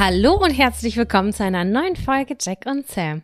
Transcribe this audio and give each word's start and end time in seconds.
Hallo 0.00 0.34
und 0.34 0.52
herzlich 0.52 0.96
willkommen 0.96 1.32
zu 1.32 1.42
einer 1.42 1.64
neuen 1.64 1.96
Folge 1.96 2.36
Jack 2.40 2.66
und 2.66 2.86
Sam. 2.86 3.22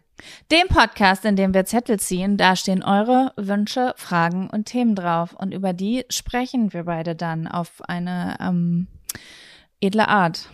Dem 0.50 0.66
Podcast, 0.66 1.24
in 1.24 1.36
dem 1.36 1.54
wir 1.54 1.66
Zettel 1.66 2.00
ziehen, 2.00 2.36
da 2.36 2.56
stehen 2.56 2.82
eure 2.82 3.32
Wünsche, 3.36 3.94
Fragen 3.96 4.50
und 4.50 4.64
Themen 4.64 4.96
drauf. 4.96 5.34
Und 5.34 5.54
über 5.54 5.72
die 5.72 6.04
sprechen 6.08 6.72
wir 6.72 6.82
beide 6.82 7.14
dann 7.14 7.46
auf 7.46 7.80
eine 7.86 8.36
ähm, 8.40 8.88
edle 9.80 10.08
Art. 10.08 10.48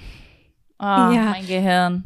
Oh, 0.79 0.85
ja. 0.85 1.31
mein 1.31 1.47
Gehirn. 1.47 2.05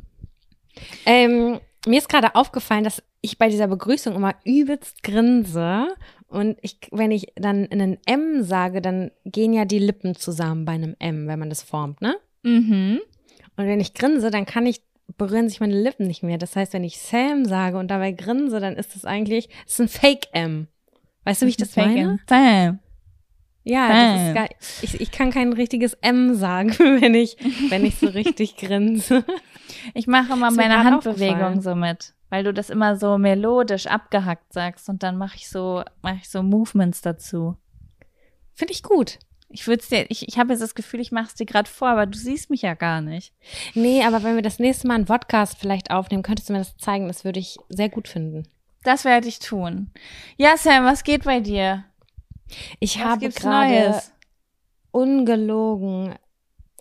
Ähm, 1.07 1.59
mir 1.85 1.99
ist 1.99 2.09
gerade 2.09 2.37
aufgefallen, 2.37 2.85
dass 2.85 3.03
ich 3.21 3.37
bei 3.37 3.49
dieser 3.49 3.67
Begrüßung 3.67 4.15
immer 4.15 4.37
übelst 4.45 5.03
grinse. 5.03 5.89
Und 6.29 6.59
ich, 6.63 6.79
wenn 6.93 7.11
ich 7.11 7.33
dann 7.35 7.67
einen 7.69 7.99
M 8.07 8.45
sage, 8.45 8.81
dann 8.81 9.11
gehen 9.25 9.53
ja 9.53 9.65
die 9.65 9.81
Lippen 9.81 10.15
zusammen 10.15 10.65
bei 10.65 10.73
einem 10.73 10.95
M, 11.01 11.27
wenn 11.27 11.41
man 11.41 11.49
das 11.49 11.65
formt, 11.65 12.01
ne? 12.01 12.15
Mhm. 12.45 13.01
Und 13.57 13.67
wenn 13.67 13.81
ich 13.81 13.95
grinse, 13.95 14.31
dann 14.31 14.47
kann 14.47 14.67
ich, 14.67 14.83
berühren 15.17 15.49
sich 15.49 15.61
meine 15.61 15.81
Lippen 15.81 16.07
nicht 16.07 16.23
mehr. 16.23 16.39
Das 16.39 16.57
heißt, 16.57 16.73
wenn 16.73 16.85
ich 16.85 16.99
Sam 16.99 17.45
sage 17.45 17.79
und 17.79 17.89
dabei 17.89 18.13
grinse, 18.13 18.61
dann 18.61 18.77
ist 18.77 18.95
das 18.95 19.05
eigentlich, 19.05 19.49
das 19.65 19.75
ist 19.75 19.81
ein 19.81 19.89
Fake-M. 19.89 20.69
Weißt 21.25 21.43
du, 21.43 21.47
wie 21.47 21.51
ich 21.51 21.57
das 21.57 21.75
Fake 21.75 21.87
meine? 21.87 22.19
Sam. 22.29 22.81
Ja, 23.67 23.89
das 23.89 24.29
ist 24.29 24.35
geil. 24.35 24.49
Ich, 24.83 25.01
ich 25.01 25.11
kann 25.11 25.31
kein 25.31 25.53
richtiges 25.55 25.95
M 25.95 26.35
sagen, 26.35 26.71
wenn 26.79 27.15
ich, 27.15 27.37
wenn 27.71 27.85
ich 27.85 27.97
so 27.97 28.07
richtig 28.07 28.57
grinse. 28.59 29.25
Ich 29.95 30.07
mache 30.07 30.35
immer 30.35 30.51
meine 30.51 30.85
Handbewegung 30.85 31.63
so 31.63 31.75
mit, 31.75 32.15
weil 32.29 32.45
du 32.45 32.53
das 32.53 32.69
immer 32.69 32.97
so 32.97 33.17
melodisch 33.17 33.87
abgehackt 33.87 34.53
sagst 34.53 34.89
und 34.91 35.03
dann 35.03 35.17
mache 35.17 35.37
ich 35.37 35.49
so, 35.49 35.83
mache 36.03 36.19
ich 36.21 36.29
so 36.29 36.43
Movements 36.43 37.01
dazu. 37.01 37.57
Finde 38.53 38.73
ich 38.73 38.83
gut. 38.83 39.19
Ich 39.55 39.69
würde 39.69 39.85
dir, 39.89 40.11
ich, 40.11 40.27
ich 40.27 40.37
habe 40.37 40.53
jetzt 40.53 40.63
das 40.63 40.75
Gefühl, 40.75 40.99
ich 40.99 41.13
mache 41.13 41.29
es 41.29 41.35
dir 41.35 41.47
gerade 41.47 41.71
vor, 41.71 41.87
aber 41.87 42.07
du 42.07 42.19
siehst 42.19 42.51
mich 42.51 42.63
ja 42.63 42.75
gar 42.75 43.01
nicht. 43.01 43.33
Nee, 43.75 44.03
aber 44.03 44.25
wenn 44.25 44.35
wir 44.35 44.43
das 44.43 44.59
nächste 44.59 44.89
Mal 44.89 44.95
einen 44.95 45.05
Podcast 45.05 45.59
vielleicht 45.61 45.93
aufnehmen, 45.93 46.25
könntest 46.25 46.49
du 46.49 46.55
mir 46.55 46.59
das 46.59 46.77
zeigen. 46.77 47.07
Das 47.07 47.25
würde 47.25 47.39
ich 47.39 47.57
sehr 47.69 47.89
gut 47.89 48.09
finden. 48.09 48.49
Das 48.83 49.05
werde 49.05 49.29
ich 49.29 49.39
tun. 49.39 49.93
Ja, 50.37 50.57
Sam, 50.57 50.85
was 50.85 51.05
geht 51.05 51.23
bei 51.23 51.39
dir? 51.39 51.85
Ich 52.81 52.99
was 52.99 53.05
habe 53.05 53.29
gerade 53.29 54.03
ungelogen 54.91 56.17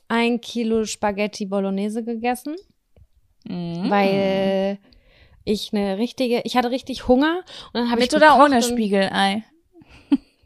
ein 0.08 0.42
Kilo 0.42 0.86
Spaghetti 0.86 1.46
Bolognese 1.46 2.04
gegessen, 2.04 2.56
mm. 3.44 3.88
weil 3.88 4.80
ich 5.44 5.74
eine 5.74 6.00
richtige, 6.00 6.42
ich 6.44 6.58
hatte 6.58 6.72
richtig 6.72 7.08
Hunger 7.08 7.44
und 7.68 7.82
dann 7.82 7.92
habe 7.92 8.02
ich 8.02 8.12
mit 8.12 8.16
oder 8.16 8.44
ohne 8.44 8.64
Spiegelei 8.64 9.44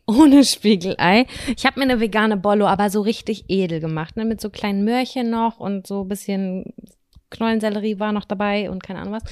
ohne 0.07 0.43
Spiegelei. 0.43 1.25
Ich 1.55 1.65
habe 1.65 1.79
mir 1.79 1.85
eine 1.85 1.99
vegane 1.99 2.37
Bollo 2.37 2.65
aber 2.65 2.89
so 2.89 3.01
richtig 3.01 3.45
edel 3.49 3.79
gemacht, 3.79 4.15
ne? 4.15 4.25
mit 4.25 4.41
so 4.41 4.49
kleinen 4.49 4.83
Möhrchen 4.83 5.29
noch 5.29 5.59
und 5.59 5.85
so 5.85 6.05
bisschen 6.05 6.73
Knollensellerie 7.29 7.99
war 7.99 8.13
noch 8.13 8.23
dabei 8.23 8.69
und 8.69 8.83
keine 8.83 9.01
Ahnung 9.01 9.15
was. 9.15 9.23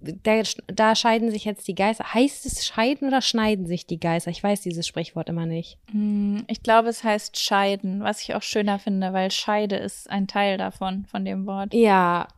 Da, 0.00 0.42
da 0.66 0.94
scheiden 0.94 1.30
sich 1.30 1.44
jetzt 1.44 1.66
die 1.66 1.74
Geister. 1.74 2.12
Heißt 2.12 2.44
es 2.44 2.66
scheiden 2.66 3.08
oder 3.08 3.22
schneiden 3.22 3.66
sich 3.66 3.86
die 3.86 3.98
Geister? 3.98 4.30
Ich 4.30 4.42
weiß 4.42 4.60
dieses 4.60 4.86
Sprichwort 4.86 5.30
immer 5.30 5.46
nicht. 5.46 5.78
Hm, 5.90 6.44
ich 6.48 6.62
glaube, 6.62 6.90
es 6.90 7.02
heißt 7.02 7.38
scheiden, 7.38 8.02
was 8.02 8.22
ich 8.22 8.34
auch 8.34 8.42
schöner 8.42 8.78
finde, 8.78 9.14
weil 9.14 9.30
Scheide 9.30 9.76
ist 9.76 10.10
ein 10.10 10.26
Teil 10.26 10.58
davon, 10.58 11.06
von 11.06 11.24
dem 11.24 11.46
Wort. 11.46 11.72
Ja, 11.72 12.28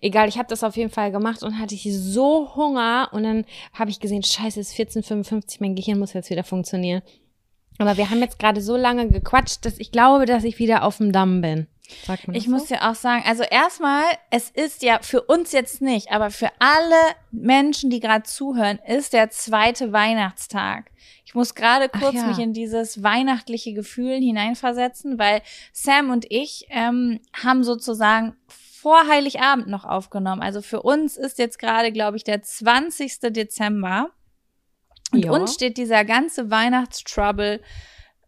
Egal, 0.00 0.28
ich 0.28 0.38
habe 0.38 0.48
das 0.48 0.64
auf 0.64 0.76
jeden 0.76 0.90
Fall 0.90 1.12
gemacht 1.12 1.42
und 1.42 1.58
hatte 1.58 1.74
ich 1.74 1.88
so 1.90 2.54
Hunger 2.54 3.08
und 3.12 3.22
dann 3.22 3.44
habe 3.72 3.90
ich 3.90 4.00
gesehen, 4.00 4.22
scheiße, 4.22 4.60
es 4.60 4.72
ist 4.72 4.78
14.55, 4.78 5.58
mein 5.60 5.74
Gehirn 5.74 5.98
muss 5.98 6.12
jetzt 6.12 6.30
wieder 6.30 6.44
funktionieren. 6.44 7.02
Aber 7.78 7.96
wir 7.96 8.10
haben 8.10 8.20
jetzt 8.20 8.38
gerade 8.38 8.60
so 8.60 8.76
lange 8.76 9.08
gequatscht, 9.08 9.64
dass 9.64 9.78
ich 9.78 9.90
glaube, 9.90 10.26
dass 10.26 10.44
ich 10.44 10.58
wieder 10.58 10.84
auf 10.84 10.98
dem 10.98 11.12
Damm 11.12 11.40
bin. 11.40 11.66
Ich 12.32 12.44
so? 12.44 12.50
muss 12.50 12.68
ja 12.68 12.90
auch 12.90 12.94
sagen, 12.94 13.24
also 13.26 13.42
erstmal, 13.42 14.04
es 14.30 14.50
ist 14.50 14.82
ja 14.82 15.00
für 15.02 15.22
uns 15.22 15.52
jetzt 15.52 15.80
nicht, 15.82 16.12
aber 16.12 16.30
für 16.30 16.50
alle 16.58 17.14
Menschen, 17.30 17.90
die 17.90 18.00
gerade 18.00 18.22
zuhören, 18.24 18.78
ist 18.86 19.12
der 19.12 19.30
zweite 19.30 19.92
Weihnachtstag. 19.92 20.90
Ich 21.24 21.34
muss 21.34 21.54
gerade 21.54 21.88
kurz 21.88 22.14
ja. 22.14 22.26
mich 22.26 22.38
in 22.38 22.52
dieses 22.52 23.02
weihnachtliche 23.02 23.72
Gefühl 23.72 24.16
hineinversetzen, 24.16 25.18
weil 25.18 25.42
Sam 25.72 26.10
und 26.10 26.26
ich 26.28 26.66
ähm, 26.70 27.20
haben 27.32 27.64
sozusagen 27.64 28.36
vor 28.80 29.06
Heiligabend 29.08 29.66
noch 29.66 29.84
aufgenommen. 29.84 30.40
Also 30.40 30.62
für 30.62 30.82
uns 30.82 31.16
ist 31.16 31.38
jetzt 31.38 31.58
gerade, 31.58 31.92
glaube 31.92 32.16
ich, 32.16 32.24
der 32.24 32.40
20. 32.40 33.20
Dezember. 33.30 34.10
Und 35.12 35.24
ja. 35.24 35.32
uns 35.32 35.54
steht 35.54 35.76
dieser 35.76 36.04
ganze 36.04 36.50
Weihnachtstrouble, 36.50 37.60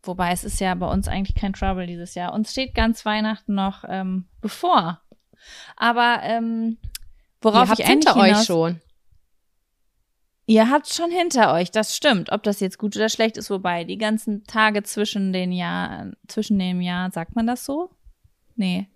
wobei 0.03 0.33
es 0.33 0.45
ist 0.45 0.61
ja 0.61 0.75
bei 0.75 0.87
uns 0.87 1.09
eigentlich 1.09 1.37
kein 1.37 1.55
Trouble 1.55 1.87
dieses 1.87 2.15
Jahr. 2.15 2.35
Uns 2.35 2.51
steht 2.51 2.75
ganz 2.75 3.05
Weihnachten 3.07 3.55
noch 3.55 3.85
ähm, 3.89 4.29
bevor. 4.41 5.01
Aber 5.77 6.21
ähm, 6.23 6.77
worauf 7.41 7.71
Ihr 7.71 7.81
ich 7.81 7.87
hinter 7.87 8.15
hinaus, 8.15 8.41
euch 8.41 8.47
schon. 8.47 8.81
Ihr 10.45 10.69
habt 10.69 10.93
schon 10.93 11.11
hinter 11.11 11.55
euch, 11.55 11.71
das 11.71 11.97
stimmt. 11.97 12.31
Ob 12.31 12.43
das 12.43 12.61
jetzt 12.61 12.79
gut 12.79 12.95
oder 12.97 13.09
schlecht 13.09 13.39
ist, 13.39 13.49
wobei 13.49 13.85
die 13.85 13.99
ganzen 13.99 14.45
Tage 14.45 14.83
zwischen 14.83 15.33
den 15.33 15.51
Jahren, 15.53 16.17
zwischen 16.29 16.59
dem 16.59 16.83
Jahr, 16.83 17.11
sagt 17.11 17.37
man 17.37 17.47
das 17.47 17.65
so? 17.65 17.91
Nee. 18.55 18.89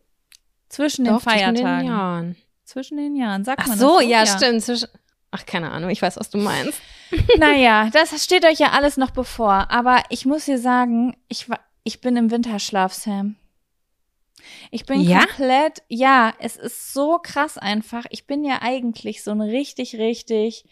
Zwischen 0.69 1.05
Doch, 1.05 1.19
den 1.19 1.21
Feiertagen. 1.21 1.57
Zwischen 1.57 1.79
den 1.79 1.87
Jahren. 1.87 2.37
Zwischen 2.65 2.97
den 2.97 3.17
Jahren, 3.17 3.45
sagt 3.45 3.61
Ach 3.63 3.69
man 3.69 3.79
so, 3.79 3.99
das 3.99 4.03
so, 4.03 4.11
ja, 4.11 4.27
stimmt. 4.27 4.63
Zwischen 4.63 4.89
Ach, 5.31 5.45
keine 5.45 5.71
Ahnung, 5.71 5.91
ich 5.91 6.01
weiß, 6.01 6.17
was 6.17 6.31
du 6.31 6.39
meinst. 6.39 6.81
naja, 7.39 7.91
das 7.93 8.25
steht 8.25 8.45
euch 8.45 8.59
ja 8.59 8.71
alles 8.71 8.97
noch 8.97 9.11
bevor. 9.11 9.71
Aber 9.71 10.03
ich 10.09 10.25
muss 10.27 10.47
dir 10.47 10.59
sagen, 10.59 11.17
ich, 11.29 11.47
ich 11.85 12.01
bin 12.01 12.17
im 12.17 12.31
Winterschlaf, 12.31 12.95
Sam. 12.95 13.37
Ich 14.71 14.87
bin 14.87 15.01
ja? 15.01 15.27
komplett, 15.27 15.83
ja, 15.89 16.33
es 16.39 16.57
ist 16.57 16.93
so 16.93 17.19
krass 17.19 17.59
einfach. 17.59 18.07
Ich 18.11 18.27
bin 18.27 18.45
ja 18.45 18.63
eigentlich 18.63 19.23
so 19.23 19.33
ein 19.33 19.41
richtig, 19.41 19.97
richtig 19.97 20.65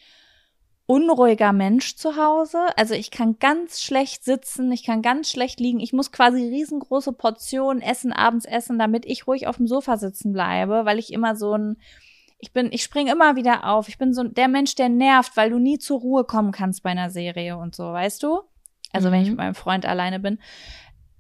unruhiger 0.86 1.52
Mensch 1.52 1.96
zu 1.96 2.16
Hause. 2.16 2.58
Also 2.76 2.94
ich 2.94 3.10
kann 3.10 3.38
ganz 3.38 3.81
schlecht 3.81 4.25
sitzen, 4.25 4.70
ich 4.70 4.84
kann 4.84 5.02
ganz 5.02 5.31
schlecht 5.31 5.60
liegen. 5.60 5.81
Ich 5.81 5.92
muss 5.92 6.12
quasi 6.12 6.46
riesengroße 6.46 7.12
Portionen 7.12 7.82
essen, 7.82 8.12
abends 8.12 8.44
essen, 8.44 8.78
damit 8.78 9.06
ich 9.06 9.26
ruhig 9.26 9.46
auf 9.46 9.56
dem 9.56 9.66
Sofa 9.66 9.96
sitzen 9.96 10.32
bleibe, 10.32 10.84
weil 10.84 10.98
ich 10.98 11.12
immer 11.12 11.36
so 11.36 11.56
ein 11.56 11.76
ich 12.44 12.52
bin, 12.52 12.70
ich 12.72 12.82
springe 12.82 13.10
immer 13.10 13.36
wieder 13.36 13.64
auf. 13.64 13.88
Ich 13.88 13.96
bin 13.96 14.12
so 14.12 14.22
der 14.22 14.48
Mensch, 14.48 14.75
der 14.75 14.90
nervt, 14.90 15.34
weil 15.34 15.48
du 15.48 15.58
nie 15.58 15.78
zur 15.78 16.00
Ruhe 16.00 16.25
kommen 16.25 16.52
kannst 16.52 16.82
bei 16.82 16.90
einer 16.90 17.08
Serie 17.08 17.56
und 17.56 17.75
so, 17.75 17.84
weißt 17.84 18.22
du? 18.22 18.40
Also 18.92 19.08
mhm. 19.08 19.12
wenn 19.12 19.20
ich 19.22 19.28
mhm. 19.28 19.32
mit 19.32 19.38
meinem 19.38 19.54
Freund 19.54 19.87
alleine 19.87 20.20
bin. 20.20 20.38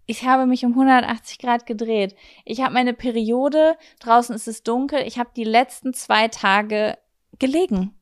Ich 0.04 0.26
habe 0.26 0.44
mich 0.44 0.66
um 0.66 0.72
180 0.72 1.38
Grad 1.38 1.64
gedreht. 1.64 2.14
Ich 2.44 2.60
habe 2.60 2.74
meine 2.74 2.92
Periode, 2.92 3.76
draußen 4.00 4.34
ist 4.34 4.48
es 4.48 4.62
dunkel. 4.62 5.00
Ich 5.06 5.18
habe 5.18 5.30
die 5.34 5.44
letzten 5.44 5.94
zwei 5.94 6.28
Tage 6.28 6.98
gelegen. 7.38 7.94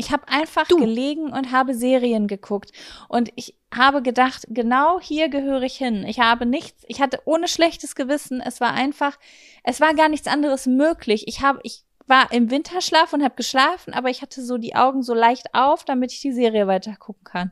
Ich 0.00 0.10
habe 0.10 0.26
einfach 0.28 0.66
du. 0.66 0.78
gelegen 0.78 1.30
und 1.30 1.52
habe 1.52 1.74
Serien 1.74 2.26
geguckt. 2.26 2.72
Und 3.08 3.30
ich 3.36 3.54
habe 3.72 4.00
gedacht, 4.00 4.46
genau 4.48 4.98
hier 4.98 5.28
gehöre 5.28 5.60
ich 5.60 5.76
hin. 5.76 6.04
Ich 6.06 6.20
habe 6.20 6.46
nichts, 6.46 6.84
ich 6.88 7.02
hatte 7.02 7.20
ohne 7.26 7.48
schlechtes 7.48 7.94
Gewissen. 7.94 8.40
Es 8.40 8.62
war 8.62 8.72
einfach, 8.72 9.18
es 9.62 9.78
war 9.78 9.92
gar 9.92 10.08
nichts 10.08 10.26
anderes 10.26 10.66
möglich. 10.66 11.28
Ich 11.28 11.42
habe, 11.42 11.60
ich 11.64 11.84
war 12.06 12.32
im 12.32 12.50
Winterschlaf 12.50 13.12
und 13.12 13.22
habe 13.22 13.34
geschlafen, 13.34 13.92
aber 13.92 14.08
ich 14.08 14.22
hatte 14.22 14.42
so 14.42 14.56
die 14.56 14.74
Augen 14.74 15.02
so 15.02 15.12
leicht 15.12 15.54
auf, 15.54 15.84
damit 15.84 16.12
ich 16.12 16.20
die 16.20 16.32
Serie 16.32 16.66
weiter 16.66 16.96
gucken 16.96 17.24
kann. 17.24 17.50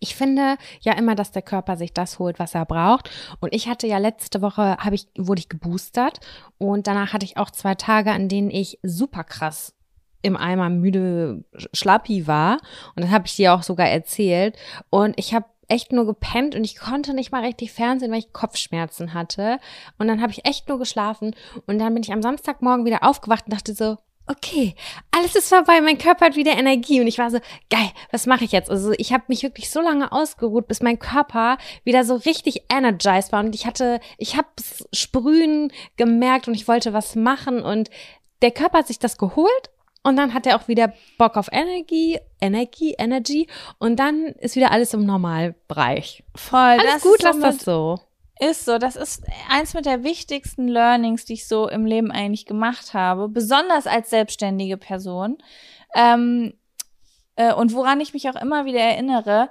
Ich 0.00 0.16
finde 0.16 0.56
ja 0.80 0.94
immer, 0.94 1.14
dass 1.14 1.30
der 1.30 1.42
Körper 1.42 1.76
sich 1.76 1.92
das 1.92 2.18
holt, 2.18 2.38
was 2.38 2.54
er 2.54 2.64
braucht. 2.64 3.10
Und 3.40 3.54
ich 3.54 3.68
hatte 3.68 3.86
ja 3.86 3.98
letzte 3.98 4.40
Woche, 4.40 4.78
habe 4.78 4.94
ich, 4.94 5.08
wurde 5.18 5.40
ich 5.40 5.50
geboostert 5.50 6.20
und 6.56 6.86
danach 6.86 7.12
hatte 7.12 7.26
ich 7.26 7.36
auch 7.36 7.50
zwei 7.50 7.74
Tage, 7.74 8.12
an 8.12 8.30
denen 8.30 8.50
ich 8.50 8.78
super 8.82 9.24
krass 9.24 9.74
im 10.22 10.36
Eimer 10.36 10.70
müde 10.70 11.44
Schlappi 11.72 12.26
war. 12.26 12.58
Und 12.94 13.04
das 13.04 13.10
habe 13.10 13.26
ich 13.26 13.36
dir 13.36 13.54
auch 13.54 13.62
sogar 13.62 13.88
erzählt. 13.88 14.56
Und 14.90 15.18
ich 15.18 15.34
habe 15.34 15.46
echt 15.68 15.92
nur 15.92 16.06
gepennt 16.06 16.54
und 16.54 16.64
ich 16.64 16.76
konnte 16.76 17.14
nicht 17.14 17.30
mal 17.30 17.44
richtig 17.44 17.72
fernsehen, 17.72 18.10
weil 18.10 18.20
ich 18.20 18.32
Kopfschmerzen 18.32 19.14
hatte. 19.14 19.58
Und 19.98 20.08
dann 20.08 20.22
habe 20.22 20.32
ich 20.32 20.44
echt 20.44 20.68
nur 20.68 20.78
geschlafen. 20.78 21.34
Und 21.66 21.78
dann 21.78 21.94
bin 21.94 22.02
ich 22.02 22.12
am 22.12 22.22
Samstagmorgen 22.22 22.86
wieder 22.86 23.04
aufgewacht 23.04 23.44
und 23.46 23.52
dachte 23.52 23.74
so, 23.74 23.98
okay, 24.28 24.74
alles 25.10 25.34
ist 25.34 25.48
vorbei, 25.48 25.80
mein 25.80 25.98
Körper 25.98 26.26
hat 26.26 26.36
wieder 26.36 26.52
Energie 26.52 27.00
und 27.00 27.06
ich 27.06 27.18
war 27.18 27.30
so, 27.30 27.38
geil, 27.70 27.90
was 28.10 28.26
mache 28.26 28.44
ich 28.44 28.52
jetzt? 28.52 28.70
Also 28.70 28.92
ich 28.98 29.12
habe 29.12 29.24
mich 29.28 29.42
wirklich 29.42 29.70
so 29.70 29.80
lange 29.80 30.12
ausgeruht, 30.12 30.68
bis 30.68 30.82
mein 30.82 30.98
Körper 30.98 31.56
wieder 31.84 32.04
so 32.04 32.14
richtig 32.14 32.64
energized 32.70 33.32
war 33.32 33.40
und 33.40 33.54
ich 33.54 33.66
hatte, 33.66 34.00
ich 34.18 34.36
habe 34.36 34.48
Sprühen 34.92 35.72
gemerkt 35.96 36.46
und 36.46 36.54
ich 36.54 36.68
wollte 36.68 36.92
was 36.92 37.16
machen 37.16 37.62
und 37.62 37.88
der 38.42 38.50
Körper 38.50 38.78
hat 38.78 38.86
sich 38.86 38.98
das 38.98 39.16
geholt 39.16 39.70
und 40.02 40.16
dann 40.16 40.32
hat 40.34 40.46
er 40.46 40.56
auch 40.56 40.68
wieder 40.68 40.92
Bock 41.18 41.36
auf 41.36 41.48
Energie, 41.52 42.18
Energie, 42.40 42.94
Energy. 42.98 43.48
Und 43.78 43.96
dann 43.96 44.26
ist 44.38 44.56
wieder 44.56 44.70
alles 44.70 44.94
im 44.94 45.04
Normalbereich. 45.04 46.24
Voll. 46.34 46.58
Alles 46.58 46.94
das 46.94 47.02
gut, 47.02 47.22
lass 47.22 47.40
das 47.40 47.58
so. 47.58 47.98
Ist 48.40 48.64
so. 48.64 48.78
Das 48.78 48.96
ist 48.96 49.24
eins 49.50 49.74
mit 49.74 49.86
der 49.86 50.04
wichtigsten 50.04 50.68
Learnings, 50.68 51.24
die 51.24 51.34
ich 51.34 51.48
so 51.48 51.68
im 51.68 51.84
Leben 51.84 52.10
eigentlich 52.10 52.46
gemacht 52.46 52.94
habe. 52.94 53.28
Besonders 53.28 53.86
als 53.86 54.10
selbstständige 54.10 54.76
Person. 54.76 55.38
Ähm, 55.94 56.54
äh, 57.36 57.52
und 57.52 57.72
woran 57.72 58.00
ich 58.00 58.14
mich 58.14 58.28
auch 58.28 58.40
immer 58.40 58.64
wieder 58.64 58.80
erinnere, 58.80 59.50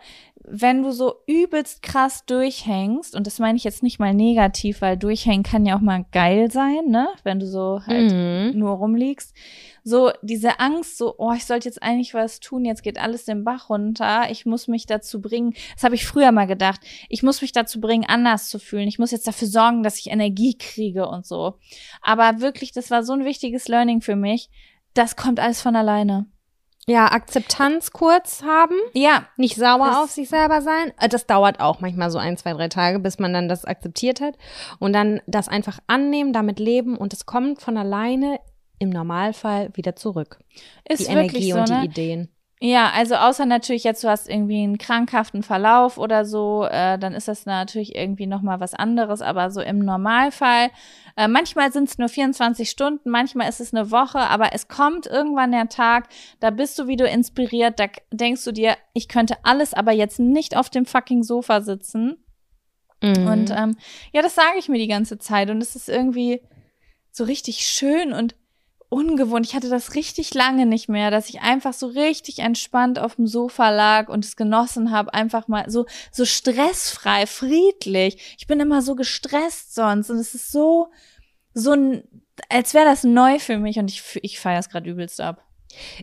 wenn 0.49 0.81
du 0.81 0.91
so 0.91 1.15
übelst 1.27 1.81
krass 1.81 2.25
durchhängst, 2.25 3.15
und 3.15 3.27
das 3.27 3.39
meine 3.39 3.57
ich 3.57 3.65
jetzt 3.65 3.83
nicht 3.83 3.99
mal 3.99 4.13
negativ, 4.13 4.81
weil 4.81 4.95
durchhängen 4.95 5.43
kann 5.43 5.65
ja 5.65 5.75
auch 5.75 5.81
mal 5.81 6.05
geil 6.13 6.49
sein, 6.49 6.85
ne? 6.87 7.09
Wenn 7.23 7.39
du 7.39 7.45
so 7.45 7.81
halt 7.85 8.13
mhm. 8.13 8.57
nur 8.57 8.71
rumliegst. 8.71 9.35
So 9.83 10.11
diese 10.21 10.59
Angst, 10.59 10.97
so, 10.97 11.15
oh, 11.17 11.33
ich 11.33 11.45
sollte 11.45 11.67
jetzt 11.67 11.83
eigentlich 11.83 12.13
was 12.13 12.39
tun, 12.39 12.65
jetzt 12.65 12.81
geht 12.81 12.97
alles 12.97 13.25
den 13.25 13.43
Bach 13.43 13.69
runter, 13.69 14.31
ich 14.31 14.45
muss 14.45 14.67
mich 14.67 14.85
dazu 14.85 15.21
bringen, 15.21 15.53
das 15.75 15.83
habe 15.83 15.95
ich 15.95 16.05
früher 16.05 16.31
mal 16.31 16.47
gedacht, 16.47 16.81
ich 17.09 17.23
muss 17.23 17.41
mich 17.41 17.51
dazu 17.51 17.79
bringen, 17.81 18.05
anders 18.07 18.49
zu 18.49 18.59
fühlen, 18.59 18.87
ich 18.87 18.99
muss 18.99 19.11
jetzt 19.11 19.27
dafür 19.27 19.47
sorgen, 19.47 19.83
dass 19.83 19.99
ich 19.99 20.09
Energie 20.09 20.57
kriege 20.57 21.07
und 21.07 21.25
so. 21.25 21.55
Aber 22.01 22.39
wirklich, 22.39 22.71
das 22.71 22.89
war 22.89 23.03
so 23.03 23.13
ein 23.13 23.25
wichtiges 23.25 23.67
Learning 23.67 24.01
für 24.01 24.15
mich, 24.15 24.49
das 24.93 25.15
kommt 25.15 25.39
alles 25.39 25.61
von 25.61 25.75
alleine. 25.75 26.25
Ja, 26.89 27.11
Akzeptanz 27.11 27.91
kurz 27.91 28.43
haben. 28.43 28.75
Ja. 28.93 29.27
Nicht 29.35 29.57
sauer 29.57 30.03
auf 30.03 30.09
sich 30.09 30.29
selber 30.29 30.61
sein. 30.61 30.93
Äh, 30.99 31.09
das 31.09 31.25
dauert 31.27 31.59
auch 31.59 31.81
manchmal 31.81 32.09
so 32.09 32.17
ein, 32.17 32.37
zwei, 32.37 32.53
drei 32.53 32.69
Tage, 32.69 32.99
bis 32.99 33.19
man 33.19 33.33
dann 33.33 33.49
das 33.49 33.65
akzeptiert 33.65 34.21
hat. 34.21 34.37
Und 34.79 34.93
dann 34.93 35.19
das 35.27 35.49
einfach 35.49 35.79
annehmen, 35.87 36.31
damit 36.31 36.59
leben 36.59 36.95
und 36.97 37.11
es 37.11 37.25
kommt 37.25 37.61
von 37.61 37.77
alleine 37.77 38.39
im 38.79 38.89
Normalfall 38.89 39.69
wieder 39.73 39.97
zurück. 39.97 40.39
Ist 40.87 41.07
die 41.07 41.11
Energie 41.11 41.51
so, 41.51 41.59
und 41.59 41.69
die 41.69 41.73
ne? 41.73 41.85
Ideen. 41.85 42.29
Ja, 42.59 42.89
also 42.89 43.15
außer 43.15 43.45
natürlich 43.45 43.83
jetzt, 43.83 44.03
du 44.03 44.09
hast 44.09 44.27
irgendwie 44.27 44.63
einen 44.63 44.79
krankhaften 44.79 45.43
Verlauf 45.43 45.99
oder 45.99 46.25
so, 46.25 46.65
äh, 46.65 46.97
dann 46.97 47.13
ist 47.13 47.27
das 47.27 47.45
natürlich 47.45 47.95
irgendwie 47.95 48.25
nochmal 48.25 48.59
was 48.59 48.73
anderes, 48.73 49.21
aber 49.21 49.51
so 49.51 49.61
im 49.61 49.77
Normalfall, 49.77 50.71
äh, 51.15 51.27
manchmal 51.27 51.71
sind 51.71 51.87
es 51.87 51.99
nur 51.99 52.09
24 52.09 52.67
Stunden, 52.67 53.11
manchmal 53.11 53.47
ist 53.47 53.59
es 53.59 53.75
eine 53.75 53.91
Woche, 53.91 54.19
aber 54.19 54.53
es 54.53 54.67
kommt 54.67 55.05
irgendwann 55.05 55.51
der 55.51 55.69
Tag, 55.69 56.09
da 56.39 56.49
bist 56.49 56.79
du 56.79 56.87
wieder 56.87 57.07
inspiriert, 57.09 57.79
da 57.79 57.85
denkst 58.11 58.43
du 58.43 58.51
dir, 58.51 58.75
ich 58.93 59.07
könnte 59.07 59.37
alles, 59.43 59.75
aber 59.75 59.91
jetzt 59.91 60.19
nicht 60.19 60.57
auf 60.57 60.71
dem 60.71 60.87
fucking 60.87 61.21
Sofa 61.21 61.61
sitzen. 61.61 62.23
Mhm. 63.03 63.27
Und 63.27 63.51
ähm, 63.51 63.77
ja, 64.13 64.23
das 64.23 64.33
sage 64.33 64.57
ich 64.57 64.67
mir 64.67 64.79
die 64.79 64.87
ganze 64.87 65.19
Zeit 65.19 65.51
und 65.51 65.61
es 65.61 65.75
ist 65.75 65.89
irgendwie 65.89 66.41
so 67.11 67.23
richtig 67.23 67.67
schön 67.67 68.13
und 68.13 68.35
ungewohnt. 68.89 69.45
Ich 69.45 69.55
hatte 69.55 69.69
das 69.69 69.95
richtig 69.95 70.33
lange 70.33 70.65
nicht 70.65 70.89
mehr, 70.89 71.11
dass 71.11 71.29
ich 71.29 71.41
einfach 71.41 71.73
so 71.73 71.87
richtig 71.87 72.39
entspannt 72.39 72.99
auf 72.99 73.15
dem 73.15 73.27
Sofa 73.27 73.69
lag 73.69 74.09
und 74.09 74.23
es 74.23 74.35
genossen 74.35 74.91
habe, 74.91 75.13
einfach 75.13 75.47
mal 75.47 75.69
so 75.69 75.85
so 76.11 76.25
stressfrei, 76.25 77.27
friedlich. 77.27 78.35
Ich 78.37 78.47
bin 78.47 78.59
immer 78.59 78.81
so 78.81 78.95
gestresst 78.95 79.75
sonst 79.75 80.09
und 80.09 80.17
es 80.17 80.33
ist 80.33 80.51
so 80.51 80.91
so 81.53 81.73
ein 81.73 82.03
als 82.49 82.73
wäre 82.73 82.85
das 82.85 83.03
neu 83.03 83.39
für 83.39 83.57
mich 83.57 83.79
und 83.79 83.89
ich 83.91 84.19
ich 84.21 84.39
feiere 84.39 84.59
es 84.59 84.69
gerade 84.69 84.89
übelst 84.89 85.19
ab. 85.21 85.43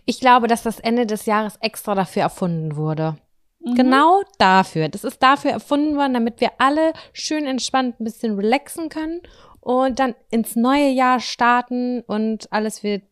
Ich 0.04 0.20
glaube, 0.20 0.46
dass 0.46 0.62
das 0.62 0.78
Ende 0.80 1.06
des 1.06 1.26
Jahres 1.26 1.56
extra 1.60 1.94
dafür 1.94 2.22
erfunden 2.22 2.76
wurde. 2.76 3.16
Mhm. 3.64 3.74
Genau 3.74 4.22
dafür. 4.38 4.88
Das 4.88 5.04
ist 5.04 5.22
dafür 5.22 5.52
erfunden 5.52 5.96
worden, 5.96 6.14
damit 6.14 6.40
wir 6.40 6.52
alle 6.58 6.92
schön 7.12 7.46
entspannt 7.46 8.00
ein 8.00 8.04
bisschen 8.04 8.36
relaxen 8.36 8.88
können 8.88 9.20
und 9.60 9.98
dann 9.98 10.14
ins 10.30 10.56
neue 10.56 10.90
Jahr 10.90 11.20
starten 11.20 12.02
und 12.02 12.52
alles 12.52 12.82
wird 12.82 13.02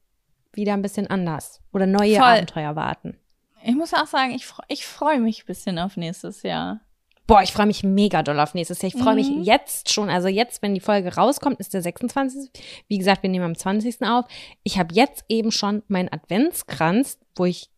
wieder 0.52 0.74
ein 0.74 0.82
bisschen 0.82 1.06
anders 1.06 1.60
oder 1.72 1.86
neue 1.86 2.16
Voll. 2.16 2.24
Abenteuer 2.24 2.76
warten. 2.76 3.16
Ich 3.64 3.74
muss 3.74 3.94
auch 3.94 4.06
sagen, 4.06 4.32
ich, 4.32 4.46
ich 4.68 4.86
freue 4.86 5.20
mich 5.20 5.44
ein 5.44 5.46
bisschen 5.46 5.78
auf 5.78 5.96
nächstes 5.96 6.42
Jahr. 6.42 6.80
Boah, 7.26 7.42
ich 7.42 7.52
freue 7.52 7.66
mich 7.66 7.84
mega 7.84 8.22
doll 8.22 8.38
auf 8.40 8.52
nächstes 8.52 8.82
Jahr. 8.82 8.92
Ich 8.94 9.00
freue 9.00 9.14
mhm. 9.14 9.38
mich 9.38 9.46
jetzt 9.46 9.90
schon. 9.90 10.10
Also 10.10 10.28
jetzt, 10.28 10.60
wenn 10.60 10.74
die 10.74 10.80
Folge 10.80 11.14
rauskommt, 11.14 11.60
ist 11.60 11.72
der 11.72 11.80
26. 11.80 12.50
Wie 12.88 12.98
gesagt, 12.98 13.22
wir 13.22 13.30
nehmen 13.30 13.44
am 13.44 13.54
20. 13.54 14.02
auf. 14.02 14.26
Ich 14.64 14.78
habe 14.78 14.92
jetzt 14.92 15.24
eben 15.28 15.52
schon 15.52 15.82
meinen 15.88 16.12
Adventskranz, 16.12 17.18
wo 17.36 17.44
ich 17.44 17.70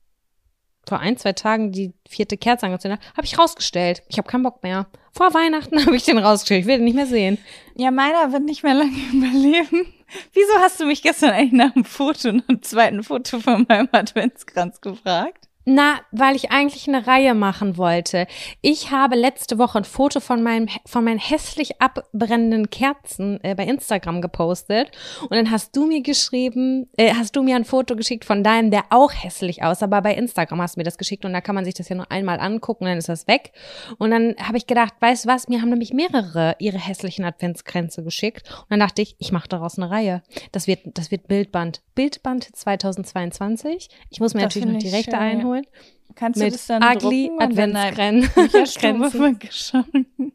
vor 0.88 1.00
ein, 1.00 1.16
zwei 1.16 1.32
Tagen 1.32 1.72
die 1.72 1.92
vierte 2.08 2.36
Kerze 2.36 2.66
angezündet 2.66 3.00
habe, 3.00 3.16
habe 3.16 3.26
ich 3.26 3.38
rausgestellt. 3.38 4.02
Ich 4.08 4.18
habe 4.18 4.28
keinen 4.28 4.42
Bock 4.42 4.62
mehr. 4.62 4.86
Vor 5.12 5.32
Weihnachten 5.34 5.78
habe 5.86 5.96
ich 5.96 6.04
den 6.04 6.18
rausgestellt. 6.18 6.62
Ich 6.62 6.66
will 6.66 6.76
den 6.76 6.84
nicht 6.84 6.96
mehr 6.96 7.06
sehen. 7.06 7.38
Ja, 7.76 7.90
meiner 7.90 8.32
wird 8.32 8.44
nicht 8.44 8.62
mehr 8.62 8.74
lange 8.74 8.92
überleben. 9.12 9.92
Wieso 10.32 10.52
hast 10.60 10.80
du 10.80 10.86
mich 10.86 11.02
gestern 11.02 11.30
eigentlich 11.30 11.52
nach 11.52 11.74
einem 11.74 11.84
Foto, 11.84 12.28
einem 12.28 12.62
zweiten 12.62 13.02
Foto 13.02 13.40
von 13.40 13.66
meinem 13.68 13.88
Adventskranz 13.92 14.80
gefragt? 14.80 15.48
Na, 15.66 16.00
weil 16.12 16.36
ich 16.36 16.50
eigentlich 16.50 16.86
eine 16.88 17.06
Reihe 17.06 17.34
machen 17.34 17.78
wollte. 17.78 18.26
Ich 18.60 18.90
habe 18.90 19.16
letzte 19.16 19.58
Woche 19.58 19.78
ein 19.78 19.84
Foto 19.84 20.20
von 20.20 20.42
meinem 20.42 20.68
von 20.84 21.04
meinen 21.04 21.18
hässlich 21.18 21.80
abbrennenden 21.80 22.68
Kerzen 22.68 23.42
äh, 23.42 23.54
bei 23.54 23.64
Instagram 23.64 24.20
gepostet 24.20 24.90
und 25.22 25.32
dann 25.32 25.50
hast 25.50 25.74
du 25.74 25.86
mir 25.86 26.02
geschrieben, 26.02 26.90
äh, 26.98 27.14
hast 27.14 27.34
du 27.34 27.42
mir 27.42 27.56
ein 27.56 27.64
Foto 27.64 27.96
geschickt 27.96 28.26
von 28.26 28.44
deinem, 28.44 28.70
der 28.70 28.84
auch 28.90 29.10
hässlich 29.12 29.62
aus, 29.62 29.82
aber 29.82 30.02
bei 30.02 30.14
Instagram 30.14 30.60
hast 30.60 30.76
du 30.76 30.80
mir 30.80 30.84
das 30.84 30.98
geschickt 30.98 31.24
und 31.24 31.32
da 31.32 31.40
kann 31.40 31.54
man 31.54 31.64
sich 31.64 31.72
das 31.72 31.88
ja 31.88 31.96
nur 31.96 32.10
einmal 32.10 32.40
angucken, 32.40 32.84
dann 32.84 32.98
ist 32.98 33.08
das 33.08 33.26
weg. 33.26 33.52
Und 33.96 34.10
dann 34.10 34.34
habe 34.42 34.58
ich 34.58 34.66
gedacht, 34.66 34.92
weißt 35.00 35.24
du 35.24 35.28
was, 35.30 35.48
mir 35.48 35.62
haben 35.62 35.70
nämlich 35.70 35.94
mehrere 35.94 36.56
ihre 36.58 36.78
hässlichen 36.78 37.24
Adventskränze 37.24 38.04
geschickt 38.04 38.50
und 38.50 38.66
dann 38.70 38.80
dachte 38.80 39.00
ich, 39.00 39.16
ich 39.18 39.32
mache 39.32 39.48
daraus 39.48 39.78
eine 39.78 39.90
Reihe. 39.90 40.22
Das 40.52 40.66
wird 40.66 40.80
das 40.84 41.10
wird 41.10 41.26
Bildband, 41.26 41.80
Bildband 41.94 42.54
2022. 42.54 43.88
Ich 44.10 44.20
muss 44.20 44.34
mir 44.34 44.42
das 44.42 44.54
natürlich 44.54 44.72
noch 44.74 44.78
die 44.78 44.94
Rechte 44.94 45.12
schön, 45.12 45.20
einholen 45.20 45.53
holen. 45.54 45.66
Kannst 46.14 46.40
du 46.40 46.48
das 46.48 46.66
dann 46.66 46.82
Ugly 46.82 47.30
Adventsgrenzen. 47.38 48.30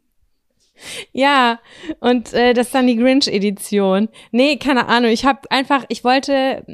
Ja, 1.12 1.60
und 2.00 2.32
äh, 2.32 2.54
das 2.54 2.68
ist 2.68 2.74
dann 2.74 2.86
die 2.86 2.96
Grinch-Edition. 2.96 4.08
Nee, 4.30 4.56
keine 4.56 4.88
Ahnung. 4.88 5.10
Ich 5.10 5.26
habe 5.26 5.40
einfach, 5.50 5.84
ich 5.88 6.04
wollte, 6.04 6.64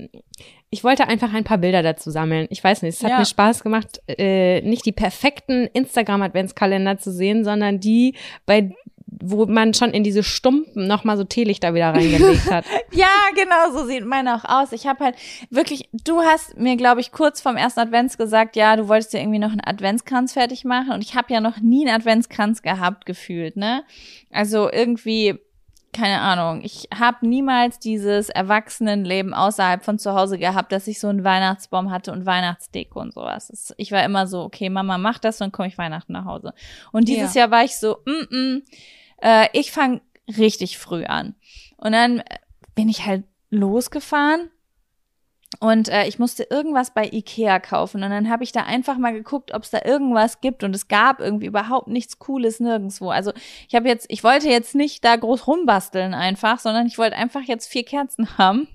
ich 0.71 0.85
wollte 0.85 1.09
einfach 1.09 1.33
ein 1.33 1.45
paar 1.45 1.59
Bilder 1.59 1.83
dazu 1.83 2.11
sammeln. 2.11 2.47
Ich 2.51 2.63
weiß 2.63 2.83
nicht, 2.83 2.95
es 2.95 3.03
hat 3.03 3.11
ja. 3.11 3.19
mir 3.19 3.27
Spaß 3.27 3.63
gemacht, 3.63 4.01
äh, 4.07 4.61
nicht 4.63 4.87
die 4.87 4.93
perfekten 4.93 5.67
Instagram-Adventskalender 5.73 6.99
zu 6.99 7.11
sehen, 7.11 7.45
sondern 7.45 7.81
die, 7.81 8.15
bei 8.47 8.73
wo 9.07 9.47
man 9.47 9.73
schon 9.73 9.91
in 9.91 10.03
diese 10.03 10.25
Stumpen 10.25 10.87
nochmal 10.89 11.17
so 11.17 11.25
Teelichter 11.25 11.75
wieder 11.75 11.95
reingelegt 11.95 12.51
hat. 12.51 12.65
ja, 12.93 13.07
genau, 13.35 13.71
so 13.73 13.87
sieht 13.87 14.05
meine 14.05 14.35
auch 14.35 14.45
aus. 14.45 14.73
Ich 14.73 14.87
habe 14.87 15.05
halt 15.05 15.17
wirklich, 15.49 15.89
du 15.93 16.21
hast 16.21 16.57
mir, 16.57 16.77
glaube 16.77 17.01
ich, 17.01 17.13
kurz 17.13 17.41
vorm 17.41 17.57
ersten 17.57 17.81
Advents 17.81 18.19
gesagt, 18.19 18.57
ja, 18.57 18.75
du 18.75 18.89
wolltest 18.89 19.13
dir 19.13 19.21
irgendwie 19.21 19.39
noch 19.39 19.53
einen 19.53 19.65
Adventskranz 19.65 20.33
fertig 20.33 20.65
machen. 20.65 20.93
Und 20.93 21.03
ich 21.03 21.15
habe 21.15 21.33
ja 21.33 21.41
noch 21.41 21.59
nie 21.59 21.87
einen 21.87 21.95
Adventskranz 21.97 22.63
gehabt, 22.63 23.07
gefühlt, 23.07 23.57
ne? 23.57 23.85
Also 24.33 24.71
irgendwie 24.71 25.39
keine 25.97 26.21
Ahnung, 26.21 26.61
ich 26.63 26.89
habe 26.95 27.27
niemals 27.27 27.79
dieses 27.79 28.29
Erwachsenenleben 28.29 29.33
außerhalb 29.33 29.83
von 29.83 29.99
zu 29.99 30.13
Hause 30.13 30.39
gehabt, 30.39 30.71
dass 30.71 30.87
ich 30.87 31.01
so 31.01 31.09
einen 31.09 31.25
Weihnachtsbaum 31.25 31.91
hatte 31.91 32.13
und 32.13 32.27
Weihnachtsdeko 32.27 33.01
und 33.01 33.15
sowas. 33.15 33.75
Ich 33.79 33.93
war 33.93 34.05
immer 34.05 34.27
so, 34.27 34.43
okay, 34.43 34.69
Mama 34.69 34.99
macht 34.99 35.25
das, 35.25 35.39
dann 35.39 35.53
komme 35.53 35.69
ich 35.69 35.79
Weihnachten 35.79 36.13
nach 36.13 36.27
Hause. 36.27 36.53
Und 36.93 37.09
dieses 37.09 37.33
ja. 37.35 37.43
Jahr 37.43 37.51
war 37.51 37.65
ich 37.65 37.77
so, 37.77 37.97
mm, 38.05 38.37
mm, 38.37 38.63
äh, 39.23 39.49
ich 39.55 39.73
fange 39.73 40.03
richtig 40.37 40.77
früh 40.77 41.05
an. 41.05 41.35
Und 41.79 41.93
dann 41.93 42.23
bin 42.75 42.91
ich 42.91 43.07
halt 43.07 43.25
losgefahren 43.49 44.51
und 45.61 45.89
äh, 45.89 46.07
ich 46.07 46.19
musste 46.19 46.45
irgendwas 46.45 46.93
bei 46.93 47.09
Ikea 47.11 47.61
kaufen. 47.61 48.03
Und 48.03 48.11
dann 48.11 48.29
habe 48.29 48.45
ich 48.45 48.53
da 48.53 48.63
einfach 48.63 48.99
mal 48.99 49.13
geguckt, 49.13 49.55
ob 49.55 49.63
es 49.63 49.71
da 49.71 49.81
irgendwas 49.85 50.41
gibt. 50.41 50.65
Und 50.65 50.75
es 50.75 50.89
gab 50.89 51.21
irgendwie 51.21 51.47
überhaupt 51.47 51.89
nichts 51.89 52.19
Cooles 52.19 52.61
nirgendwo. 52.61 53.11
Also 53.11 53.33
ich 53.69 53.75
habe 53.75 53.89
jetzt, 53.89 54.07
ich 54.09 54.23
wollte 54.23 54.49
jetzt 54.49 54.75
nicht 54.75 55.05
da 55.05 55.17
groß 55.17 55.47
rumbasteln 55.47 56.15
einfach, 56.15 56.59
sondern 56.59 56.87
ich 56.87 56.99
wollte 56.99 57.17
einfach 57.17 57.43
jetzt 57.43 57.69
vier 57.69 57.85
Kerzen 57.85 58.29
haben, 58.39 58.69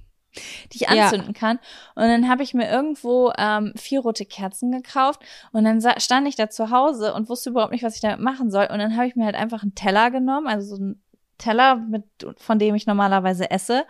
die 0.72 0.78
ich 0.78 0.90
anzünden 0.90 1.34
ja. 1.34 1.40
kann. 1.40 1.60
Und 1.96 2.04
dann 2.04 2.28
habe 2.28 2.44
ich 2.44 2.54
mir 2.54 2.70
irgendwo 2.70 3.32
ähm, 3.38 3.74
vier 3.76 4.02
rote 4.02 4.26
Kerzen 4.26 4.72
gekauft. 4.72 5.22
Und 5.52 5.66
dann 5.66 5.82
stand 6.00 6.28
ich 6.28 6.36
da 6.36 6.50
zu 6.50 6.72
Hause 6.72 7.14
und 7.14 7.30
wusste 7.30 7.52
überhaupt 7.52 7.74
nicht, 7.74 7.84
was 7.84 7.96
ich 7.96 8.02
damit 8.02 8.20
machen 8.20 8.50
soll. 8.50 8.68
Und 8.72 8.80
dann 8.80 8.96
habe 8.96 9.08
ich 9.08 9.16
mir 9.16 9.26
halt 9.26 9.36
einfach 9.36 9.62
einen 9.62 9.76
Teller 9.76 10.10
genommen, 10.10 10.48
also 10.48 10.76
so 10.76 10.82
ein 10.82 11.02
Teller, 11.38 11.76
mit, 11.76 12.04
von 12.38 12.60
dem 12.60 12.76
ich 12.76 12.86
normalerweise 12.86 13.50
esse, 13.50 13.86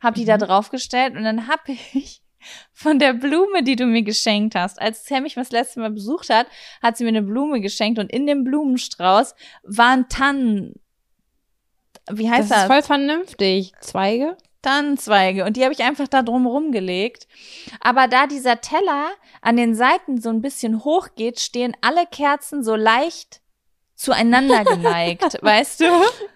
habe 0.00 0.14
die 0.14 0.22
mhm. 0.22 0.28
da 0.28 0.38
draufgestellt 0.38 1.16
und 1.16 1.24
dann 1.24 1.48
habe 1.48 1.72
ich 1.92 2.23
von 2.72 2.98
der 2.98 3.12
Blume, 3.12 3.62
die 3.62 3.76
du 3.76 3.86
mir 3.86 4.02
geschenkt 4.02 4.54
hast. 4.54 4.80
Als 4.80 5.06
Sam 5.06 5.22
mich 5.22 5.34
das 5.34 5.50
letzte 5.50 5.80
Mal 5.80 5.90
besucht 5.90 6.30
hat, 6.30 6.46
hat 6.82 6.96
sie 6.96 7.04
mir 7.04 7.10
eine 7.10 7.22
Blume 7.22 7.60
geschenkt 7.60 7.98
und 7.98 8.10
in 8.12 8.26
dem 8.26 8.44
Blumenstrauß 8.44 9.34
waren 9.62 10.08
Tannen. 10.08 10.74
Wie 12.10 12.30
heißt 12.30 12.50
das? 12.50 12.56
Das 12.56 12.62
ist 12.62 12.72
voll 12.72 12.82
vernünftig. 12.82 13.72
Zweige? 13.80 14.36
Tannenzweige 14.64 15.44
und 15.44 15.56
die 15.56 15.62
habe 15.62 15.74
ich 15.74 15.82
einfach 15.82 16.08
da 16.08 16.22
drum 16.22 16.46
rumgelegt. 16.46 17.28
Aber 17.80 18.08
da 18.08 18.26
dieser 18.26 18.60
Teller 18.60 19.10
an 19.42 19.56
den 19.56 19.74
Seiten 19.74 20.20
so 20.20 20.30
ein 20.30 20.40
bisschen 20.40 20.84
hoch 20.84 21.08
geht, 21.16 21.38
stehen 21.38 21.76
alle 21.82 22.06
Kerzen 22.06 22.64
so 22.64 22.74
leicht 22.74 23.42
zueinander 23.94 24.64
geneigt, 24.64 25.38
weißt 25.42 25.80
du? 25.80 25.84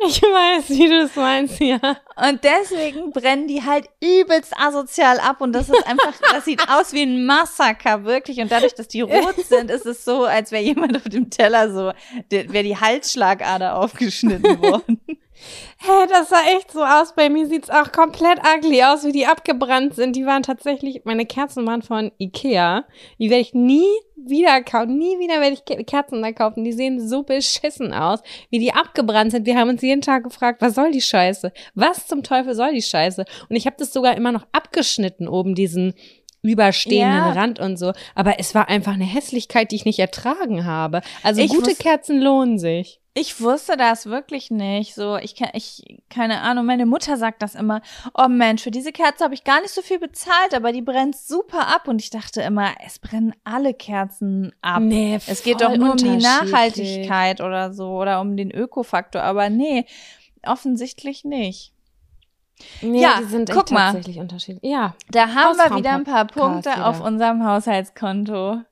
Ich 0.06 0.22
weiß, 0.22 0.68
wie 0.70 0.88
du 0.88 1.02
es 1.02 1.16
meinst, 1.16 1.60
ja. 1.60 1.78
Und 2.16 2.42
deswegen 2.44 3.10
brennen 3.10 3.48
die 3.48 3.64
halt 3.64 3.88
übelst 4.00 4.54
asozial 4.56 5.18
ab 5.18 5.40
und 5.40 5.52
das 5.52 5.68
ist 5.68 5.86
einfach, 5.86 6.14
das 6.32 6.44
sieht 6.44 6.68
aus 6.68 6.92
wie 6.92 7.02
ein 7.02 7.26
Massaker, 7.26 8.04
wirklich. 8.04 8.38
Und 8.38 8.50
dadurch, 8.50 8.74
dass 8.74 8.88
die 8.88 9.00
rot 9.00 9.36
sind, 9.48 9.70
ist 9.70 9.86
es 9.86 10.04
so, 10.04 10.24
als 10.24 10.52
wäre 10.52 10.62
jemand 10.62 10.96
auf 10.96 11.04
dem 11.04 11.30
Teller 11.30 11.72
so, 11.72 11.92
wäre 12.30 12.64
die 12.64 12.76
Halsschlagader 12.76 13.76
aufgeschnitten 13.76 14.60
worden. 14.60 15.00
Hä, 15.78 15.86
hey, 15.86 16.06
das 16.08 16.28
sah 16.28 16.42
echt 16.56 16.72
so 16.72 16.82
aus. 16.84 17.14
Bei 17.14 17.28
mir 17.30 17.46
sieht's 17.46 17.70
auch 17.70 17.92
komplett 17.92 18.40
ugly 18.40 18.82
aus, 18.82 19.04
wie 19.04 19.12
die 19.12 19.26
abgebrannt 19.26 19.94
sind. 19.94 20.16
Die 20.16 20.26
waren 20.26 20.42
tatsächlich, 20.42 21.02
meine 21.04 21.26
Kerzen 21.26 21.66
waren 21.66 21.82
von 21.82 22.10
Ikea. 22.18 22.84
Die 23.18 23.30
werde 23.30 23.42
ich 23.42 23.54
nie 23.54 23.86
wieder 24.16 24.60
kaufen. 24.62 24.98
Nie 24.98 25.18
wieder 25.18 25.40
werde 25.40 25.56
ich 25.56 25.86
Kerzen 25.86 26.22
da 26.22 26.32
kaufen. 26.32 26.64
Die 26.64 26.72
sehen 26.72 27.06
so 27.06 27.22
beschissen 27.22 27.92
aus, 27.92 28.20
wie 28.50 28.58
die 28.58 28.72
abgebrannt 28.72 29.32
sind. 29.32 29.46
Wir 29.46 29.56
haben 29.56 29.70
uns 29.70 29.82
jeden 29.82 30.02
Tag 30.02 30.24
gefragt, 30.24 30.60
was 30.60 30.74
soll 30.74 30.90
die 30.90 31.00
Scheiße? 31.00 31.52
Was 31.74 32.06
zum 32.06 32.22
Teufel 32.22 32.54
soll 32.54 32.72
die 32.72 32.82
Scheiße? 32.82 33.24
Und 33.48 33.56
ich 33.56 33.66
habe 33.66 33.76
das 33.78 33.92
sogar 33.92 34.16
immer 34.16 34.32
noch 34.32 34.46
abgeschnitten, 34.52 35.28
oben 35.28 35.54
diesen 35.54 35.94
überstehenden 36.42 37.16
ja. 37.16 37.32
Rand 37.32 37.58
und 37.58 37.76
so. 37.76 37.92
Aber 38.14 38.38
es 38.38 38.54
war 38.54 38.68
einfach 38.68 38.94
eine 38.94 39.04
Hässlichkeit, 39.04 39.70
die 39.70 39.76
ich 39.76 39.84
nicht 39.84 39.98
ertragen 39.98 40.64
habe. 40.64 41.02
Also 41.22 41.40
ich 41.40 41.50
gute 41.50 41.74
Kerzen 41.74 42.20
lohnen 42.20 42.58
sich. 42.58 43.00
Ich 43.20 43.40
wusste 43.40 43.76
das 43.76 44.06
wirklich 44.06 44.52
nicht. 44.52 44.94
So, 44.94 45.16
ich, 45.16 45.34
ich, 45.52 46.00
keine 46.08 46.40
Ahnung, 46.40 46.66
meine 46.66 46.86
Mutter 46.86 47.16
sagt 47.16 47.42
das 47.42 47.56
immer. 47.56 47.82
Oh 48.14 48.28
Mensch, 48.28 48.62
für 48.62 48.70
diese 48.70 48.92
Kerze 48.92 49.24
habe 49.24 49.34
ich 49.34 49.42
gar 49.42 49.60
nicht 49.60 49.74
so 49.74 49.82
viel 49.82 49.98
bezahlt, 49.98 50.54
aber 50.54 50.70
die 50.70 50.82
brennt 50.82 51.16
super 51.16 51.66
ab. 51.66 51.88
Und 51.88 52.00
ich 52.00 52.10
dachte 52.10 52.42
immer, 52.42 52.74
es 52.86 53.00
brennen 53.00 53.34
alle 53.42 53.74
Kerzen 53.74 54.52
ab. 54.62 54.82
Nee, 54.82 55.18
es 55.26 55.42
geht 55.42 55.60
doch 55.60 55.76
nur 55.76 55.92
um 55.92 55.96
die 55.96 56.16
Nachhaltigkeit 56.16 57.40
oder 57.40 57.72
so 57.72 57.88
oder 57.88 58.20
um 58.20 58.36
den 58.36 58.52
Ökofaktor. 58.52 59.22
Aber 59.22 59.50
nee, 59.50 59.84
offensichtlich 60.46 61.24
nicht. 61.24 61.72
Nee, 62.82 63.02
ja, 63.02 63.18
die 63.20 63.24
sind 63.24 63.50
guck 63.50 63.72
mal. 63.72 63.92
tatsächlich 63.92 64.20
unterschiedlich. 64.20 64.70
Ja. 64.70 64.94
Da 65.10 65.34
haben 65.34 65.56
wir 65.56 65.76
wieder 65.76 65.92
ein 65.92 66.04
paar 66.04 66.26
Punkte 66.26 66.84
auf 66.84 67.00
unserem 67.00 67.44
Haushaltskonto. 67.44 68.62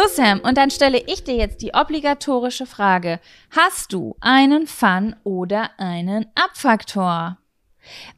So, 0.00 0.06
Sam, 0.08 0.40
und 0.40 0.56
dann 0.56 0.70
stelle 0.70 1.02
ich 1.08 1.24
dir 1.24 1.34
jetzt 1.34 1.60
die 1.60 1.74
obligatorische 1.74 2.64
Frage. 2.64 3.20
Hast 3.50 3.92
du 3.92 4.16
einen 4.22 4.66
Fun 4.66 5.14
oder 5.24 5.72
einen 5.76 6.24
Abfaktor? 6.34 7.36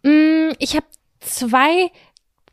Mm, 0.05 0.51
ich 0.61 0.77
habe 0.77 0.87
zwei 1.19 1.91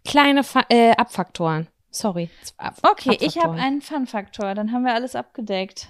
kleine 0.04 0.44
Fa 0.44 0.64
äh, 0.70 0.96
Abfaktoren. 0.96 1.68
Sorry. 1.92 2.32
Ab 2.58 2.78
okay, 2.82 3.20
ich 3.22 3.38
habe 3.38 3.54
einen 3.54 3.82
Fun-Faktor. 3.82 4.56
Dann 4.56 4.72
haben 4.72 4.84
wir 4.84 4.96
alles 4.96 5.16
abgedeckt. 5.16 5.90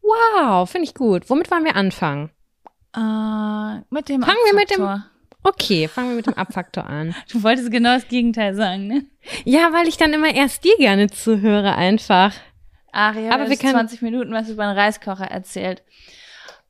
Wow, 0.00 0.70
finde 0.70 0.88
ich 0.88 0.94
gut. 0.94 1.28
Womit 1.28 1.50
wollen 1.50 1.64
wir 1.64 1.76
anfangen? 1.76 2.30
Uh, 2.96 3.82
mit 3.90 4.08
dem 4.08 4.22
Fangen 4.22 4.38
Abfaktor. 4.38 4.46
wir 4.46 4.54
mit 4.54 4.70
dem 4.70 5.04
Okay, 5.42 5.88
fangen 5.88 6.08
wir 6.08 6.16
mit 6.16 6.26
dem 6.26 6.38
Abfaktor 6.38 6.86
an. 6.86 7.14
Du 7.30 7.42
wolltest 7.42 7.70
genau 7.70 7.92
das 7.92 8.08
Gegenteil 8.08 8.54
sagen, 8.54 8.86
ne? 8.86 9.04
Ja, 9.44 9.74
weil 9.74 9.86
ich 9.86 9.98
dann 9.98 10.14
immer 10.14 10.34
erst 10.34 10.64
dir 10.64 10.78
gerne 10.78 11.10
zuhöre 11.10 11.74
einfach. 11.74 12.32
Ach 12.96 13.16
ja, 13.16 13.32
aber 13.32 13.50
wir 13.50 13.56
können 13.56 13.72
20 13.72 14.02
Minuten 14.02 14.32
was 14.32 14.48
über 14.48 14.62
einen 14.62 14.78
Reiskocher 14.78 15.26
erzählt. 15.26 15.82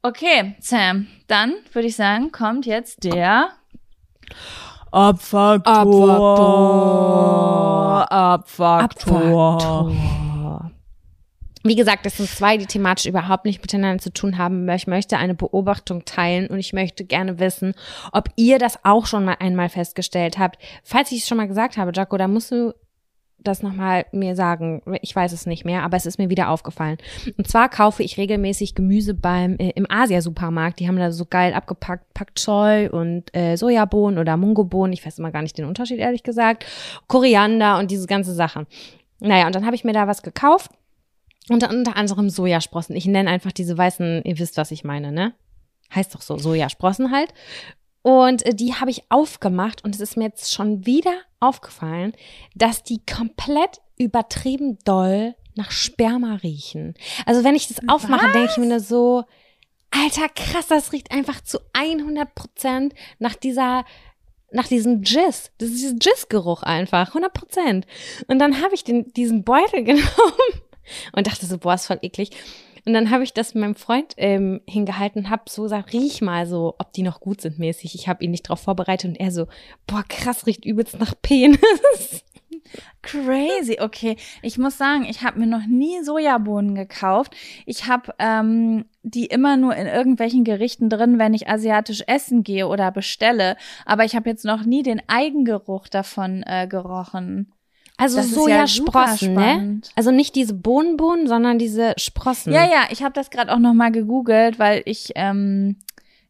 Okay, 0.01 0.55
Sam, 0.59 1.07
dann 1.27 1.53
würde 1.73 1.89
ich 1.89 1.97
sagen, 1.97 2.33
kommt 2.33 2.65
jetzt 2.65 3.05
der 3.05 3.51
Abfaktor. 4.91 5.73
Abfaktor. 8.11 8.13
Abfaktor. 8.13 9.55
Abfaktor. 9.55 10.71
Wie 11.63 11.77
gesagt, 11.77 12.07
es 12.07 12.17
sind 12.19 12.29
zwei, 12.29 12.57
die 12.57 12.67
thematisch 12.67 13.07
überhaupt 13.07 13.45
nicht 13.45 13.61
miteinander 13.61 14.03
zu 14.03 14.13
tun 14.13 14.39
haben. 14.39 14.69
Ich 14.71 14.87
möchte 14.87 15.19
eine 15.19 15.35
Beobachtung 15.35 16.05
teilen 16.05 16.47
und 16.47 16.59
ich 16.59 16.73
möchte 16.73 17.05
gerne 17.05 17.39
wissen, 17.39 17.75
ob 18.13 18.29
ihr 18.37 18.59
das 18.59 18.85
auch 18.85 19.07
schon 19.07 19.25
mal 19.27 19.37
einmal 19.41 19.69
festgestellt 19.71 20.39
habt. 20.39 20.59
Falls 20.85 21.13
ich 21.13 21.23
es 21.23 21.29
schon 21.29 21.39
mal 21.39 21.49
gesagt 21.49 21.77
habe, 21.77 21.93
Jaco, 21.95 22.17
da 22.17 22.29
musst 22.29 22.51
du 22.51 22.75
das 23.45 23.63
nochmal 23.63 24.07
mir 24.13 24.37
sagen. 24.37 24.83
Ich 25.03 25.15
weiß 25.15 25.33
es 25.33 25.47
nicht 25.47 25.65
mehr, 25.65 25.83
aber 25.83 25.97
es 25.97 26.07
ist 26.07 26.19
mir 26.19 26.31
wieder 26.31 26.51
aufgefallen. 26.51 26.99
Und 27.37 27.49
zwar 27.49 27.69
kaufe 27.69 28.03
ich 28.03 28.17
regelmäßig 28.17 28.75
Gemüse 28.75 29.15
beim 29.15 29.57
äh, 29.59 29.71
im 29.71 29.87
Asia-Supermarkt. 29.89 30.81
Die 30.81 30.89
haben 30.89 30.97
da 30.97 31.13
so 31.13 31.27
geil 31.27 31.55
abgepackt 31.55 32.13
Pak 32.15 32.35
Choi 32.35 32.89
und 32.91 33.35
äh, 33.35 33.57
Sojabohnen 33.57 34.19
oder 34.19 34.37
Mungobohnen. 34.37 34.93
Ich 34.93 35.05
weiß 35.05 35.19
immer 35.19 35.31
gar 35.31 35.43
nicht 35.43 35.59
den 35.59 35.67
Unterschied, 35.67 35.99
ehrlich 35.99 36.23
gesagt. 36.23 36.67
Koriander 37.07 37.79
und 37.79 37.91
diese 37.91 38.07
ganze 38.07 38.35
Sachen. 38.35 38.67
Naja, 39.21 39.47
und 39.47 39.55
dann 39.55 39.67
habe 39.67 39.77
ich 39.77 39.85
mir 39.85 39.93
da 39.93 40.07
was 40.07 40.23
gekauft 40.23 40.71
unter, 41.49 41.71
unter 41.71 41.97
anderem 41.97 42.31
Sojasprossen. 42.31 42.97
Ich 42.97 43.07
nenne 43.07 43.31
einfach 43.31 43.53
diese 43.53 43.77
weißen, 43.77 44.23
ihr 44.25 44.39
wisst, 44.39 44.57
was 44.57 44.71
ich 44.71 44.85
meine, 44.85 45.13
ne? 45.13 45.35
Heißt 45.95 46.15
doch 46.15 46.23
so, 46.23 46.39
Sojasprossen 46.39 47.13
halt. 47.13 47.33
Und 48.05 48.45
äh, 48.45 48.55
die 48.55 48.75
habe 48.75 48.91
ich 48.91 49.03
aufgemacht 49.09 49.83
und 49.83 49.95
es 49.95 50.01
ist 50.03 50.19
mir 50.19 50.25
jetzt 50.25 50.53
schon 50.53 50.85
wieder 50.85 51.15
aufgefallen, 51.41 52.13
dass 52.55 52.83
die 52.83 53.01
komplett 53.05 53.81
übertrieben 53.97 54.79
doll 54.85 55.35
nach 55.55 55.71
Sperma 55.71 56.35
riechen. 56.43 56.95
Also 57.25 57.45
wenn 57.45 57.55
ich 57.55 57.67
das 57.67 57.89
aufmache, 57.89 58.31
denke 58.31 58.51
ich 58.51 58.59
mir 58.59 58.67
nur 58.67 58.81
so, 58.81 59.25
alter 59.91 60.29
krass, 60.29 60.67
das 60.67 60.93
riecht 60.93 61.13
einfach 61.13 61.41
zu 61.41 61.59
100 61.73 62.35
Prozent 62.35 62.95
nach 63.19 63.37
dieser 63.37 63.87
nach 64.53 64.69
diesem 64.69 65.03
Jizz. 65.03 65.51
Das 65.59 65.71
ist 65.71 65.83
dieser 65.83 65.97
Jizz-Geruch 65.99 66.63
einfach, 66.63 67.09
100 67.09 67.33
Prozent. 67.33 67.87
Und 68.29 68.39
dann 68.39 68.63
habe 68.63 68.75
ich 68.75 68.85
den, 68.85 69.13
diesen 69.15 69.45
Beutel 69.45 69.83
genommen 69.83 70.05
und 71.13 71.27
dachte 71.27 71.47
so, 71.47 71.57
boah, 71.57 71.75
ist 71.75 71.87
voll 71.87 71.99
eklig. 72.03 72.31
Und 72.87 72.93
dann 72.93 73.11
habe 73.11 73.25
ich 73.25 73.33
das 73.33 73.55
meinem 73.55 73.75
Freund 73.75 74.15
ähm, 74.19 74.61
hingehalten 74.69 75.25
und 75.25 75.31
habe 75.31 75.45
so 75.49 75.63
gesagt, 75.63 75.93
riech 75.93 76.21
mal 76.21 76.47
so, 76.47 76.75
ob 76.79 76.93
die 76.93 77.03
noch 77.03 77.21
gut 77.21 77.41
sind 77.41 77.59
mäßig. 77.59 77.95
Ich 77.95 78.09
habe 78.09 78.23
ihn 78.23 78.31
nicht 78.31 78.49
drauf 78.49 78.61
vorbereitet 78.61 79.11
und 79.11 79.17
er 79.21 79.31
so, 79.31 79.47
boah, 79.87 80.05
krass, 80.09 80.47
riecht 80.47 80.65
übelst 80.65 80.99
nach 80.99 81.15
Penis. 81.23 82.25
Crazy, 83.03 83.79
okay. 83.81 84.17
Ich 84.43 84.59
muss 84.59 84.79
sagen, 84.79 85.05
ich 85.05 85.23
habe 85.23 85.39
mir 85.39 85.47
noch 85.47 85.67
nie 85.67 86.03
Sojabohnen 86.03 86.75
gekauft. 86.75 87.35
Ich 87.67 87.87
habe 87.87 88.15
ähm, 88.19 88.85
die 89.03 89.27
immer 89.27 89.57
nur 89.57 89.75
in 89.77 89.87
irgendwelchen 89.87 90.45
Gerichten 90.45 90.89
drin, 90.89 91.19
wenn 91.19 91.35
ich 91.35 91.49
asiatisch 91.49 92.03
essen 92.07 92.43
gehe 92.43 92.67
oder 92.67 92.91
bestelle. 92.91 93.57
Aber 93.87 94.05
ich 94.05 94.17
habe 94.17 94.29
jetzt 94.29 94.45
noch 94.45 94.65
nie 94.65 94.83
den 94.83 95.03
Eigengeruch 95.09 95.89
davon 95.89 96.43
äh, 96.47 96.67
gerochen. 96.67 97.53
Also 97.97 98.21
Sojasprossen, 98.23 99.35
ja 99.35 99.57
ne? 99.57 99.81
Also 99.95 100.11
nicht 100.11 100.35
diese 100.35 100.55
Bohnenbohnen, 100.55 101.29
sondern 101.29 101.59
diese 101.59 101.95
Sprossen. 101.97 102.53
Ja, 102.53 102.65
ja, 102.65 102.87
ich 102.91 103.03
habe 103.03 103.13
das 103.13 103.31
gerade 103.31 103.55
auch 103.55 103.59
noch 103.59 103.73
mal 103.73 103.93
gegoogelt, 103.93 104.59
weil 104.59 104.83
ich 104.85 105.13
ähm, 105.15 105.77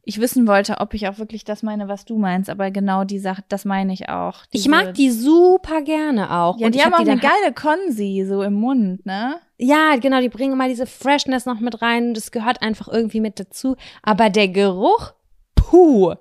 ich 0.06 0.20
wissen 0.20 0.46
wollte, 0.46 0.78
ob 0.80 0.94
ich 0.94 1.08
auch 1.08 1.18
wirklich 1.18 1.44
das 1.44 1.62
meine, 1.62 1.88
was 1.88 2.04
du 2.04 2.18
meinst, 2.18 2.50
aber 2.50 2.70
genau 2.70 3.04
die 3.04 3.18
Sache, 3.18 3.42
das 3.48 3.64
meine 3.64 3.92
ich 3.92 4.08
auch. 4.08 4.42
Ich 4.50 4.68
mag 4.68 4.94
die 4.94 5.10
super 5.10 5.82
gerne 5.82 6.30
auch. 6.30 6.58
Ja, 6.58 6.66
und 6.66 6.74
die 6.74 6.82
haben 6.82 6.92
hab 6.92 7.00
auch 7.00 7.04
die 7.04 7.10
eine 7.10 7.20
geile 7.20 7.52
Konsi 7.54 8.24
so 8.28 8.42
im 8.42 8.54
Mund, 8.54 9.04
ne? 9.06 9.36
Ja, 9.56 9.96
genau, 9.96 10.20
die 10.20 10.28
bringen 10.28 10.58
mal 10.58 10.68
diese 10.68 10.86
Freshness 10.86 11.46
noch 11.46 11.60
mit 11.60 11.80
rein. 11.80 12.12
Das 12.12 12.30
gehört 12.30 12.60
einfach 12.60 12.88
irgendwie 12.88 13.20
mit 13.20 13.40
dazu. 13.40 13.76
Aber 14.02 14.28
der 14.28 14.48
Geruch, 14.48 15.12
puh, 15.54 16.14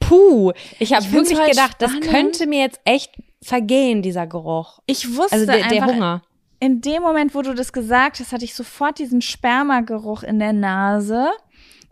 puh. 0.00 0.52
Ich 0.78 0.92
habe 0.92 1.10
wirklich 1.12 1.38
halt 1.38 1.50
gedacht, 1.50 1.76
spannend. 1.80 2.04
das 2.04 2.10
könnte 2.10 2.46
mir 2.46 2.60
jetzt 2.60 2.80
echt 2.84 3.12
vergehen, 3.44 4.02
dieser 4.02 4.26
Geruch. 4.26 4.80
Ich 4.86 5.16
wusste 5.16 5.34
also 5.34 5.46
der, 5.46 5.68
der 5.68 5.86
Hunger. 5.86 6.22
In 6.60 6.80
dem 6.80 7.02
Moment, 7.02 7.34
wo 7.34 7.42
du 7.42 7.54
das 7.54 7.72
gesagt 7.72 8.20
hast, 8.20 8.32
hatte 8.32 8.44
ich 8.44 8.54
sofort 8.54 8.98
diesen 8.98 9.20
Spermageruch 9.20 10.22
in 10.22 10.38
der 10.38 10.52
Nase. 10.52 11.28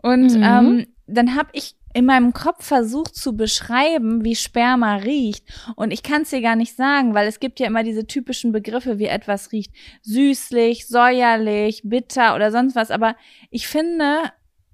Und 0.01 0.35
mhm. 0.35 0.43
ähm, 0.43 0.87
dann 1.05 1.35
habe 1.35 1.49
ich 1.53 1.75
in 1.93 2.05
meinem 2.05 2.33
Kopf 2.33 2.65
versucht 2.65 3.15
zu 3.15 3.37
beschreiben, 3.37 4.23
wie 4.23 4.35
Sperma 4.35 4.95
riecht. 4.95 5.45
Und 5.75 5.91
ich 5.91 6.01
kann 6.01 6.23
es 6.23 6.31
dir 6.31 6.41
gar 6.41 6.55
nicht 6.55 6.75
sagen, 6.75 7.13
weil 7.13 7.27
es 7.27 7.39
gibt 7.39 7.59
ja 7.59 7.67
immer 7.67 7.83
diese 7.83 8.07
typischen 8.07 8.51
Begriffe, 8.51 8.97
wie 8.97 9.05
etwas 9.05 9.51
riecht. 9.51 9.71
Süßlich, 10.01 10.87
säuerlich, 10.87 11.81
bitter 11.83 12.33
oder 12.35 12.51
sonst 12.51 12.75
was. 12.75 12.89
Aber 12.89 13.15
ich 13.51 13.67
finde, 13.67 14.31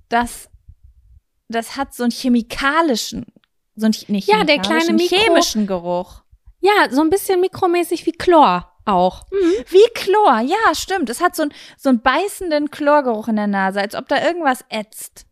dass 0.07 0.50
das 1.50 1.75
hat 1.75 1.93
so 1.93 2.03
einen 2.03 2.12
chemikalischen, 2.12 3.25
so 3.75 3.86
einen, 3.86 3.95
nicht 4.07 4.29
ja, 4.29 4.43
der 4.43 4.59
kleine 4.59 4.93
Mikro, 4.93 5.17
chemischen 5.17 5.67
Geruch. 5.67 6.21
Ja, 6.59 6.89
so 6.89 7.01
ein 7.01 7.09
bisschen 7.09 7.41
mikromäßig 7.41 8.05
wie 8.05 8.11
Chlor 8.11 8.71
auch. 8.85 9.23
Mhm. 9.31 9.65
Wie 9.69 9.89
Chlor, 9.93 10.41
ja, 10.41 10.73
stimmt. 10.73 11.09
Es 11.09 11.21
hat 11.21 11.35
so, 11.35 11.43
ein, 11.43 11.53
so 11.77 11.89
einen 11.89 12.01
beißenden 12.01 12.71
Chlorgeruch 12.71 13.27
in 13.27 13.35
der 13.35 13.47
Nase, 13.47 13.79
als 13.79 13.95
ob 13.95 14.07
da 14.07 14.23
irgendwas 14.25 14.65
ätzt. 14.69 15.25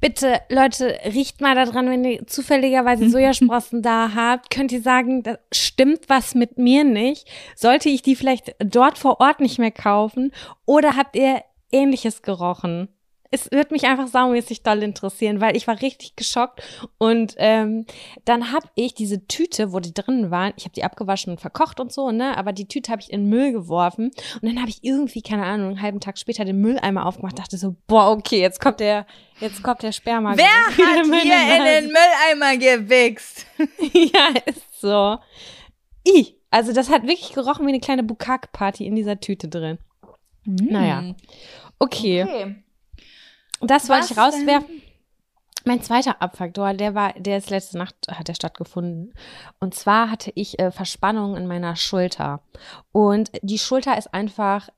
Bitte, 0.00 0.40
Leute, 0.48 0.98
riecht 1.04 1.40
mal 1.40 1.54
daran, 1.54 1.88
wenn 1.88 2.04
ihr 2.04 2.26
zufälligerweise 2.26 3.08
Sojasprossen 3.10 3.82
da 3.82 4.12
habt. 4.14 4.50
Könnt 4.50 4.72
ihr 4.72 4.82
sagen, 4.82 5.22
da 5.22 5.38
stimmt 5.52 6.08
was 6.08 6.34
mit 6.34 6.58
mir 6.58 6.84
nicht? 6.84 7.28
Sollte 7.56 7.88
ich 7.88 8.02
die 8.02 8.16
vielleicht 8.16 8.54
dort 8.58 8.98
vor 8.98 9.20
Ort 9.20 9.40
nicht 9.40 9.58
mehr 9.58 9.70
kaufen? 9.70 10.32
Oder 10.66 10.96
habt 10.96 11.16
ihr 11.16 11.42
ähnliches 11.72 12.22
gerochen? 12.22 12.88
Es 13.32 13.50
wird 13.52 13.70
mich 13.70 13.84
einfach 13.84 14.08
saumäßig 14.08 14.64
doll 14.64 14.82
interessieren, 14.82 15.40
weil 15.40 15.56
ich 15.56 15.68
war 15.68 15.80
richtig 15.80 16.16
geschockt. 16.16 16.62
Und 16.98 17.34
ähm, 17.38 17.86
dann 18.24 18.50
habe 18.50 18.66
ich 18.74 18.94
diese 18.94 19.26
Tüte, 19.28 19.72
wo 19.72 19.78
die 19.78 19.94
drin 19.94 20.32
waren, 20.32 20.52
ich 20.56 20.64
habe 20.64 20.74
die 20.74 20.82
abgewaschen 20.82 21.32
und 21.32 21.40
verkocht 21.40 21.78
und 21.78 21.92
so, 21.92 22.10
ne? 22.10 22.36
Aber 22.36 22.52
die 22.52 22.66
Tüte 22.66 22.90
habe 22.90 23.02
ich 23.02 23.12
in 23.12 23.22
den 23.22 23.30
Müll 23.30 23.52
geworfen. 23.52 24.10
Und 24.42 24.48
dann 24.48 24.58
habe 24.58 24.68
ich 24.68 24.82
irgendwie, 24.82 25.22
keine 25.22 25.44
Ahnung, 25.44 25.68
einen 25.68 25.82
halben 25.82 26.00
Tag 26.00 26.18
später 26.18 26.44
den 26.44 26.60
Mülleimer 26.60 27.06
aufgemacht, 27.06 27.38
dachte 27.38 27.56
so, 27.56 27.76
boah, 27.86 28.10
okay, 28.10 28.40
jetzt 28.40 28.60
kommt 28.60 28.80
der, 28.80 29.06
jetzt 29.38 29.62
kommt 29.62 29.84
der 29.84 29.92
Sperma. 29.92 30.36
Wer 30.36 30.46
hat 30.66 31.06
hier 31.06 31.56
in 31.56 31.64
den 31.64 31.92
Mülleimer 31.92 32.56
gewichst? 32.56 33.46
ja, 33.92 34.34
ist 34.44 34.80
so. 34.80 35.18
I, 36.08 36.34
also 36.50 36.72
das 36.72 36.90
hat 36.90 37.02
wirklich 37.02 37.32
gerochen 37.32 37.64
wie 37.64 37.70
eine 37.70 37.80
kleine 37.80 38.02
Bukak-Party 38.02 38.86
in 38.86 38.96
dieser 38.96 39.20
Tüte 39.20 39.46
drin. 39.46 39.78
Mm. 40.44 40.72
Naja. 40.72 41.14
Okay. 41.78 42.24
okay. 42.24 42.56
Das 43.60 43.88
wollte 43.88 44.12
ich 44.12 44.18
rauswerfen. 44.18 44.68
Denn? 44.68 44.82
Mein 45.64 45.82
zweiter 45.82 46.22
Abfaktor, 46.22 46.72
der 46.72 46.94
war, 46.94 47.12
der 47.14 47.36
ist 47.36 47.50
letzte 47.50 47.76
Nacht 47.76 47.94
hat 48.08 48.28
der 48.28 48.34
stattgefunden. 48.34 49.12
Und 49.58 49.74
zwar 49.74 50.10
hatte 50.10 50.32
ich 50.34 50.58
äh, 50.58 50.70
Verspannungen 50.70 51.36
in 51.36 51.46
meiner 51.46 51.76
Schulter. 51.76 52.40
Und 52.92 53.30
die 53.42 53.58
Schulter 53.58 53.98
ist 53.98 54.14
einfach 54.14 54.70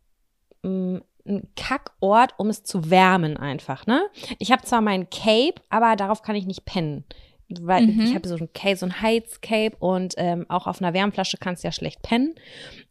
mh, 0.63 0.71
mm, 0.71 1.03
ein 1.25 1.49
Kackort, 1.55 2.35
um 2.37 2.49
es 2.49 2.65
zu 2.65 2.91
wärmen 2.91 3.37
einfach, 3.37 3.87
ne? 3.87 4.03
Ich 4.41 4.51
habe 4.51 4.63
zwar 4.63 4.81
mein 4.81 5.09
Cape, 5.09 5.55
aber 5.71 5.95
darauf 5.95 6.23
kann 6.23 6.35
ich 6.35 6.47
nicht 6.47 6.65
pennen. 6.65 7.05
Weil 7.49 7.87
mhm. 7.87 8.01
ich 8.01 8.15
habe 8.15 8.27
so 8.27 8.35
ein 8.35 8.53
Cape, 8.53 8.77
so 8.77 8.87
ein 8.87 9.01
Heizcape 9.01 9.77
und 9.79 10.15
ähm, 10.17 10.47
auch 10.49 10.67
auf 10.67 10.81
einer 10.81 10.95
Wärmflasche 10.95 11.37
kannst 11.39 11.63
du 11.63 11.69
ja 11.69 11.73
schlecht 11.73 12.03
pennen. 12.03 12.35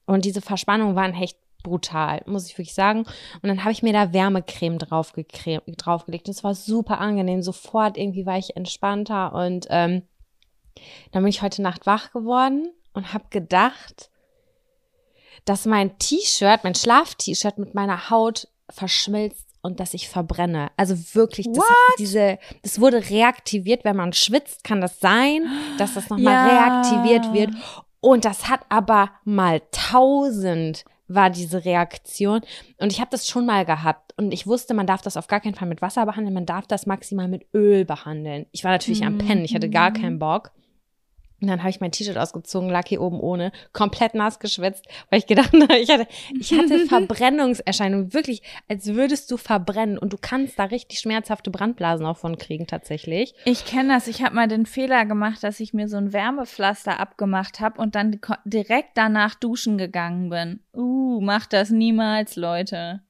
Und 0.06 0.24
diese 0.24 0.42
Verspannungen 0.42 0.96
waren 0.96 1.14
echt 1.14 1.38
brutal, 1.64 2.22
muss 2.26 2.48
ich 2.48 2.58
wirklich 2.58 2.74
sagen. 2.74 3.00
Und 3.00 3.50
dann 3.50 3.64
habe 3.64 3.72
ich 3.72 3.84
mir 3.84 3.94
da 3.94 4.14
Wärmecreme 4.14 4.78
draufgelegt. 4.78 6.28
Und 6.28 6.30
es 6.30 6.44
war 6.44 6.56
super 6.56 7.00
angenehm. 7.00 7.42
Sofort 7.42 7.98
irgendwie 7.98 8.26
war 8.26 8.38
ich 8.38 8.56
entspannter. 8.56 9.34
Und 9.34 9.68
ähm, 9.70 10.04
dann 11.12 11.24
bin 11.24 11.30
ich 11.30 11.42
heute 11.42 11.62
Nacht 11.62 11.86
wach 11.86 12.12
geworden 12.12 12.72
und 12.94 13.14
habe 13.14 13.26
gedacht, 13.30 14.10
dass 15.46 15.66
mein 15.66 15.98
T-Shirt, 15.98 16.64
mein 16.64 16.76
Schlaf-T-Shirt 16.76 17.58
mit 17.58 17.74
meiner 17.74 18.10
Haut 18.10 18.48
verschmilzt 18.70 19.48
und 19.62 19.80
dass 19.80 19.94
ich 19.94 20.10
verbrenne. 20.10 20.72
Also 20.78 20.96
wirklich, 21.16 21.48
das, 21.52 21.64
diese, 22.00 22.40
das 22.64 22.80
wurde 22.80 23.10
reaktiviert. 23.10 23.84
Wenn 23.86 23.96
man 23.96 24.14
schwitzt, 24.14 24.64
kann 24.64 24.82
das 24.82 25.00
sein, 25.00 25.46
dass 25.78 25.94
das 25.94 26.10
nochmal 26.10 26.34
ja. 26.34 26.48
reaktiviert 26.48 27.34
wird. 27.34 27.52
Und 28.00 28.26
das 28.26 28.50
hat 28.50 28.62
aber 28.70 29.12
mal 29.24 29.62
tausend 29.72 30.84
war 31.14 31.30
diese 31.30 31.66
Reaktion. 31.66 32.42
Und 32.78 32.92
ich 32.92 33.00
habe 33.00 33.12
das 33.12 33.28
schon 33.28 33.46
mal 33.46 33.66
gehabt. 33.66 34.14
Und 34.18 34.34
ich 34.34 34.48
wusste, 34.48 34.74
man 34.74 34.88
darf 34.88 35.02
das 35.02 35.18
auf 35.18 35.28
gar 35.28 35.40
keinen 35.40 35.56
Fall 35.56 35.68
mit 35.68 35.82
Wasser 35.82 36.06
behandeln, 36.06 36.34
man 36.34 36.46
darf 36.46 36.68
das 36.68 36.86
maximal 36.86 37.28
mit 37.28 37.46
Öl 37.54 37.86
behandeln. 37.86 38.46
Ich 38.52 38.64
war 38.64 38.72
natürlich 38.72 39.02
mhm. 39.02 39.08
am 39.08 39.18
Pennen, 39.18 39.46
ich 39.46 39.56
hatte 39.56 39.70
gar 39.70 39.92
keinen 39.92 40.20
Bock. 40.20 40.52
Und 41.42 41.48
dann 41.48 41.60
habe 41.60 41.72
ich 41.72 41.82
mein 41.82 41.92
T-Shirt 41.92 42.18
ausgezogen, 42.18 42.70
lag 42.70 42.88
hier 42.88 43.02
oben 43.02 43.20
ohne, 43.20 43.52
komplett 43.74 44.14
nass 44.14 44.38
geschwitzt, 44.38 44.86
weil 45.10 45.20
ich 45.20 45.26
gedacht 45.26 45.52
habe, 45.54 45.78
ich 45.78 45.90
hatte, 45.90 46.08
ich 46.40 46.54
hatte 46.54 46.80
Verbrennungserscheinungen, 46.88 48.14
wirklich, 48.14 48.44
als 48.68 48.88
würdest 48.88 49.32
du 49.32 49.38
verbrennen. 49.38 49.98
Und 49.98 50.14
du 50.14 50.18
kannst 50.22 50.60
da 50.60 50.66
richtig 50.66 51.00
schmerzhafte 51.00 51.50
Brandblasen 51.50 52.06
auch 52.06 52.18
von 52.18 52.38
kriegen, 52.38 52.68
tatsächlich. 52.68 53.34
Ich 53.46 53.66
kenne 53.66 53.96
das. 53.96 54.08
Ich 54.08 54.22
habe 54.22 54.36
mal 54.36 54.48
den 54.48 54.68
Fehler 54.68 55.06
gemacht, 55.06 55.44
dass 55.44 55.60
ich 55.60 55.74
mir 55.74 55.88
so 55.88 55.98
ein 55.98 56.14
Wärmepflaster 56.14 57.00
abgemacht 57.00 57.60
habe 57.60 57.82
und 57.82 57.96
dann 57.96 58.20
direkt 58.46 58.92
danach 58.96 59.34
duschen 59.34 59.80
gegangen 59.80 60.30
bin. 60.30 60.60
Uh, 60.74 61.01
macht 61.22 61.54
das 61.54 61.70
niemals, 61.70 62.36
Leute. 62.36 63.02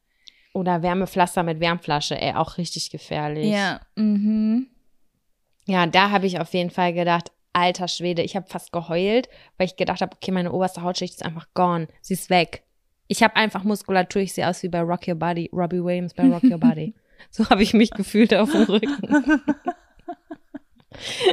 Oder 0.53 0.83
Wärmepflaster 0.83 1.43
mit 1.43 1.59
Wärmflasche, 1.59 2.19
ey, 2.19 2.33
auch 2.33 2.57
richtig 2.57 2.89
gefährlich. 2.89 3.47
Ja, 3.47 3.79
mhm. 3.95 4.67
Ja, 5.65 5.85
da 5.85 6.11
habe 6.11 6.27
ich 6.27 6.39
auf 6.39 6.53
jeden 6.53 6.69
Fall 6.69 6.93
gedacht, 6.93 7.31
alter 7.53 7.87
Schwede, 7.87 8.21
ich 8.21 8.35
habe 8.35 8.47
fast 8.49 8.71
geheult, 8.71 9.29
weil 9.57 9.67
ich 9.67 9.75
gedacht 9.75 10.01
habe, 10.01 10.15
okay, 10.15 10.31
meine 10.31 10.51
oberste 10.51 10.81
Hautschicht 10.81 11.13
ist 11.15 11.25
einfach 11.25 11.47
gone. 11.53 11.87
Sie 12.01 12.13
ist 12.13 12.29
weg. 12.29 12.63
Ich 13.07 13.23
habe 13.23 13.35
einfach 13.35 13.63
Muskulatur, 13.63 14.21
ich 14.21 14.33
sehe 14.33 14.47
aus 14.47 14.63
wie 14.63 14.69
bei 14.69 14.81
Rock 14.81 15.07
Your 15.07 15.15
Body, 15.15 15.49
Robbie 15.53 15.83
Williams 15.83 16.13
bei 16.13 16.27
Rock 16.27 16.43
Your 16.43 16.57
Body. 16.57 16.93
so 17.29 17.49
habe 17.49 17.63
ich 17.63 17.73
mich 17.73 17.91
gefühlt 17.91 18.33
auf 18.33 18.51
dem 18.51 18.63
Rücken. 18.63 19.41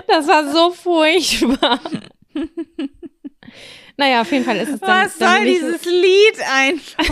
das 0.06 0.26
war 0.26 0.50
so 0.52 0.70
furchtbar. 0.72 1.80
naja, 3.96 4.20
auf 4.20 4.30
jeden 4.30 4.44
Fall 4.44 4.58
ist 4.58 4.68
es 4.68 4.80
dann. 4.80 5.06
Was 5.06 5.18
dann 5.18 5.36
soll 5.36 5.46
dieses 5.46 5.84
Lied 5.84 6.40
einfach? 6.52 7.04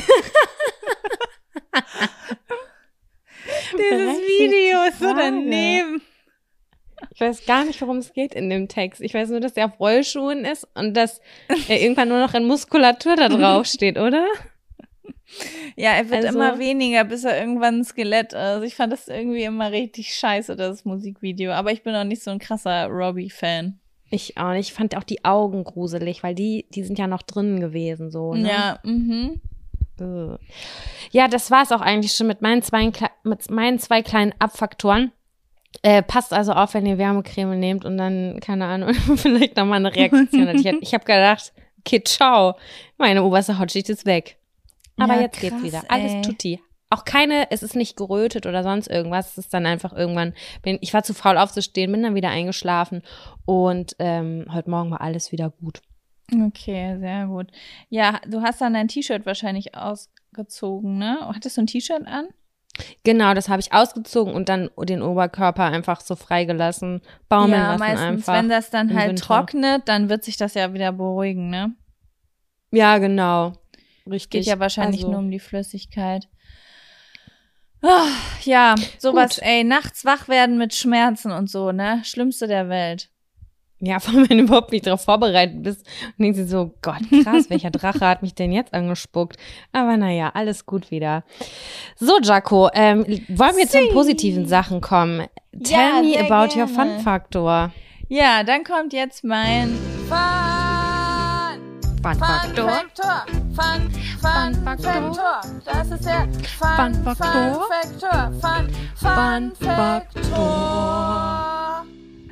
dieses 3.73 4.19
Video 4.19 4.85
ist 4.89 5.01
so 5.01 5.13
daneben. 5.15 6.03
Ich 7.15 7.21
weiß 7.21 7.47
gar 7.47 7.65
nicht, 7.65 7.81
worum 7.81 7.99
es 7.99 8.13
geht 8.13 8.35
in 8.35 8.51
dem 8.51 8.69
Text. 8.69 9.01
Ich 9.01 9.15
weiß 9.15 9.31
nur, 9.31 9.41
dass 9.41 9.57
er 9.57 9.67
auf 9.67 9.81
Rollschuhen 9.81 10.45
ist 10.45 10.67
und 10.75 10.95
dass 10.95 11.21
er 11.69 11.81
irgendwann 11.81 12.09
nur 12.09 12.21
noch 12.21 12.35
in 12.35 12.47
Muskulatur 12.47 13.17
da 13.17 13.29
drauf 13.29 13.67
steht, 13.67 13.99
oder? 13.99 14.27
Ja, 15.77 15.93
er 15.93 16.09
wird 16.09 16.25
also, 16.25 16.39
immer 16.39 16.59
weniger, 16.59 17.05
bis 17.05 17.25
er 17.25 17.39
irgendwann 17.39 17.81
ein 17.81 17.85
Skelett 17.85 18.33
ist. 18.33 18.39
Also 18.39 18.65
ich 18.65 18.77
fand 18.77 18.93
das 18.93 19.09
irgendwie 19.09 19.43
immer 19.43 19.73
richtig 19.73 20.15
scheiße, 20.15 20.57
das 20.57 20.85
Musikvideo. 20.85 21.53
Aber 21.53 21.73
ich 21.73 21.83
bin 21.83 21.95
auch 21.95 22.05
nicht 22.05 22.23
so 22.23 22.31
ein 22.31 22.39
krasser 22.39 22.87
Robbie-Fan. 22.87 23.79
Ich 24.11 24.37
auch 24.37 24.53
nicht. 24.53 24.69
Ich 24.69 24.75
fand 24.75 24.97
auch 24.97 25.03
die 25.03 25.25
Augen 25.25 25.65
gruselig, 25.65 26.23
weil 26.23 26.35
die, 26.35 26.67
die 26.71 26.85
sind 26.85 26.99
ja 26.99 27.07
noch 27.07 27.23
drinnen 27.23 27.61
gewesen, 27.61 28.11
so. 28.11 28.35
Ne? 28.35 28.49
Ja, 28.49 28.79
mhm. 28.85 29.41
Ja, 31.11 31.29
das 31.29 31.51
war 31.51 31.63
es 31.63 31.73
auch 31.73 31.81
eigentlich 31.81 32.13
schon 32.13 32.27
mit 32.27 32.43
meinen 32.43 32.63
zwei, 32.63 32.93
mit 33.25 33.51
meinen 33.51 33.79
zwei 33.79 34.03
kleinen 34.03 34.35
Abfaktoren. 34.39 35.13
Äh, 35.83 36.03
passt 36.03 36.33
also 36.33 36.53
auf, 36.53 36.75
wenn 36.75 36.87
ihr 36.87 36.99
Wärmecreme 36.99 37.59
nehmt 37.59 37.85
und 37.85 37.97
dann, 37.97 38.41
keine 38.41 38.67
Ahnung, 38.67 38.95
vielleicht 39.17 39.57
nochmal 39.57 39.79
eine 39.79 39.95
Reaktion. 39.95 40.49
Ich, 40.49 40.67
ich 40.67 40.95
habe 40.95 41.05
gedacht, 41.05 41.53
okay, 41.81 42.03
ciao, 42.03 42.57
meine 42.99 43.23
oberste 43.23 43.59
Hautschicht 43.59 43.89
ist 43.89 44.07
weg. 44.07 44.37
Aber 44.99 45.15
ja, 45.15 45.23
jetzt 45.23 45.41
krass, 45.41 45.51
geht's 45.51 45.63
wieder. 45.63 45.83
Alles 45.89 46.13
ey. 46.13 46.23
tutti. 46.23 46.61
Auch 46.89 47.05
keine, 47.05 47.51
es 47.51 47.63
ist 47.63 47.75
nicht 47.75 47.97
gerötet 47.97 48.47
oder 48.47 48.63
sonst 48.63 48.87
irgendwas. 48.87 49.33
Es 49.33 49.39
ist 49.39 49.55
dann 49.55 49.67
einfach 49.67 49.93
irgendwann, 49.93 50.35
bin, 50.63 50.79
ich 50.81 50.95
war 50.95 51.03
zu 51.03 51.15
faul 51.15 51.37
aufzustehen, 51.37 51.91
bin 51.91 52.03
dann 52.03 52.15
wieder 52.15 52.29
eingeschlafen 52.29 53.03
und 53.45 53.97
ähm, 53.99 54.47
heute 54.53 54.71
Morgen 54.71 54.91
war 54.93 55.01
alles 55.01 55.33
wieder 55.33 55.51
gut. 55.51 55.83
Okay, 56.33 56.97
sehr 56.99 57.27
gut. 57.27 57.51
Ja, 57.89 58.21
du 58.27 58.43
hast 58.43 58.61
dann 58.61 58.75
dein 58.75 58.89
T-Shirt 58.89 59.27
wahrscheinlich 59.27 59.75
ausgezogen, 59.75 60.99
ne? 60.99 61.19
Hattest 61.23 61.57
du 61.57 61.63
ein 61.63 61.67
T-Shirt 61.67 62.07
an? 62.07 62.29
Genau, 63.05 63.33
das 63.35 63.49
habe 63.49 63.61
ich 63.61 63.73
ausgezogen 63.73 64.35
und 64.35 64.49
dann 64.49 64.71
den 64.79 65.03
Oberkörper 65.03 65.65
einfach 65.65 66.01
so 66.01 66.15
freigelassen, 66.15 67.01
baumeln 67.29 67.53
ja, 67.53 67.73
lassen 67.73 67.79
meistens, 67.79 68.09
einfach. 68.29 68.35
wenn 68.35 68.49
das 68.49 68.71
dann 68.71 68.95
halt 68.95 69.11
Winter. 69.11 69.25
trocknet, 69.25 69.83
dann 69.89 70.09
wird 70.09 70.25
sich 70.25 70.37
das 70.37 70.55
ja 70.55 70.75
wieder 70.75 70.93
beruhigen, 70.93 71.49
ne? 71.49 71.75
Ja, 72.73 72.99
genau. 72.99 73.55
Richtig. 74.09 74.31
Geht 74.31 74.47
ja 74.47 74.59
wahrscheinlich 74.61 75.01
also. 75.01 75.13
nur 75.13 75.21
um 75.21 75.31
die 75.31 75.41
Flüssigkeit. 75.41 76.29
Oh, 77.83 77.89
ja, 78.45 78.75
sowas, 78.99 79.37
Gut. 79.37 79.45
ey, 79.45 79.65
nachts 79.65 80.05
wach 80.05 80.29
werden 80.29 80.59
mit 80.59 80.75
Schmerzen 80.75 81.31
und 81.31 81.51
so, 81.51 81.73
ne? 81.73 82.01
Schlimmste 82.05 82.47
der 82.47 82.69
Welt. 82.69 83.11
Ja, 83.79 84.01
vor 84.01 84.15
allem, 84.15 84.29
wenn 84.29 84.39
du 84.39 84.45
überhaupt 84.45 84.73
nicht 84.73 84.87
darauf 84.87 85.03
vorbereitet 85.03 85.63
bist 85.63 85.87
und 86.17 86.23
denkst 86.23 86.39
dir 86.39 86.47
so, 86.47 86.75
Gott, 86.83 87.03
krass, 87.23 87.47
welcher 87.51 87.71
Drache 87.71 88.07
hat 88.07 88.23
mich 88.23 88.35
denn 88.35 88.53
jetzt 88.53 88.73
angespuckt? 88.73 89.37
Aber 89.73 89.97
naja, 89.97 90.31
alles 90.35 90.67
gut 90.67 90.91
wieder. 90.91 91.25
So, 91.97 92.19
Jaco, 92.21 92.71
ähm, 92.73 93.05
wollen 93.29 93.57
wir 93.57 93.69
zu 93.69 93.79
positiven 93.93 94.47
Sachen 94.47 94.81
kommen? 94.81 95.27
Tell 95.63 95.79
ja, 95.79 96.03
me 96.03 96.19
about 96.19 96.55
gerne. 96.55 96.63
your 96.63 96.69
Fun 96.69 97.01
Factor. 97.01 97.73
Ja, 98.09 98.45
dann 98.45 98.65
kommt 98.65 98.93
jetzt 98.93 99.25
mein 99.25 99.77
Fun, 100.09 100.17
Fun 102.03 102.15
Faktor. 102.15 103.27
Fun, 103.57 103.91
Fun, 104.21 104.55
Fun 104.55 104.65
Faktor. 104.65 105.41
Das 105.65 105.91
ist 105.91 106.05
der 106.05 106.29
Fun, 106.59 106.95
Fun 106.95 106.95
Faktor. 107.05 107.67
Fun 107.67 108.01
Faktor. 108.01 108.33
Fun, 108.43 108.71
Fun, 108.97 109.53
Fun 109.57 109.67
Faktor. 109.67 111.37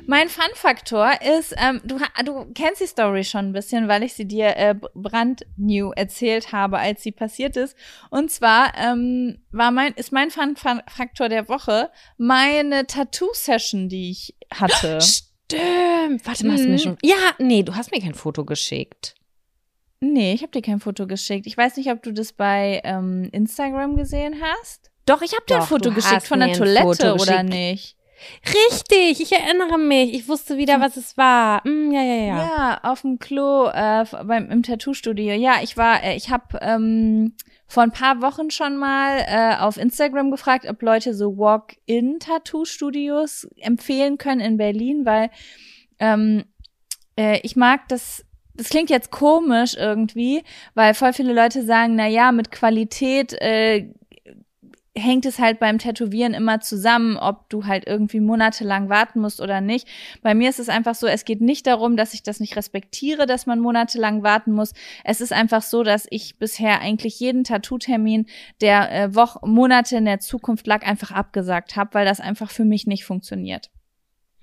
Mein 0.07 0.29
Fun-Faktor 0.29 1.13
ist, 1.23 1.55
ähm, 1.57 1.81
du, 1.83 1.97
du 2.23 2.45
kennst 2.53 2.79
die 2.79 2.85
Story 2.85 3.23
schon 3.23 3.49
ein 3.49 3.53
bisschen, 3.53 3.87
weil 3.87 4.03
ich 4.03 4.13
sie 4.13 4.27
dir 4.27 4.55
äh, 4.55 4.75
brandnew 4.93 5.93
erzählt 5.95 6.51
habe, 6.51 6.77
als 6.77 7.01
sie 7.01 7.11
passiert 7.11 7.57
ist. 7.57 7.75
Und 8.11 8.29
zwar 8.29 8.73
ähm, 8.77 9.39
war 9.51 9.71
mein, 9.71 9.93
ist 9.93 10.11
mein 10.11 10.29
Fun-Faktor 10.29 11.27
der 11.29 11.49
Woche 11.49 11.89
meine 12.17 12.85
Tattoo-Session, 12.85 13.89
die 13.89 14.11
ich 14.11 14.35
hatte. 14.53 15.01
Stimmt. 15.01 16.23
Warte 16.23 16.45
mal, 16.45 16.53
hast 16.53 16.65
du 16.65 16.67
mir 16.67 16.73
mhm. 16.73 16.77
schon. 16.77 16.97
Ja, 17.01 17.15
nee, 17.39 17.63
du 17.63 17.73
hast 17.73 17.91
mir 17.91 17.99
kein 17.99 18.13
Foto 18.13 18.45
geschickt. 18.45 19.15
Nee, 19.99 20.33
ich 20.33 20.41
habe 20.41 20.51
dir 20.51 20.61
kein 20.61 20.79
Foto 20.79 21.07
geschickt. 21.07 21.47
Ich 21.47 21.57
weiß 21.57 21.77
nicht, 21.77 21.91
ob 21.91 22.03
du 22.03 22.11
das 22.11 22.33
bei 22.33 22.81
ähm, 22.83 23.29
Instagram 23.31 23.95
gesehen 23.95 24.35
hast. 24.41 24.91
Doch, 25.05 25.21
ich 25.21 25.33
habe 25.33 25.45
dir 25.47 25.57
ein 25.57 25.61
Foto 25.61 25.91
geschickt 25.91 26.27
von 26.27 26.39
der 26.39 26.53
Toilette 26.53 27.13
oder 27.13 27.43
nicht? 27.43 27.95
Richtig, 28.45 29.21
ich 29.21 29.31
erinnere 29.31 29.77
mich. 29.77 30.13
Ich 30.13 30.27
wusste 30.27 30.57
wieder, 30.57 30.79
was 30.79 30.97
es 30.97 31.17
war. 31.17 31.61
Mm, 31.67 31.91
ja, 31.91 32.01
ja, 32.01 32.15
ja. 32.15 32.37
Ja, 32.37 32.79
auf 32.83 33.01
dem 33.01 33.19
Klo 33.19 33.67
äh, 33.67 34.05
beim 34.23 34.49
im 34.49 34.63
Tattoo-Studio. 34.63 35.33
Ja, 35.33 35.57
ich 35.61 35.77
war, 35.77 36.03
äh, 36.03 36.15
ich 36.15 36.29
habe 36.29 36.57
ähm, 36.61 37.35
vor 37.67 37.83
ein 37.83 37.91
paar 37.91 38.21
Wochen 38.21 38.51
schon 38.51 38.77
mal 38.77 39.23
äh, 39.27 39.57
auf 39.57 39.75
Instagram 39.77 40.31
gefragt, 40.31 40.65
ob 40.67 40.81
Leute 40.81 41.13
so 41.13 41.37
Walk-in-Tattoo-Studios 41.37 43.47
empfehlen 43.57 44.17
können 44.17 44.41
in 44.41 44.57
Berlin, 44.57 45.05
weil 45.05 45.29
ähm, 45.99 46.45
äh, 47.17 47.39
ich 47.43 47.55
mag 47.55 47.87
das 47.89 48.25
das 48.55 48.69
klingt 48.69 48.89
jetzt 48.89 49.11
komisch 49.11 49.75
irgendwie, 49.77 50.43
weil 50.73 50.93
voll 50.93 51.13
viele 51.13 51.33
Leute 51.33 51.63
sagen, 51.63 51.95
na 51.95 52.07
ja, 52.07 52.31
mit 52.31 52.51
Qualität 52.51 53.33
äh, 53.33 53.89
hängt 54.97 55.25
es 55.25 55.39
halt 55.39 55.59
beim 55.59 55.77
Tätowieren 55.77 56.33
immer 56.33 56.61
zusammen, 56.61 57.17
ob 57.17 57.49
du 57.49 57.65
halt 57.65 57.85
irgendwie 57.85 58.21
monatelang 58.21 58.87
warten 58.87 59.19
musst 59.19 59.41
oder 59.41 59.59
nicht. 59.59 59.87
Bei 60.21 60.33
mir 60.33 60.49
ist 60.49 60.59
es 60.59 60.69
einfach 60.69 60.95
so, 60.95 61.05
es 61.05 61.25
geht 61.25 61.41
nicht 61.41 61.67
darum, 61.67 61.97
dass 61.97 62.13
ich 62.13 62.23
das 62.23 62.39
nicht 62.39 62.55
respektiere, 62.55 63.25
dass 63.25 63.45
man 63.45 63.59
monatelang 63.59 64.23
warten 64.23 64.53
muss. 64.53 64.73
Es 65.03 65.19
ist 65.19 65.33
einfach 65.33 65.61
so, 65.61 65.83
dass 65.83 66.07
ich 66.09 66.39
bisher 66.39 66.79
eigentlich 66.79 67.19
jeden 67.19 67.43
Tattoo-Termin, 67.43 68.27
der 68.61 68.91
äh, 68.91 69.15
Wochen, 69.15 69.49
Monate 69.49 69.97
in 69.97 70.05
der 70.05 70.21
Zukunft 70.21 70.65
lag, 70.65 70.85
einfach 70.85 71.11
abgesagt 71.11 71.75
habe, 71.75 71.93
weil 71.93 72.05
das 72.05 72.21
einfach 72.21 72.49
für 72.49 72.65
mich 72.65 72.87
nicht 72.87 73.03
funktioniert. 73.03 73.69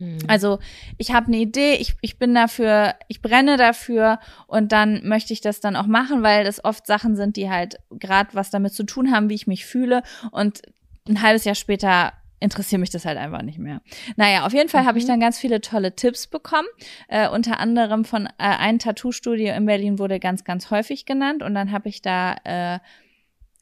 Mhm. 0.02 0.18
Also 0.26 0.58
ich 0.98 1.12
habe 1.12 1.28
eine 1.28 1.36
Idee, 1.36 1.74
ich, 1.74 1.94
ich 2.00 2.18
bin 2.18 2.34
dafür, 2.34 2.94
ich 3.08 3.22
brenne 3.22 3.56
dafür 3.56 4.18
und 4.46 4.72
dann 4.72 5.06
möchte 5.06 5.32
ich 5.32 5.40
das 5.40 5.60
dann 5.60 5.76
auch 5.76 5.86
machen, 5.86 6.22
weil 6.22 6.44
das 6.44 6.64
oft 6.64 6.86
Sachen 6.86 7.14
sind, 7.14 7.36
die 7.36 7.48
halt 7.48 7.76
gerade 7.90 8.30
was 8.32 8.50
damit 8.50 8.74
zu 8.74 8.82
tun 8.82 9.12
haben, 9.12 9.30
wie 9.30 9.34
ich 9.34 9.46
mich 9.46 9.64
fühle. 9.64 10.02
Und 10.32 10.62
ein 11.08 11.22
halbes 11.22 11.44
Jahr 11.44 11.54
später 11.54 12.12
interessiert 12.40 12.80
mich 12.80 12.90
das 12.90 13.04
halt 13.04 13.18
einfach 13.18 13.42
nicht 13.42 13.58
mehr. 13.58 13.80
Naja, 14.16 14.44
auf 14.44 14.52
jeden 14.52 14.68
Fall 14.68 14.82
mhm. 14.82 14.86
habe 14.88 14.98
ich 14.98 15.04
mhm. 15.04 15.08
dann 15.08 15.20
ganz 15.20 15.38
viele 15.38 15.60
tolle 15.60 15.94
Tipps 15.94 16.26
bekommen. 16.26 16.68
Äh, 17.06 17.28
unter 17.28 17.60
anderem 17.60 18.04
von 18.04 18.26
äh, 18.26 18.30
ein 18.38 18.80
Tattoo-Studio 18.80 19.54
in 19.54 19.66
Berlin 19.66 20.00
wurde 20.00 20.18
ganz, 20.18 20.42
ganz 20.42 20.70
häufig 20.70 21.06
genannt. 21.06 21.44
Und 21.44 21.54
dann 21.54 21.70
habe 21.70 21.88
ich 21.88 22.02
da 22.02 22.34
äh, 22.42 22.80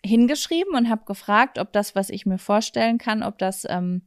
hingeschrieben 0.02 0.74
und 0.74 0.88
habe 0.88 1.04
gefragt, 1.04 1.58
ob 1.58 1.72
das, 1.72 1.94
was 1.94 2.08
ich 2.08 2.24
mir 2.24 2.38
vorstellen 2.38 2.96
kann, 2.96 3.22
ob 3.22 3.36
das 3.36 3.66
ähm, 3.68 4.02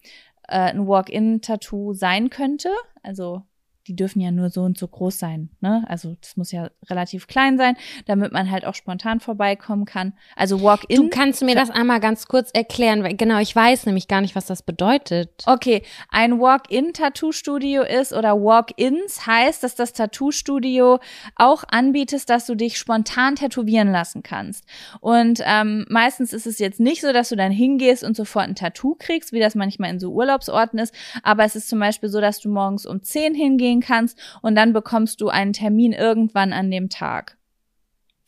äh, 0.48 0.58
ein 0.58 0.88
Walk-in-Tattoo 0.88 1.94
sein 1.94 2.30
könnte. 2.30 2.70
Also 3.02 3.44
die 3.88 3.96
dürfen 3.96 4.22
ja 4.22 4.32
nur 4.32 4.50
so 4.50 4.62
und 4.62 4.78
so 4.78 4.88
groß 4.88 5.20
sein, 5.20 5.50
ne? 5.60 5.84
Also 5.88 6.16
das 6.22 6.38
muss 6.38 6.52
ja 6.52 6.70
relativ 6.90 7.28
klein 7.28 7.58
sein, 7.58 7.76
damit 8.06 8.32
man 8.32 8.50
halt 8.50 8.66
auch 8.66 8.76
spontan 8.76 9.20
vorbeikommen 9.20 9.86
kann. 9.86 10.14
Also 10.36 10.62
Walk-in. 10.62 10.96
Du 10.96 11.10
kannst 11.10 11.44
mir 11.44 11.56
das 11.56 11.70
einmal 11.70 12.00
ganz 12.00 12.28
kurz 12.28 12.50
erklären, 12.52 13.04
weil 13.04 13.16
genau, 13.16 13.40
ich 13.40 13.54
weiß 13.54 13.86
nämlich 13.86 14.08
gar 14.08 14.22
nicht, 14.22 14.36
was 14.36 14.46
das 14.46 14.62
bedeutet. 14.62 15.44
Okay, 15.46 15.84
ein 16.10 16.40
Walk-in-Tattoo-Studio 16.40 17.84
ist 17.84 18.14
oder 18.14 18.36
Walk-ins 18.36 19.28
heißt, 19.28 19.64
dass 19.64 19.76
das 19.76 19.92
Tattoo-Studio 19.92 21.00
auch 21.36 21.66
anbietet, 21.68 22.30
dass 22.30 22.46
du 22.46 22.56
dich 22.56 22.78
spontan 22.78 23.36
tätowieren 23.36 23.92
lassen 23.92 24.24
kannst. 24.24 24.66
Und 25.02 25.42
ähm, 25.46 25.86
meistens 25.90 26.32
ist 26.32 26.48
es 26.48 26.58
jetzt 26.60 26.80
nicht 26.80 27.02
so, 27.02 27.12
dass 27.12 27.30
du 27.30 27.36
dann 27.36 27.52
hingehst 27.52 28.04
und 28.04 28.16
sofort 28.16 28.48
ein 28.48 28.56
Tattoo 28.56 28.96
kriegst, 28.98 29.34
wie 29.34 29.40
das 29.40 29.56
manchmal 29.56 29.90
in 29.90 30.00
so 30.00 30.14
Urlaubsorten 30.14 30.80
ist, 30.80 30.94
aber 31.22 31.44
es 31.44 31.58
ist 31.58 31.68
zum 31.68 31.80
Beispiel 31.80 32.08
so, 32.08 32.22
dass 32.22 32.40
du 32.40 32.50
morgens 32.50 32.86
um 32.86 33.04
10 33.04 33.36
hingehst 33.36 33.73
gehen 33.74 33.82
kannst 33.82 34.18
und 34.42 34.56
dann 34.56 34.74
bekommst 34.74 35.22
du 35.22 35.30
einen 35.30 35.54
Termin 35.54 35.94
irgendwann 35.94 36.54
an 36.54 36.72
dem 36.72 36.90
Tag. 36.90 37.38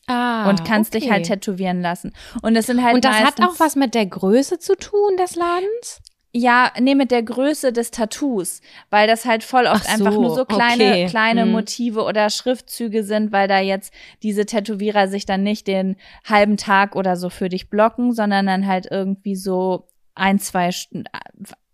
Ah, 0.08 0.48
und 0.48 0.66
kannst 0.66 0.94
okay. 0.94 1.02
dich 1.02 1.12
halt 1.12 1.26
tätowieren 1.26 1.82
lassen. 1.82 2.14
Und 2.44 2.54
das 2.54 2.68
sind 2.68 2.84
halt 2.84 2.94
Und 2.94 3.06
das 3.06 3.24
hat 3.24 3.42
auch 3.42 3.60
was 3.60 3.76
mit 3.76 3.96
der 3.96 4.06
Größe 4.06 4.60
zu 4.60 4.78
tun 4.78 5.18
des 5.18 5.36
Ladens? 5.36 6.00
Ja, 6.32 6.72
nee, 6.80 6.94
mit 6.94 7.10
der 7.10 7.24
Größe 7.24 7.74
des 7.74 7.90
Tattoos, 7.90 8.62
weil 8.92 9.08
das 9.08 9.26
halt 9.26 9.44
voll 9.44 9.66
oft 9.66 9.86
so, 9.86 9.90
einfach 9.90 10.12
nur 10.12 10.36
so 10.36 10.46
kleine, 10.46 10.84
okay. 10.84 11.06
kleine 11.08 11.44
hm. 11.44 11.54
Motive 11.54 12.04
oder 12.04 12.30
Schriftzüge 12.30 13.04
sind, 13.04 13.32
weil 13.32 13.48
da 13.48 13.60
jetzt 13.60 13.92
diese 14.22 14.46
Tätowierer 14.46 15.08
sich 15.08 15.26
dann 15.26 15.42
nicht 15.42 15.66
den 15.66 15.96
halben 16.24 16.58
Tag 16.58 16.96
oder 16.96 17.16
so 17.16 17.32
für 17.32 17.50
dich 17.50 17.72
blocken, 17.72 18.14
sondern 18.14 18.46
dann 18.46 18.68
halt 18.68 18.88
irgendwie 18.92 19.36
so 19.36 19.88
ein, 20.14 20.38
zwei, 20.38 20.70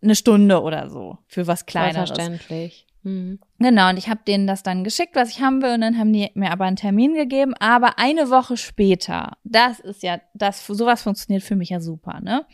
eine 0.01 0.15
Stunde 0.15 0.61
oder 0.61 0.89
so 0.89 1.17
für 1.27 1.47
was 1.47 1.65
Kleineres. 1.65 2.11
Verständlich. 2.11 2.87
Mhm. 3.03 3.39
Genau, 3.59 3.89
und 3.89 3.97
ich 3.97 4.09
habe 4.09 4.21
denen 4.27 4.47
das 4.47 4.63
dann 4.63 4.83
geschickt, 4.83 5.15
was 5.15 5.29
ich 5.29 5.41
haben 5.41 5.61
will, 5.61 5.73
und 5.73 5.81
dann 5.81 5.97
haben 5.97 6.13
die 6.13 6.29
mir 6.33 6.51
aber 6.51 6.65
einen 6.65 6.75
Termin 6.75 7.13
gegeben. 7.13 7.53
Aber 7.59 7.97
eine 7.97 8.29
Woche 8.29 8.57
später, 8.57 9.37
das 9.43 9.79
ist 9.79 10.03
ja, 10.03 10.19
das 10.33 10.65
sowas 10.65 11.01
funktioniert 11.03 11.43
für 11.43 11.55
mich 11.55 11.69
ja 11.69 11.79
super, 11.79 12.19
ne? 12.21 12.45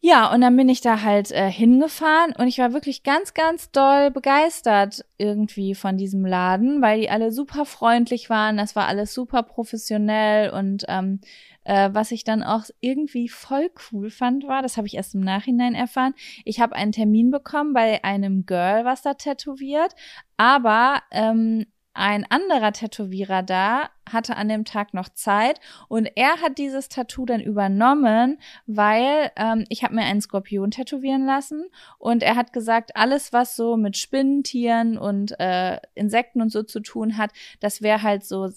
Ja, 0.00 0.32
und 0.32 0.42
dann 0.42 0.56
bin 0.56 0.68
ich 0.68 0.80
da 0.80 1.02
halt 1.02 1.32
äh, 1.32 1.50
hingefahren 1.50 2.32
und 2.38 2.46
ich 2.46 2.58
war 2.58 2.72
wirklich 2.72 3.02
ganz, 3.02 3.34
ganz 3.34 3.72
doll 3.72 4.12
begeistert 4.12 5.04
irgendwie 5.16 5.74
von 5.74 5.96
diesem 5.96 6.24
Laden, 6.24 6.80
weil 6.80 7.00
die 7.00 7.10
alle 7.10 7.32
super 7.32 7.64
freundlich 7.64 8.30
waren. 8.30 8.56
Das 8.56 8.76
war 8.76 8.86
alles 8.86 9.12
super 9.12 9.42
professionell 9.42 10.50
und 10.50 10.84
ähm, 10.86 11.20
äh, 11.68 11.90
was 11.92 12.12
ich 12.12 12.24
dann 12.24 12.42
auch 12.42 12.64
irgendwie 12.80 13.28
voll 13.28 13.70
cool 13.92 14.10
fand, 14.10 14.48
war, 14.48 14.62
das 14.62 14.78
habe 14.78 14.86
ich 14.86 14.94
erst 14.94 15.14
im 15.14 15.20
Nachhinein 15.20 15.74
erfahren, 15.74 16.14
ich 16.44 16.60
habe 16.60 16.74
einen 16.74 16.92
Termin 16.92 17.30
bekommen 17.30 17.74
bei 17.74 18.02
einem 18.04 18.46
Girl, 18.46 18.86
was 18.86 19.02
da 19.02 19.14
tätowiert, 19.14 19.94
aber 20.38 21.02
ähm, 21.10 21.66
ein 21.92 22.24
anderer 22.30 22.72
Tätowierer 22.72 23.42
da 23.42 23.90
hatte 24.08 24.36
an 24.36 24.48
dem 24.48 24.64
Tag 24.64 24.94
noch 24.94 25.08
Zeit 25.10 25.60
und 25.88 26.08
er 26.14 26.40
hat 26.40 26.56
dieses 26.56 26.88
Tattoo 26.88 27.26
dann 27.26 27.40
übernommen, 27.40 28.38
weil 28.66 29.30
ähm, 29.36 29.64
ich 29.68 29.82
habe 29.82 29.96
mir 29.96 30.04
einen 30.04 30.22
Skorpion 30.22 30.70
tätowieren 30.70 31.26
lassen 31.26 31.64
und 31.98 32.22
er 32.22 32.36
hat 32.36 32.52
gesagt, 32.52 32.96
alles 32.96 33.32
was 33.32 33.56
so 33.56 33.76
mit 33.76 33.96
Spinnentieren 33.96 34.96
und 34.96 35.38
äh, 35.40 35.80
Insekten 35.94 36.40
und 36.40 36.50
so 36.50 36.62
zu 36.62 36.80
tun 36.80 37.18
hat, 37.18 37.32
das 37.60 37.82
wäre 37.82 38.02
halt 38.02 38.24
so 38.24 38.48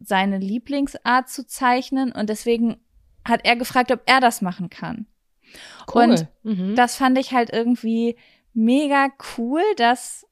seine 0.00 0.38
Lieblingsart 0.38 1.28
zu 1.28 1.46
zeichnen 1.46 2.12
und 2.12 2.28
deswegen 2.28 2.76
hat 3.24 3.40
er 3.44 3.56
gefragt, 3.56 3.92
ob 3.92 4.02
er 4.06 4.20
das 4.20 4.42
machen 4.42 4.70
kann. 4.70 5.06
Cool. 5.92 6.02
Und 6.02 6.26
mhm. 6.42 6.74
das 6.74 6.96
fand 6.96 7.18
ich 7.18 7.32
halt 7.32 7.50
irgendwie 7.52 8.16
mega 8.54 9.08
cool, 9.36 9.62
dass 9.76 10.26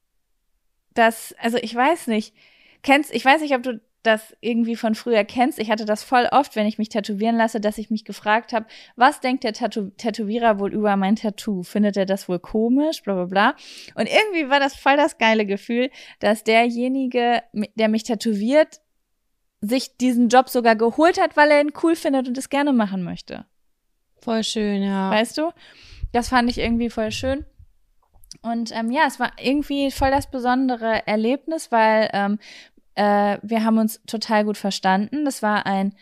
das, 0.94 1.34
also 1.40 1.58
ich 1.58 1.74
weiß 1.74 2.06
nicht, 2.08 2.34
kennst, 2.82 3.12
ich 3.14 3.24
weiß 3.24 3.40
nicht, 3.40 3.54
ob 3.54 3.62
du 3.62 3.80
das 4.06 4.36
irgendwie 4.40 4.76
von 4.76 4.94
früher 4.94 5.24
kennst. 5.24 5.58
Ich 5.58 5.70
hatte 5.70 5.84
das 5.84 6.04
voll 6.04 6.28
oft, 6.30 6.54
wenn 6.54 6.66
ich 6.66 6.78
mich 6.78 6.88
tätowieren 6.88 7.36
lasse, 7.36 7.60
dass 7.60 7.78
ich 7.78 7.90
mich 7.90 8.04
gefragt 8.04 8.52
habe, 8.52 8.66
was 8.94 9.20
denkt 9.20 9.42
der 9.42 9.52
Tätow 9.52 9.90
Tätowierer 9.96 10.60
wohl 10.60 10.72
über 10.72 10.96
mein 10.96 11.16
Tattoo? 11.16 11.64
Findet 11.64 11.96
er 11.96 12.06
das 12.06 12.28
wohl 12.28 12.38
komisch? 12.38 13.02
Bla 13.02 13.14
bla 13.14 13.24
bla. 13.24 13.56
Und 13.96 14.08
irgendwie 14.08 14.48
war 14.48 14.60
das 14.60 14.76
voll 14.76 14.96
das 14.96 15.18
geile 15.18 15.44
Gefühl, 15.44 15.90
dass 16.20 16.44
derjenige, 16.44 17.42
der 17.52 17.88
mich 17.88 18.04
tätowiert, 18.04 18.80
sich 19.68 19.96
diesen 19.96 20.28
Job 20.28 20.48
sogar 20.48 20.76
geholt 20.76 21.20
hat, 21.20 21.36
weil 21.36 21.50
er 21.50 21.60
ihn 21.60 21.72
cool 21.82 21.96
findet 21.96 22.28
und 22.28 22.38
es 22.38 22.48
gerne 22.48 22.72
machen 22.72 23.02
möchte. 23.02 23.44
Voll 24.20 24.44
schön, 24.44 24.82
ja. 24.82 25.10
Weißt 25.10 25.38
du? 25.38 25.50
Das 26.12 26.28
fand 26.28 26.50
ich 26.50 26.58
irgendwie 26.58 26.90
voll 26.90 27.10
schön. 27.10 27.44
Und 28.42 28.72
ähm, 28.74 28.90
ja, 28.90 29.02
es 29.06 29.18
war 29.18 29.32
irgendwie 29.40 29.90
voll 29.90 30.10
das 30.10 30.30
besondere 30.30 31.06
Erlebnis, 31.06 31.72
weil 31.72 32.10
ähm, 32.12 32.38
äh, 32.94 33.38
wir 33.42 33.64
haben 33.64 33.78
uns 33.78 34.00
total 34.06 34.44
gut 34.44 34.58
verstanden. 34.58 35.24
Das 35.24 35.42
war 35.42 35.66
ein 35.66 35.94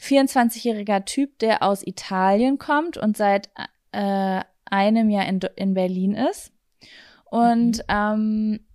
24-jähriger 0.00 1.04
Typ, 1.04 1.38
der 1.38 1.62
aus 1.62 1.86
Italien 1.86 2.58
kommt 2.58 2.96
und 2.96 3.16
seit 3.16 3.50
äh, 3.92 4.40
einem 4.64 5.10
Jahr 5.10 5.26
in, 5.26 5.40
in 5.56 5.74
Berlin 5.74 6.14
ist. 6.14 6.52
Und 7.30 7.78
mhm. 7.78 7.82
ähm, 7.88 8.65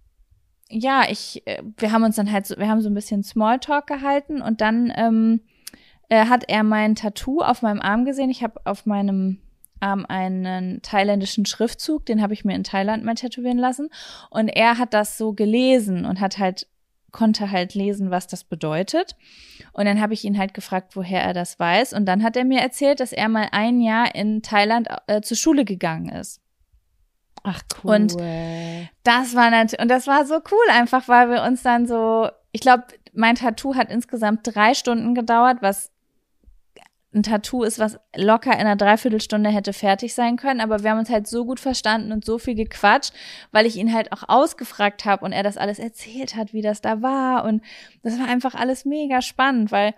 ja, 0.71 1.03
ich, 1.09 1.45
äh, 1.45 1.61
wir 1.77 1.91
haben 1.91 2.03
uns 2.03 2.15
dann 2.15 2.31
halt 2.31 2.47
so, 2.47 2.57
wir 2.57 2.67
haben 2.67 2.81
so 2.81 2.89
ein 2.89 2.93
bisschen 2.93 3.23
Smalltalk 3.23 3.87
gehalten 3.87 4.41
und 4.41 4.61
dann 4.61 4.91
ähm, 4.95 5.41
äh, 6.09 6.25
hat 6.25 6.45
er 6.47 6.63
mein 6.63 6.95
Tattoo 6.95 7.41
auf 7.41 7.61
meinem 7.61 7.81
Arm 7.81 8.05
gesehen. 8.05 8.29
Ich 8.29 8.43
habe 8.43 8.61
auf 8.65 8.85
meinem 8.85 9.39
Arm 9.79 10.05
einen 10.07 10.81
thailändischen 10.81 11.45
Schriftzug, 11.45 12.05
den 12.05 12.21
habe 12.21 12.33
ich 12.33 12.45
mir 12.45 12.55
in 12.55 12.63
Thailand 12.63 13.03
mal 13.03 13.15
tätowieren 13.15 13.57
lassen. 13.57 13.89
Und 14.29 14.47
er 14.47 14.77
hat 14.77 14.93
das 14.93 15.17
so 15.17 15.33
gelesen 15.33 16.05
und 16.05 16.19
hat 16.19 16.37
halt 16.37 16.67
konnte 17.11 17.51
halt 17.51 17.73
lesen, 17.73 18.09
was 18.09 18.27
das 18.27 18.43
bedeutet. 18.43 19.15
Und 19.73 19.85
dann 19.85 19.99
habe 19.99 20.13
ich 20.13 20.23
ihn 20.23 20.37
halt 20.37 20.53
gefragt, 20.53 20.95
woher 20.95 21.21
er 21.21 21.33
das 21.33 21.59
weiß. 21.59 21.93
Und 21.93 22.05
dann 22.05 22.23
hat 22.23 22.37
er 22.37 22.45
mir 22.45 22.61
erzählt, 22.61 22.99
dass 22.99 23.11
er 23.11 23.29
mal 23.29 23.49
ein 23.51 23.81
Jahr 23.81 24.15
in 24.15 24.41
Thailand 24.41 24.87
äh, 25.07 25.21
zur 25.21 25.37
Schule 25.37 25.65
gegangen 25.65 26.09
ist. 26.09 26.41
Ach 27.43 27.61
cool. 27.83 27.95
Und 27.95 28.17
das 29.03 29.35
war 29.35 29.49
natürlich, 29.49 29.81
und 29.81 29.89
das 29.89 30.07
war 30.07 30.25
so 30.25 30.35
cool 30.35 30.69
einfach, 30.71 31.07
weil 31.07 31.29
wir 31.29 31.43
uns 31.43 31.63
dann 31.63 31.87
so, 31.87 32.29
ich 32.51 32.61
glaube, 32.61 32.83
mein 33.13 33.35
Tattoo 33.35 33.75
hat 33.75 33.89
insgesamt 33.89 34.41
drei 34.43 34.73
Stunden 34.73 35.15
gedauert, 35.15 35.57
was 35.61 35.91
ein 37.13 37.23
Tattoo 37.23 37.63
ist, 37.63 37.77
was 37.77 37.99
locker 38.15 38.53
in 38.53 38.59
einer 38.59 38.77
Dreiviertelstunde 38.77 39.49
hätte 39.49 39.73
fertig 39.73 40.13
sein 40.13 40.37
können, 40.37 40.61
aber 40.61 40.81
wir 40.81 40.91
haben 40.91 40.99
uns 40.99 41.09
halt 41.09 41.27
so 41.27 41.43
gut 41.43 41.59
verstanden 41.59 42.11
und 42.13 42.23
so 42.23 42.37
viel 42.37 42.55
gequatscht, 42.55 43.13
weil 43.51 43.65
ich 43.65 43.75
ihn 43.75 43.93
halt 43.93 44.13
auch 44.13 44.23
ausgefragt 44.29 45.03
habe 45.03 45.25
und 45.25 45.33
er 45.33 45.43
das 45.43 45.57
alles 45.57 45.77
erzählt 45.77 46.35
hat, 46.35 46.53
wie 46.53 46.61
das 46.61 46.81
da 46.81 47.01
war 47.01 47.43
und 47.43 47.63
das 48.01 48.17
war 48.17 48.27
einfach 48.27 48.55
alles 48.55 48.85
mega 48.85 49.21
spannend, 49.21 49.71
weil 49.73 49.93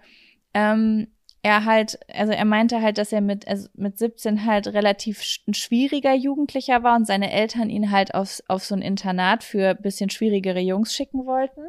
ähm, 0.56 1.08
er 1.44 1.66
halt, 1.66 2.00
also 2.12 2.32
er 2.32 2.46
meinte 2.46 2.82
halt, 2.82 2.98
dass 2.98 3.12
er 3.12 3.20
mit, 3.20 3.48
also 3.48 3.68
mit 3.76 4.00
17 4.00 4.46
halt 4.46 4.68
relativ 4.68 5.22
ein 5.46 5.54
schwieriger 5.54 6.14
Jugendlicher 6.14 6.84
war 6.84 6.96
und 6.96 7.06
seine 7.06 7.32
Eltern 7.32 7.70
ihn 7.70 7.92
halt 7.92 8.16
auf, 8.16 8.42
auf 8.48 8.64
so 8.64 8.74
ein 8.74 8.82
Internat 8.82 9.44
für 9.44 9.76
bisschen 9.76 10.10
schwierigere 10.10 10.62
Jungs 10.62 10.96
schicken 10.96 11.26
wollten. 11.26 11.62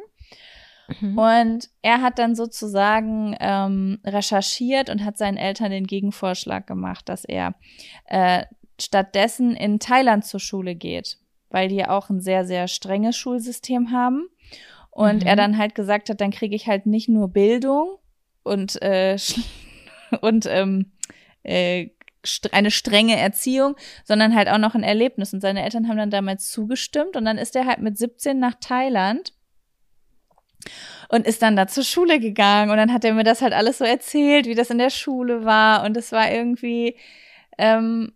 Mhm. 1.01 1.17
Und 1.17 1.69
er 1.81 2.01
hat 2.01 2.19
dann 2.19 2.35
sozusagen 2.35 3.35
ähm, 3.41 3.99
recherchiert 4.05 4.89
und 4.89 5.03
hat 5.03 5.17
seinen 5.17 5.37
Eltern 5.37 5.71
den 5.71 5.87
Gegenvorschlag 5.87 6.65
gemacht, 6.65 7.09
dass 7.09 7.25
er 7.25 7.55
äh, 8.05 8.45
stattdessen 8.79 9.57
in 9.57 9.79
Thailand 9.79 10.23
zur 10.23 10.39
Schule 10.39 10.75
geht, 10.75 11.17
weil 11.49 11.67
die 11.67 11.85
auch 11.85 12.09
ein 12.09 12.21
sehr, 12.21 12.45
sehr 12.45 12.69
strenges 12.69 13.17
Schulsystem 13.17 13.91
haben. 13.91 14.29
Und 14.89 15.23
mhm. 15.23 15.27
er 15.27 15.35
dann 15.35 15.57
halt 15.57 15.75
gesagt 15.75 16.09
hat, 16.09 16.21
dann 16.21 16.31
kriege 16.31 16.55
ich 16.55 16.67
halt 16.67 16.85
nicht 16.85 17.09
nur 17.09 17.27
Bildung 17.27 17.97
und 18.43 18.81
äh, 18.81 19.17
und 20.21 20.45
ähm, 20.47 20.91
äh, 21.43 21.89
eine 22.51 22.71
strenge 22.71 23.19
Erziehung, 23.19 23.75
sondern 24.03 24.35
halt 24.35 24.49
auch 24.49 24.57
noch 24.57 24.75
ein 24.75 24.83
Erlebnis. 24.83 25.33
Und 25.33 25.41
seine 25.41 25.63
Eltern 25.63 25.87
haben 25.87 25.97
dann 25.97 26.09
damals 26.09 26.51
zugestimmt 26.51 27.15
und 27.15 27.25
dann 27.25 27.37
ist 27.37 27.55
er 27.55 27.65
halt 27.65 27.79
mit 27.79 27.97
17 27.97 28.39
nach 28.39 28.55
Thailand 28.59 29.33
und 31.09 31.27
ist 31.27 31.41
dann 31.41 31.55
da 31.55 31.67
zur 31.67 31.83
Schule 31.83 32.19
gegangen 32.19 32.71
und 32.71 32.77
dann 32.77 32.91
hat 32.91 33.05
er 33.05 33.13
mir 33.13 33.23
das 33.23 33.41
halt 33.41 33.53
alles 33.53 33.77
so 33.77 33.85
erzählt, 33.85 34.47
wie 34.47 34.55
das 34.55 34.71
in 34.71 34.79
der 34.79 34.89
Schule 34.89 35.45
war 35.45 35.83
und 35.83 35.95
es 35.95 36.11
war 36.11 36.31
irgendwie 36.31 36.97
ähm, 37.57 38.11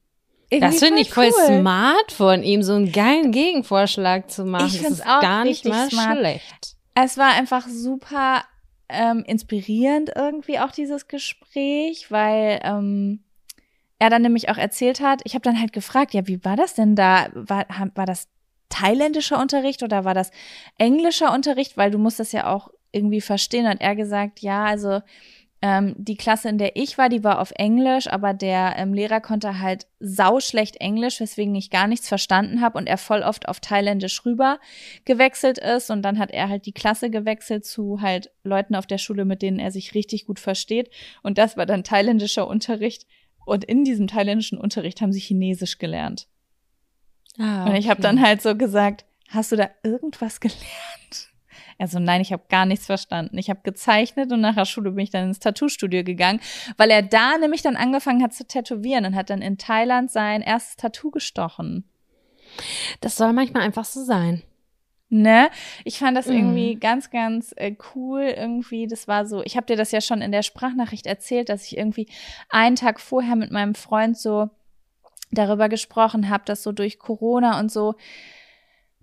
das 0.52 0.80
finde 0.80 1.02
ich 1.02 1.14
voll 1.14 1.30
cool. 1.48 1.60
smart 1.60 2.12
von 2.12 2.42
ihm, 2.42 2.64
so 2.64 2.74
einen 2.74 2.92
geilen 2.92 3.32
Gegenvorschlag 3.32 4.32
zu 4.32 4.46
machen. 4.46 4.66
Ich 4.66 4.80
finde 4.80 4.94
es 4.94 5.02
auch 5.02 5.22
gar 5.22 5.44
nicht 5.44 5.64
mal 5.66 5.90
schlecht. 5.92 6.76
Es 6.96 7.18
war 7.18 7.34
einfach 7.34 7.68
super 7.68 8.44
ähm, 8.90 9.24
inspirierend 9.26 10.12
irgendwie 10.16 10.60
auch 10.60 10.72
dieses 10.72 11.08
Gespräch, 11.08 12.12
weil 12.12 12.60
ähm, 12.64 13.24
er 14.00 14.10
dann 14.10 14.22
nämlich 14.22 14.50
auch 14.50 14.58
erzählt 14.58 15.02
hat, 15.02 15.22
ich 15.26 15.34
habe 15.36 15.44
dann 15.44 15.60
halt 15.60 15.74
gefragt, 15.74 16.14
ja, 16.14 16.28
wie 16.28 16.44
war 16.44 16.56
das 16.56 16.74
denn 16.74 16.96
da? 16.96 17.28
War, 17.34 17.66
war 17.96 18.06
das 18.06 18.28
thailändischer 18.70 19.40
Unterricht 19.40 19.84
oder 19.84 20.06
war 20.06 20.14
das 20.14 20.32
englischer 20.78 21.34
Unterricht? 21.34 21.78
Weil 21.78 21.92
du 21.92 21.98
musst 21.98 22.20
das 22.20 22.32
ja 22.32 22.48
auch 22.48 22.70
irgendwie 22.92 23.22
verstehen. 23.22 23.68
Hat 23.68 23.82
er 23.82 23.96
gesagt, 23.96 24.40
ja, 24.40 24.64
also 24.64 25.02
ähm, 25.62 25.94
die 25.98 26.16
Klasse, 26.16 26.48
in 26.48 26.58
der 26.58 26.78
ich 26.78 26.98
war, 26.98 27.10
die 27.10 27.24
war 27.24 27.40
auf 27.40 27.52
Englisch, 27.56 28.08
aber 28.08 28.34
der 28.34 28.76
ähm, 28.78 28.94
Lehrer 28.94 29.20
konnte 29.20 29.60
halt 29.60 29.88
sauschlecht 30.00 30.78
Englisch, 30.78 31.20
weswegen 31.20 31.54
ich 31.56 31.70
gar 31.70 31.88
nichts 31.88 32.08
verstanden 32.08 32.62
habe 32.62 32.78
und 32.78 32.88
er 32.88 32.98
voll 32.98 33.24
oft 33.24 33.50
auf 33.50 33.60
Thailändisch 33.60 34.26
rüber 34.26 34.60
gewechselt 35.04 35.58
ist. 35.58 35.90
Und 35.90 36.02
dann 36.04 36.18
hat 36.18 36.32
er 36.32 36.48
halt 36.48 36.66
die 36.66 36.72
Klasse 36.72 37.10
gewechselt 37.10 37.66
zu 37.66 38.00
halt 38.02 38.32
Leuten 38.44 38.74
auf 38.74 38.88
der 38.88 38.98
Schule, 38.98 39.26
mit 39.26 39.42
denen 39.42 39.60
er 39.60 39.72
sich 39.72 39.94
richtig 39.96 40.26
gut 40.26 40.40
versteht. 40.40 40.90
Und 41.24 41.38
das 41.38 41.58
war 41.58 41.66
dann 41.66 41.84
thailändischer 41.84 42.48
Unterricht. 42.48 43.06
Und 43.46 43.66
in 43.66 43.84
diesem 43.84 44.08
thailändischen 44.08 44.58
Unterricht 44.58 45.02
haben 45.02 45.12
sie 45.12 45.20
Chinesisch 45.20 45.78
gelernt. 45.78 46.28
Ah, 47.38 47.64
okay. 47.64 47.72
Und 47.72 47.76
ich 47.76 47.90
habe 47.90 48.02
dann 48.02 48.22
halt 48.22 48.42
so 48.42 48.56
gesagt, 48.56 49.04
hast 49.28 49.52
du 49.52 49.58
da 49.58 49.70
irgendwas 49.84 50.40
gelernt? 50.40 51.29
Also 51.80 51.98
nein, 51.98 52.20
ich 52.20 52.34
habe 52.34 52.44
gar 52.50 52.66
nichts 52.66 52.86
verstanden. 52.86 53.38
Ich 53.38 53.50
habe 53.50 53.62
gezeichnet 53.64 54.32
und 54.32 54.42
nach 54.42 54.56
der 54.56 54.66
Schule 54.66 54.92
bin 54.92 55.04
ich 55.04 55.12
dann 55.12 55.30
ins 55.30 55.40
Tattoo-Studio 55.40 56.04
gegangen, 56.04 56.42
weil 56.78 56.92
er 56.92 57.02
da 57.02 57.38
nämlich 57.38 57.62
dann 57.62 57.78
angefangen 57.78 58.22
hat 58.22 58.34
zu 58.34 58.46
tätowieren 58.46 59.06
und 59.06 59.16
hat 59.16 59.30
dann 59.30 59.42
in 59.42 59.58
Thailand 59.58 60.12
sein 60.12 60.42
erstes 60.42 60.76
Tattoo 60.76 61.10
gestochen. 61.10 61.86
Das 63.00 63.16
soll 63.16 63.32
manchmal 63.32 63.64
einfach 63.64 63.86
so 63.86 64.04
sein. 64.04 64.44
Ne? 65.12 65.50
Ich 65.86 65.98
fand 65.98 66.16
das 66.16 66.28
irgendwie 66.28 66.76
mm. 66.76 66.80
ganz, 66.80 67.10
ganz 67.10 67.54
äh, 67.56 67.76
cool 67.96 68.22
irgendwie. 68.22 68.86
Das 68.86 69.08
war 69.08 69.26
so, 69.26 69.42
ich 69.44 69.58
habe 69.58 69.66
dir 69.66 69.76
das 69.76 69.92
ja 69.92 70.02
schon 70.02 70.22
in 70.22 70.32
der 70.32 70.44
Sprachnachricht 70.44 71.08
erzählt, 71.08 71.50
dass 71.50 71.66
ich 71.66 71.78
irgendwie 71.78 72.08
einen 72.50 72.76
Tag 72.76 73.00
vorher 73.00 73.36
mit 73.36 73.50
meinem 73.50 73.74
Freund 73.74 74.18
so 74.18 74.50
darüber 75.32 75.68
gesprochen 75.68 76.30
habe, 76.30 76.44
dass 76.46 76.62
so 76.62 76.72
durch 76.72 77.00
Corona 77.00 77.60
und 77.60 77.72
so 77.72 77.96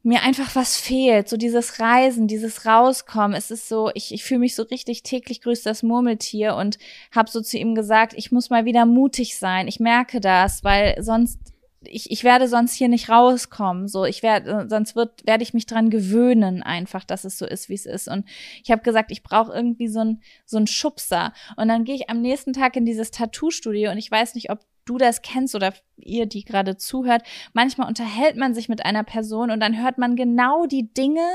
mir 0.07 0.23
einfach 0.23 0.55
was 0.55 0.77
fehlt, 0.77 1.29
so 1.29 1.37
dieses 1.37 1.81
Reisen, 1.81 2.29
dieses 2.29 2.65
Rauskommen. 2.65 3.37
Es 3.37 3.51
ist 3.51 3.69
so, 3.69 3.91
ich, 3.95 4.15
ich 4.15 4.23
fühle 4.23 4.41
mich 4.41 4.55
so 4.55 4.63
richtig 4.63 5.03
täglich 5.03 5.41
grüßt 5.41 5.67
das 5.67 5.83
Murmeltier 5.83 6.55
und 6.55 6.79
habe 7.11 7.29
so 7.29 7.41
zu 7.41 7.59
ihm 7.59 7.75
gesagt, 7.75 8.15
ich 8.17 8.31
muss 8.31 8.49
mal 8.49 8.65
wieder 8.65 8.87
mutig 8.87 9.37
sein. 9.37 9.67
Ich 9.67 9.81
merke 9.81 10.21
das, 10.21 10.63
weil 10.63 11.03
sonst 11.03 11.41
ich, 11.89 12.11
ich 12.11 12.25
werde 12.25 12.49
sonst 12.49 12.75
hier 12.75 12.89
nicht 12.89 13.09
rauskommen. 13.09 13.89
So, 13.89 14.05
ich 14.05 14.23
werde, 14.23 14.67
sonst 14.69 14.97
wird, 14.97 15.27
werde 15.27 15.43
ich 15.43 15.55
mich 15.55 15.67
dran 15.67 15.91
gewöhnen, 15.91 16.63
einfach, 16.63 17.05
dass 17.05 17.25
es 17.25 17.39
so 17.39 17.47
ist, 17.47 17.69
wie 17.69 17.75
es 17.75 17.87
ist. 17.87 18.09
Und 18.09 18.27
ich 18.63 18.71
habe 18.71 18.83
gesagt, 18.83 19.11
ich 19.11 19.23
brauche 19.23 19.53
irgendwie 19.53 19.89
so 19.89 20.01
ein 20.01 20.21
so 20.45 20.57
ein 20.57 20.67
Schubser. 20.67 21.33
Und 21.57 21.69
dann 21.69 21.85
gehe 21.85 21.95
ich 21.97 22.11
am 22.11 22.23
nächsten 22.23 22.53
Tag 22.53 22.77
in 22.77 22.87
dieses 22.87 23.11
Tattoo-Studio 23.11 23.91
und 23.91 23.99
ich 23.99 24.11
weiß 24.11 24.35
nicht, 24.35 24.51
ob 24.51 24.61
du 24.87 24.97
das 24.97 25.21
kennst 25.21 25.55
oder 25.55 25.75
ihr, 25.97 26.27
die 26.27 26.45
gerade 26.45 26.77
zuhört, 26.77 27.23
manchmal 27.53 27.89
unterhält 27.89 28.37
man 28.37 28.55
sich 28.55 28.69
mit 28.69 28.85
einer 28.85 29.05
Person 29.05 29.51
und 29.51 29.61
dann 29.61 29.81
hört 29.81 29.99
man 29.99 30.17
genau 30.17 30.67
die 30.67 30.93
Dinge, 30.95 31.27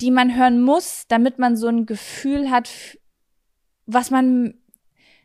die 0.00 0.10
man 0.10 0.36
hören 0.36 0.60
muss, 0.60 1.06
damit 1.08 1.38
man 1.38 1.56
so 1.56 1.68
ein 1.68 1.86
Gefühl 1.86 2.50
hat, 2.50 2.70
was 3.86 4.10
man, 4.10 4.54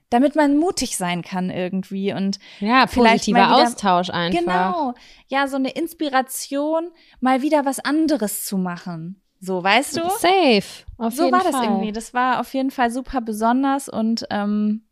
damit 0.09 0.35
man 0.35 0.57
mutig 0.57 0.95
sein 0.95 1.21
kann 1.21 1.49
irgendwie 1.49 2.13
und 2.13 2.39
ja, 2.59 2.85
positiver 2.85 3.39
wieder, 3.39 3.55
Austausch 3.55 4.09
einfach. 4.09 4.39
Genau, 4.39 4.93
ja, 5.27 5.47
so 5.47 5.57
eine 5.57 5.71
Inspiration, 5.71 6.91
mal 7.19 7.41
wieder 7.41 7.65
was 7.65 7.79
anderes 7.79 8.45
zu 8.45 8.57
machen. 8.57 9.21
So, 9.41 9.63
weißt 9.63 9.97
du? 9.97 10.01
Safe. 10.09 10.85
Auf 10.97 11.15
so 11.15 11.23
jeden 11.23 11.33
war 11.33 11.41
Fall. 11.41 11.51
das 11.51 11.63
irgendwie. 11.63 11.91
Das 11.91 12.13
war 12.13 12.41
auf 12.41 12.53
jeden 12.53 12.71
Fall 12.71 12.91
super 12.91 13.21
besonders 13.21 13.87
und 13.87 14.25
ähm, 14.29 14.85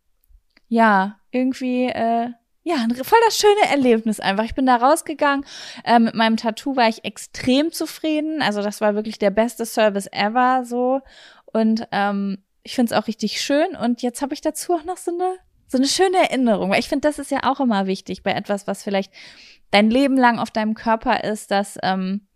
ja, 0.69 1.19
irgendwie, 1.38 1.86
äh, 1.86 2.30
ja, 2.63 2.86
voll 3.04 3.19
das 3.26 3.38
schöne 3.38 3.69
Erlebnis 3.69 4.19
einfach. 4.19 4.43
Ich 4.43 4.56
bin 4.56 4.65
da 4.65 4.76
rausgegangen. 4.76 5.45
Äh, 5.86 6.00
mit 6.00 6.15
meinem 6.15 6.36
Tattoo 6.36 6.76
war 6.76 6.89
ich 6.89 7.06
extrem 7.06 7.71
zufrieden. 7.71 8.41
Also 8.41 8.62
das 8.62 8.82
war 8.82 8.93
wirklich 8.93 9.19
der 9.19 9.32
beste 9.32 9.65
Service 9.65 10.08
ever 10.12 10.65
so. 10.65 11.00
Und 11.45 11.88
ähm, 11.93 12.43
ich 12.63 12.76
finde 12.76 12.93
es 12.93 13.00
auch 13.00 13.08
richtig 13.08 13.41
schön. 13.41 13.76
Und 13.76 14.02
jetzt 14.02 14.21
habe 14.21 14.34
ich 14.34 14.41
dazu 14.41 14.73
auch 14.73 14.84
noch 14.84 14.97
so 14.97 15.12
eine, 15.12 15.38
so 15.67 15.78
eine 15.78 15.88
schöne 15.88 16.17
Erinnerung. 16.17 16.69
Weil 16.69 16.82
ich 16.82 16.89
finde, 16.89 17.08
das 17.08 17.19
ist 17.19 17.32
ja 17.32 17.39
auch 17.43 17.62
immer 17.62 17.88
wichtig 17.88 18.21
bei 18.21 18.34
etwas, 18.34 18.67
was 18.67 18.84
vielleicht 18.84 19.13
dein 19.71 19.89
Leben 19.89 20.17
lang 20.17 20.38
auf 20.38 20.52
deinem 20.52 20.73
Körper 20.73 21.23
ist, 21.23 21.52
dass, 21.52 21.78
ähm, 21.84 22.28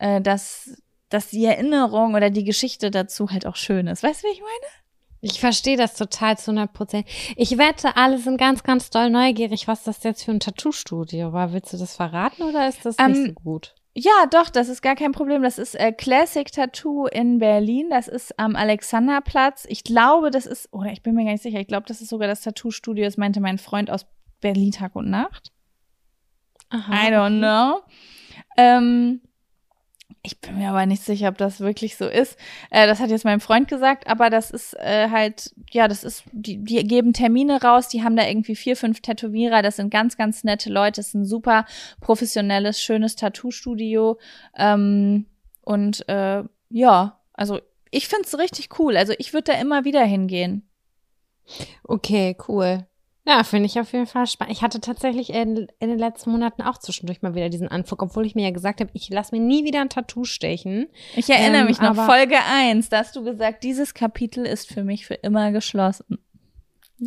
äh, 0.00 0.20
dass, 0.20 0.82
dass 1.08 1.28
die 1.28 1.44
Erinnerung 1.44 2.14
oder 2.14 2.30
die 2.30 2.44
Geschichte 2.44 2.90
dazu 2.90 3.30
halt 3.30 3.46
auch 3.46 3.56
schön 3.56 3.86
ist. 3.86 4.02
Weißt 4.02 4.24
du, 4.24 4.26
wie 4.26 4.32
ich 4.32 4.40
meine? 4.40 4.81
Ich 5.24 5.38
verstehe 5.38 5.76
das 5.76 5.94
total 5.94 6.36
zu 6.36 6.50
100 6.50 6.72
Prozent. 6.72 7.06
Ich 7.36 7.56
wette, 7.56 7.96
alle 7.96 8.18
sind 8.18 8.38
ganz, 8.38 8.64
ganz 8.64 8.90
doll 8.90 9.08
neugierig, 9.08 9.68
was 9.68 9.84
das 9.84 10.02
jetzt 10.02 10.24
für 10.24 10.32
ein 10.32 10.40
Tattoo-Studio 10.40 11.32
war. 11.32 11.52
Willst 11.52 11.72
du 11.72 11.76
das 11.76 11.94
verraten 11.94 12.42
oder 12.42 12.68
ist 12.68 12.84
das 12.84 12.96
ähm, 12.98 13.12
nicht 13.12 13.26
so 13.28 13.32
gut? 13.34 13.74
Ja, 13.94 14.26
doch, 14.28 14.50
das 14.50 14.68
ist 14.68 14.82
gar 14.82 14.96
kein 14.96 15.12
Problem. 15.12 15.44
Das 15.44 15.58
ist 15.58 15.76
äh, 15.76 15.92
Classic 15.92 16.50
Tattoo 16.50 17.06
in 17.06 17.38
Berlin. 17.38 17.88
Das 17.88 18.08
ist 18.08 18.36
am 18.36 18.56
Alexanderplatz. 18.56 19.64
Ich 19.68 19.84
glaube, 19.84 20.32
das 20.32 20.44
ist, 20.44 20.72
oder 20.72 20.90
ich 20.90 21.04
bin 21.04 21.14
mir 21.14 21.24
gar 21.24 21.32
nicht 21.32 21.42
sicher, 21.44 21.60
ich 21.60 21.68
glaube, 21.68 21.86
das 21.86 22.00
ist 22.00 22.08
sogar 22.08 22.26
das 22.26 22.40
Tattoo-Studio, 22.40 23.04
das 23.04 23.16
meinte 23.16 23.40
mein 23.40 23.58
Freund 23.58 23.92
aus 23.92 24.06
Berlin 24.40 24.72
Tag 24.72 24.96
und 24.96 25.08
Nacht. 25.08 25.52
Aha, 26.70 26.92
I 26.92 27.12
don't 27.12 27.26
okay. 27.26 27.38
know. 27.38 27.80
Ähm, 28.56 29.20
Ich 30.22 30.40
bin 30.40 30.58
mir 30.58 30.70
aber 30.70 30.86
nicht 30.86 31.02
sicher, 31.02 31.28
ob 31.28 31.38
das 31.38 31.60
wirklich 31.60 31.96
so 31.96 32.06
ist. 32.06 32.38
Äh, 32.70 32.86
das 32.86 33.00
hat 33.00 33.10
jetzt 33.10 33.24
mein 33.24 33.40
Freund 33.40 33.68
gesagt, 33.68 34.06
aber 34.06 34.30
das 34.30 34.50
ist 34.50 34.74
äh, 34.74 35.08
halt, 35.10 35.54
ja, 35.70 35.88
das 35.88 36.04
ist, 36.04 36.24
die, 36.32 36.58
die 36.58 36.84
geben 36.84 37.12
Termine 37.12 37.62
raus, 37.62 37.88
die 37.88 38.02
haben 38.02 38.16
da 38.16 38.26
irgendwie 38.26 38.56
vier, 38.56 38.76
fünf 38.76 39.00
Tätowierer, 39.00 39.62
das 39.62 39.76
sind 39.76 39.90
ganz, 39.90 40.16
ganz 40.16 40.44
nette 40.44 40.70
Leute, 40.70 41.00
das 41.00 41.08
ist 41.08 41.14
ein 41.14 41.24
super 41.24 41.64
professionelles, 42.00 42.80
schönes 42.80 43.16
Tattoo-Studio. 43.16 44.18
Ähm, 44.56 45.26
und 45.62 46.08
äh, 46.08 46.42
ja, 46.70 47.20
also 47.32 47.60
ich 47.90 48.08
find's 48.08 48.36
richtig 48.38 48.78
cool. 48.78 48.96
Also 48.96 49.12
ich 49.18 49.32
würde 49.32 49.52
da 49.52 49.60
immer 49.60 49.84
wieder 49.84 50.04
hingehen. 50.04 50.68
Okay, 51.84 52.36
cool. 52.48 52.86
Ja, 53.24 53.44
finde 53.44 53.66
ich 53.66 53.78
auf 53.78 53.92
jeden 53.92 54.06
Fall 54.06 54.26
spannend. 54.26 54.52
Ich 54.56 54.62
hatte 54.62 54.80
tatsächlich 54.80 55.30
in, 55.30 55.68
in, 55.78 55.88
den 55.88 55.98
letzten 55.98 56.32
Monaten 56.32 56.60
auch 56.62 56.76
zwischendurch 56.78 57.22
mal 57.22 57.36
wieder 57.36 57.50
diesen 57.50 57.68
Anflug, 57.68 58.02
obwohl 58.02 58.26
ich 58.26 58.34
mir 58.34 58.42
ja 58.42 58.50
gesagt 58.50 58.80
habe, 58.80 58.90
ich 58.94 59.10
lasse 59.10 59.34
mir 59.34 59.40
nie 59.40 59.64
wieder 59.64 59.80
ein 59.80 59.88
Tattoo 59.88 60.24
stechen. 60.24 60.88
Ich 61.14 61.30
erinnere 61.30 61.60
ähm, 61.60 61.66
mich 61.68 61.80
noch, 61.80 61.94
Folge 61.94 62.36
eins, 62.52 62.88
da 62.88 62.98
hast 62.98 63.14
du 63.14 63.22
gesagt, 63.22 63.62
dieses 63.62 63.94
Kapitel 63.94 64.44
ist 64.44 64.72
für 64.72 64.82
mich 64.82 65.06
für 65.06 65.14
immer 65.14 65.52
geschlossen. 65.52 66.18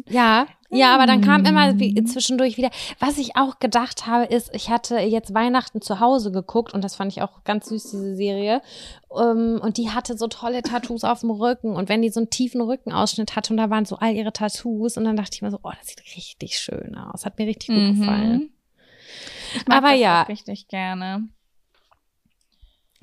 Ja, 0.08 0.48
ja, 0.70 0.94
aber 0.94 1.06
dann 1.06 1.22
kam 1.22 1.46
immer 1.46 1.80
wie, 1.80 2.00
mm. 2.00 2.08
zwischendurch 2.08 2.58
wieder. 2.58 2.70
Was 3.00 3.18
ich 3.18 3.36
auch 3.36 3.60
gedacht 3.60 4.08
habe, 4.08 4.26
ist, 4.26 4.54
ich 4.54 4.70
hatte 4.70 4.98
jetzt 4.98 5.34
Weihnachten 5.34 5.82
zu 5.82 6.00
Hause 6.00 6.32
geguckt 6.32 6.74
und 6.74 6.84
das 6.84 6.96
fand 6.96 7.12
ich 7.12 7.22
auch 7.22 7.44
ganz 7.44 7.68
süß, 7.70 7.92
diese 7.92 8.16
Serie. 8.16 8.62
Um, 9.08 9.22
ähm, 9.22 9.60
und 9.62 9.78
die 9.78 9.92
hatte 9.92 10.18
so 10.18 10.28
tolle 10.28 10.62
Tattoos 10.62 11.04
auf 11.04 11.22
dem 11.22 11.32
Rücken 11.32 11.76
und 11.76 11.88
wenn 11.88 12.02
die 12.02 12.10
so 12.10 12.20
einen 12.20 12.30
tiefen 12.30 12.62
Rückenausschnitt 12.62 13.36
hatte 13.36 13.54
und 13.54 13.58
da 13.58 13.70
waren 13.70 13.86
so 13.86 13.98
all 13.98 14.14
ihre 14.14 14.34
Tattoos 14.34 14.98
und 14.98 15.06
dann 15.06 15.16
dachte 15.16 15.32
ich 15.34 15.42
mir 15.42 15.52
so, 15.52 15.60
oh, 15.64 15.72
das 15.78 15.88
sieht 15.88 16.04
richtig 16.18 16.58
schön 16.58 16.96
aus. 16.98 17.26
Hat 17.26 17.38
mir 17.38 17.48
richtig 17.48 17.70
gut 17.70 17.78
mhm. 17.78 18.00
gefallen. 18.00 18.50
Ich 19.56 19.68
mag 19.68 19.78
aber 19.78 19.92
das 19.92 20.00
ja. 20.00 20.22
richtig 20.24 20.68
gerne. 20.68 21.30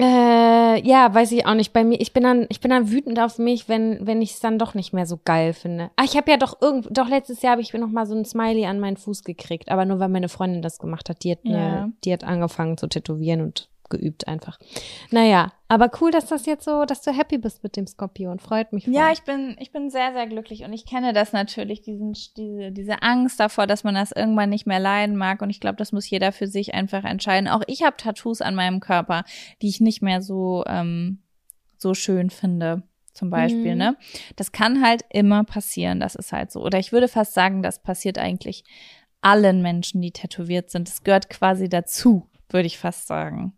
Äh, 0.02 0.84
ja, 0.84 1.14
weiß 1.14 1.30
ich 1.30 1.46
auch 1.46 1.54
nicht. 1.54 1.72
Bei 1.72 1.84
mir, 1.84 2.00
ich 2.00 2.12
bin 2.12 2.24
dann, 2.24 2.46
ich 2.48 2.60
bin 2.60 2.72
dann 2.72 2.90
wütend 2.90 3.20
auf 3.20 3.38
mich, 3.38 3.68
wenn, 3.68 4.04
wenn 4.04 4.20
ich 4.20 4.32
es 4.32 4.40
dann 4.40 4.58
doch 4.58 4.74
nicht 4.74 4.92
mehr 4.92 5.06
so 5.06 5.20
geil 5.24 5.52
finde. 5.52 5.90
Ah, 5.94 6.02
ich 6.04 6.16
habe 6.16 6.28
ja 6.28 6.36
doch 6.36 6.60
irgend, 6.60 6.88
doch 6.90 7.08
letztes 7.08 7.40
Jahr 7.40 7.52
habe 7.52 7.62
ich 7.62 7.72
mir 7.72 7.78
noch 7.78 7.90
mal 7.90 8.04
so 8.04 8.16
ein 8.16 8.24
Smiley 8.24 8.66
an 8.66 8.80
meinen 8.80 8.96
Fuß 8.96 9.22
gekriegt, 9.22 9.70
aber 9.70 9.84
nur 9.84 10.00
weil 10.00 10.08
meine 10.08 10.28
Freundin 10.28 10.60
das 10.60 10.80
gemacht 10.80 11.08
hat. 11.08 11.22
Die 11.22 11.30
hat, 11.30 11.38
ja. 11.44 11.52
ne, 11.52 11.92
die 12.04 12.12
hat 12.12 12.24
angefangen 12.24 12.78
zu 12.78 12.88
tätowieren 12.88 13.42
und 13.42 13.68
geübt 13.92 14.26
einfach. 14.26 14.58
Naja, 15.10 15.52
aber 15.68 15.90
cool, 16.00 16.10
dass 16.10 16.26
das 16.26 16.46
jetzt 16.46 16.64
so, 16.64 16.84
dass 16.84 17.02
du 17.02 17.12
happy 17.12 17.38
bist 17.38 17.62
mit 17.62 17.76
dem 17.76 17.86
Skorpion. 17.86 18.40
Freut 18.40 18.72
mich. 18.72 18.84
Voll. 18.84 18.94
Ja, 18.94 19.12
ich 19.12 19.22
bin, 19.22 19.56
ich 19.60 19.70
bin 19.70 19.90
sehr, 19.90 20.12
sehr 20.12 20.26
glücklich 20.26 20.64
und 20.64 20.72
ich 20.72 20.86
kenne 20.86 21.12
das 21.12 21.32
natürlich, 21.32 21.82
diesen, 21.82 22.14
diese, 22.36 22.72
diese 22.72 23.02
Angst 23.02 23.38
davor, 23.38 23.66
dass 23.66 23.84
man 23.84 23.94
das 23.94 24.10
irgendwann 24.10 24.50
nicht 24.50 24.66
mehr 24.66 24.80
leiden 24.80 25.16
mag. 25.16 25.42
Und 25.42 25.50
ich 25.50 25.60
glaube, 25.60 25.76
das 25.76 25.92
muss 25.92 26.10
jeder 26.10 26.32
für 26.32 26.48
sich 26.48 26.74
einfach 26.74 27.04
entscheiden. 27.04 27.48
Auch 27.48 27.62
ich 27.66 27.84
habe 27.84 27.96
Tattoos 27.96 28.40
an 28.40 28.54
meinem 28.54 28.80
Körper, 28.80 29.24
die 29.60 29.68
ich 29.68 29.80
nicht 29.80 30.02
mehr 30.02 30.22
so, 30.22 30.64
ähm, 30.66 31.22
so 31.76 31.94
schön 31.94 32.30
finde 32.30 32.82
zum 33.12 33.28
Beispiel, 33.28 33.72
mhm. 33.72 33.78
ne? 33.78 33.96
Das 34.36 34.52
kann 34.52 34.82
halt 34.82 35.02
immer 35.10 35.44
passieren, 35.44 36.00
das 36.00 36.14
ist 36.14 36.32
halt 36.32 36.50
so. 36.50 36.62
Oder 36.64 36.78
ich 36.78 36.92
würde 36.92 37.08
fast 37.08 37.34
sagen, 37.34 37.62
das 37.62 37.82
passiert 37.82 38.16
eigentlich 38.18 38.64
allen 39.22 39.62
Menschen, 39.62 40.02
die 40.02 40.10
tätowiert 40.10 40.70
sind. 40.70 40.88
Das 40.88 41.04
gehört 41.04 41.30
quasi 41.30 41.68
dazu, 41.68 42.28
würde 42.48 42.66
ich 42.66 42.78
fast 42.78 43.06
sagen. 43.06 43.54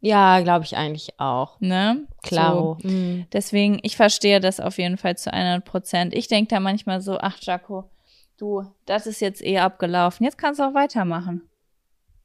Ja, 0.00 0.40
glaube 0.40 0.64
ich 0.64 0.76
eigentlich 0.76 1.20
auch. 1.20 1.60
Ne? 1.60 2.06
Klar. 2.22 2.54
So. 2.54 2.88
Mhm. 2.88 3.26
Deswegen, 3.32 3.78
ich 3.82 3.96
verstehe 3.96 4.40
das 4.40 4.58
auf 4.58 4.78
jeden 4.78 4.96
Fall 4.96 5.16
zu 5.16 5.32
100 5.32 5.64
Prozent. 5.64 6.14
Ich 6.14 6.28
denke 6.28 6.48
da 6.54 6.60
manchmal 6.60 7.02
so, 7.02 7.18
ach 7.18 7.36
Jaco, 7.40 7.90
du, 8.38 8.64
das 8.86 9.06
ist 9.06 9.20
jetzt 9.20 9.44
eh 9.44 9.58
abgelaufen. 9.58 10.24
Jetzt 10.24 10.38
kannst 10.38 10.58
du 10.58 10.64
auch 10.64 10.74
weitermachen. 10.74 11.42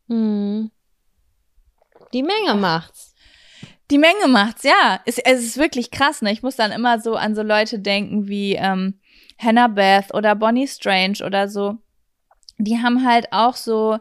Mhm. 0.08 0.72
Die 2.14 2.24
Menge 2.24 2.56
macht's. 2.56 3.14
Die 3.92 3.98
Menge 3.98 4.28
macht's, 4.28 4.64
ja. 4.64 5.02
Es, 5.06 5.18
es 5.18 5.44
ist 5.44 5.58
wirklich 5.58 5.92
krass, 5.92 6.22
ne? 6.22 6.32
Ich 6.32 6.42
muss 6.42 6.56
dann 6.56 6.72
immer 6.72 7.00
so 7.00 7.16
an 7.16 7.36
so 7.36 7.44
Leute 7.44 7.80
denken 7.80 8.28
wie 8.28 8.56
ähm, 8.56 9.00
Hannah 9.38 9.68
Beth 9.68 10.14
oder 10.14 10.34
Bonnie 10.34 10.68
Strange 10.68 11.18
oder 11.26 11.50
so. 11.50 11.78
Die 12.58 12.78
haben 12.78 13.06
halt 13.06 13.28
auch 13.32 13.56
so 13.56 14.00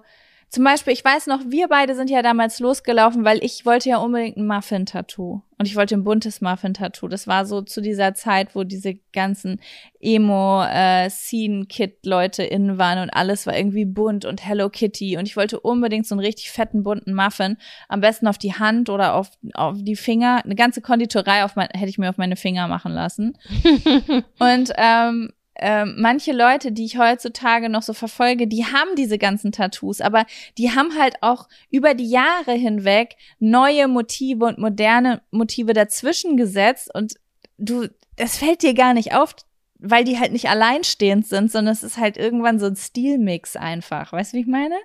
zum 0.51 0.65
Beispiel, 0.65 0.93
ich 0.93 1.05
weiß 1.05 1.27
noch, 1.27 1.41
wir 1.49 1.69
beide 1.69 1.95
sind 1.95 2.11
ja 2.11 2.23
damals 2.23 2.61
losgelaufen, 2.61 3.25
weil 3.25 3.43
ich 3.43 3.67
wollte 3.67 3.89
ja 3.89 3.97
unbedingt 3.99 4.37
ein 4.37 4.47
Muffin-Tattoo. 4.47 5.43
Und 5.59 5.67
ich 5.67 5.77
wollte 5.77 5.95
ein 5.95 6.05
buntes 6.05 6.41
Muffin-Tattoo. 6.41 7.09
Das 7.09 7.27
war 7.27 7.45
so 7.47 7.63
zu 7.63 7.81
dieser 7.81 8.15
Zeit, 8.15 8.55
wo 8.55 8.65
diese 8.65 8.95
ganzen 9.13 9.61
Emo-Scene-Kid-Leute 10.01 12.43
äh, 12.43 12.55
innen 12.55 12.79
waren 12.79 13.01
und 13.01 13.11
alles 13.11 13.47
war 13.47 13.57
irgendwie 13.57 13.85
bunt 13.85 14.25
und 14.25 14.47
Hello 14.47 14.69
Kitty. 14.69 15.17
Und 15.17 15.27
ich 15.27 15.37
wollte 15.37 15.61
unbedingt 15.61 16.07
so 16.07 16.15
einen 16.15 16.25
richtig 16.25 16.51
fetten 16.51 16.83
bunten 16.83 17.15
Muffin. 17.15 17.57
Am 17.89 18.01
besten 18.01 18.27
auf 18.27 18.39
die 18.39 18.55
Hand 18.55 18.91
oder 18.91 19.15
auf, 19.15 19.31
auf 19.55 19.77
die 19.81 19.97
Finger. 19.97 20.43
Eine 20.45 20.55
ganze 20.55 20.81
Konditorei 20.81 21.45
auf 21.45 21.57
mein, 21.57 21.69
hätte 21.73 21.89
ich 21.89 21.99
mir 21.99 22.11
auf 22.11 22.19
meine 22.19 22.37
Finger 22.37 22.69
machen 22.69 22.93
lassen. 22.93 23.39
und 24.39 24.73
ähm, 24.77 25.33
ähm, 25.57 25.95
manche 25.99 26.33
Leute, 26.33 26.73
die 26.73 26.85
ich 26.85 26.99
heutzutage 26.99 27.69
noch 27.69 27.83
so 27.83 27.93
verfolge, 27.93 28.47
die 28.47 28.65
haben 28.65 28.97
diese 28.97 29.19
ganzen 29.19 29.53
Tattoos, 29.53 30.01
aber 30.01 30.27
die 30.59 30.73
haben 30.73 30.99
halt 30.99 31.17
auch 31.21 31.49
über 31.71 31.95
die 31.95 32.09
Jahre 32.09 32.53
hinweg 32.53 33.17
neue 33.39 33.87
Motive 33.87 34.45
und 34.47 34.59
moderne 34.59 35.23
Motive 35.31 35.73
dazwischen 35.73 36.37
gesetzt 36.37 36.93
und 36.95 37.15
du, 37.59 37.89
das 38.17 38.37
fällt 38.37 38.63
dir 38.63 38.75
gar 38.75 38.95
nicht 38.95 39.15
auf, 39.15 39.37
weil 39.79 40.05
die 40.05 40.19
halt 40.19 40.33
nicht 40.33 40.49
alleinstehend 40.49 41.27
sind, 41.27 41.53
sondern 41.53 41.73
es 41.73 41.83
ist 41.83 41.99
halt 41.99 42.17
irgendwann 42.17 42.59
so 42.59 42.67
ein 42.67 42.77
Stilmix 42.77 43.55
einfach. 43.55 44.13
Weißt 44.13 44.33
du, 44.33 44.39
wie 44.39 44.41
ich 44.41 44.47
meine? 44.47 44.77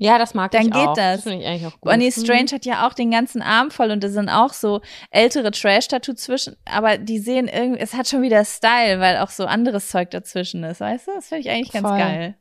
Ja, 0.00 0.16
das 0.16 0.32
mag 0.32 0.52
Dann 0.52 0.62
ich 0.62 0.70
geht 0.70 0.86
auch. 0.86 0.94
das. 0.94 1.24
das 1.24 1.32
ich 1.32 1.44
eigentlich 1.44 1.66
auch 1.66 1.80
gut. 1.80 1.90
Bonnie 1.90 2.12
mhm. 2.16 2.22
Strange 2.22 2.50
hat 2.52 2.64
ja 2.64 2.86
auch 2.86 2.94
den 2.94 3.10
ganzen 3.10 3.42
Arm 3.42 3.72
voll 3.72 3.90
und 3.90 4.02
da 4.02 4.08
sind 4.08 4.28
auch 4.28 4.52
so 4.52 4.80
ältere 5.10 5.50
Trash-Tattoo 5.50 6.14
zwischen, 6.14 6.56
aber 6.64 6.98
die 6.98 7.18
sehen 7.18 7.48
irgendwie, 7.48 7.80
es 7.80 7.94
hat 7.94 8.08
schon 8.08 8.22
wieder 8.22 8.44
Style, 8.44 9.00
weil 9.00 9.18
auch 9.18 9.30
so 9.30 9.44
anderes 9.44 9.88
Zeug 9.88 10.10
dazwischen 10.12 10.62
ist, 10.62 10.80
weißt 10.80 11.08
du? 11.08 11.14
Das 11.14 11.28
finde 11.28 11.40
ich 11.40 11.50
eigentlich 11.50 11.72
ganz 11.72 11.86
voll. 11.86 11.98
geil. 11.98 12.36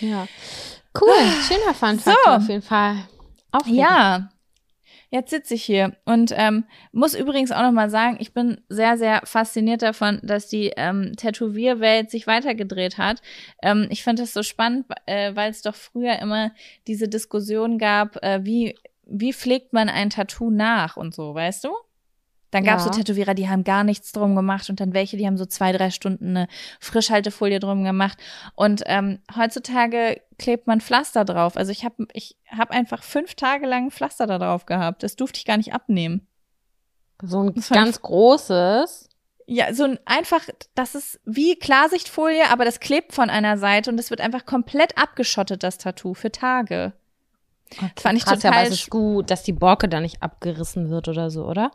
Ja. 0.00 0.26
Cool, 1.00 1.14
schöner 1.46 1.74
Fun 1.74 1.98
Fact 2.00 2.18
so. 2.24 2.30
auf 2.30 2.48
jeden 2.48 2.62
Fall. 2.62 2.96
Aufregend. 3.52 3.78
Ja, 3.78 4.28
Jetzt 5.14 5.28
sitze 5.28 5.52
ich 5.52 5.62
hier 5.62 5.94
und 6.06 6.32
ähm, 6.34 6.64
muss 6.90 7.14
übrigens 7.14 7.52
auch 7.52 7.60
noch 7.60 7.70
mal 7.70 7.90
sagen, 7.90 8.16
ich 8.18 8.32
bin 8.32 8.62
sehr, 8.70 8.96
sehr 8.96 9.20
fasziniert 9.24 9.82
davon, 9.82 10.18
dass 10.22 10.48
die 10.48 10.72
ähm, 10.74 11.12
Tätowierwelt 11.18 12.10
sich 12.10 12.26
weitergedreht 12.26 12.96
hat. 12.96 13.20
Ähm, 13.62 13.88
ich 13.90 14.02
finde 14.02 14.22
das 14.22 14.32
so 14.32 14.42
spannend, 14.42 14.86
äh, 15.04 15.36
weil 15.36 15.50
es 15.50 15.60
doch 15.60 15.74
früher 15.74 16.18
immer 16.18 16.52
diese 16.86 17.08
Diskussion 17.08 17.76
gab, 17.76 18.24
äh, 18.24 18.40
wie, 18.42 18.74
wie 19.04 19.34
pflegt 19.34 19.74
man 19.74 19.90
ein 19.90 20.08
Tattoo 20.08 20.50
nach 20.50 20.96
und 20.96 21.14
so, 21.14 21.34
weißt 21.34 21.64
du? 21.64 21.76
Dann 22.52 22.64
gab 22.64 22.78
es 22.78 22.84
ja. 22.84 22.92
so 22.92 22.98
Tätowierer, 22.98 23.32
die 23.32 23.48
haben 23.48 23.64
gar 23.64 23.82
nichts 23.82 24.12
drum 24.12 24.36
gemacht 24.36 24.68
und 24.68 24.78
dann 24.78 24.92
welche, 24.92 25.16
die 25.16 25.26
haben 25.26 25.38
so 25.38 25.46
zwei, 25.46 25.72
drei 25.72 25.90
Stunden 25.90 26.36
eine 26.36 26.48
Frischhaltefolie 26.80 27.60
drum 27.60 27.82
gemacht. 27.82 28.18
Und 28.54 28.82
ähm, 28.86 29.20
heutzutage 29.34 30.20
klebt 30.38 30.66
man 30.66 30.82
Pflaster 30.82 31.24
drauf. 31.24 31.56
Also 31.56 31.72
ich 31.72 31.86
habe 31.86 32.06
ich 32.12 32.36
hab 32.46 32.70
einfach 32.70 33.02
fünf 33.02 33.34
Tage 33.36 33.66
lang 33.66 33.90
Pflaster 33.90 34.26
da 34.26 34.38
drauf 34.38 34.66
gehabt. 34.66 35.02
Das 35.02 35.16
durfte 35.16 35.38
ich 35.38 35.46
gar 35.46 35.56
nicht 35.56 35.72
abnehmen. 35.72 36.26
So 37.22 37.40
ein 37.40 37.54
ganz 37.70 38.02
großes. 38.02 39.08
Ja, 39.46 39.72
so 39.72 39.84
ein 39.84 39.98
einfach, 40.04 40.42
das 40.74 40.94
ist 40.94 41.20
wie 41.24 41.56
Klarsichtfolie, 41.56 42.50
aber 42.50 42.66
das 42.66 42.80
klebt 42.80 43.14
von 43.14 43.30
einer 43.30 43.56
Seite 43.56 43.90
und 43.90 43.98
es 43.98 44.10
wird 44.10 44.20
einfach 44.20 44.44
komplett 44.44 44.98
abgeschottet, 44.98 45.62
das 45.62 45.78
Tattoo, 45.78 46.12
für 46.12 46.30
Tage. 46.30 46.92
Okay, 47.78 47.90
fand 47.98 48.18
ich 48.18 48.26
krass, 48.26 48.40
total 48.40 48.58
aber 48.58 48.68
es 48.68 48.74
ist 48.74 48.90
gut, 48.90 49.30
dass 49.30 49.42
die 49.42 49.54
Borke 49.54 49.88
da 49.88 50.00
nicht 50.00 50.22
abgerissen 50.22 50.90
wird 50.90 51.08
oder 51.08 51.30
so, 51.30 51.46
oder? 51.46 51.70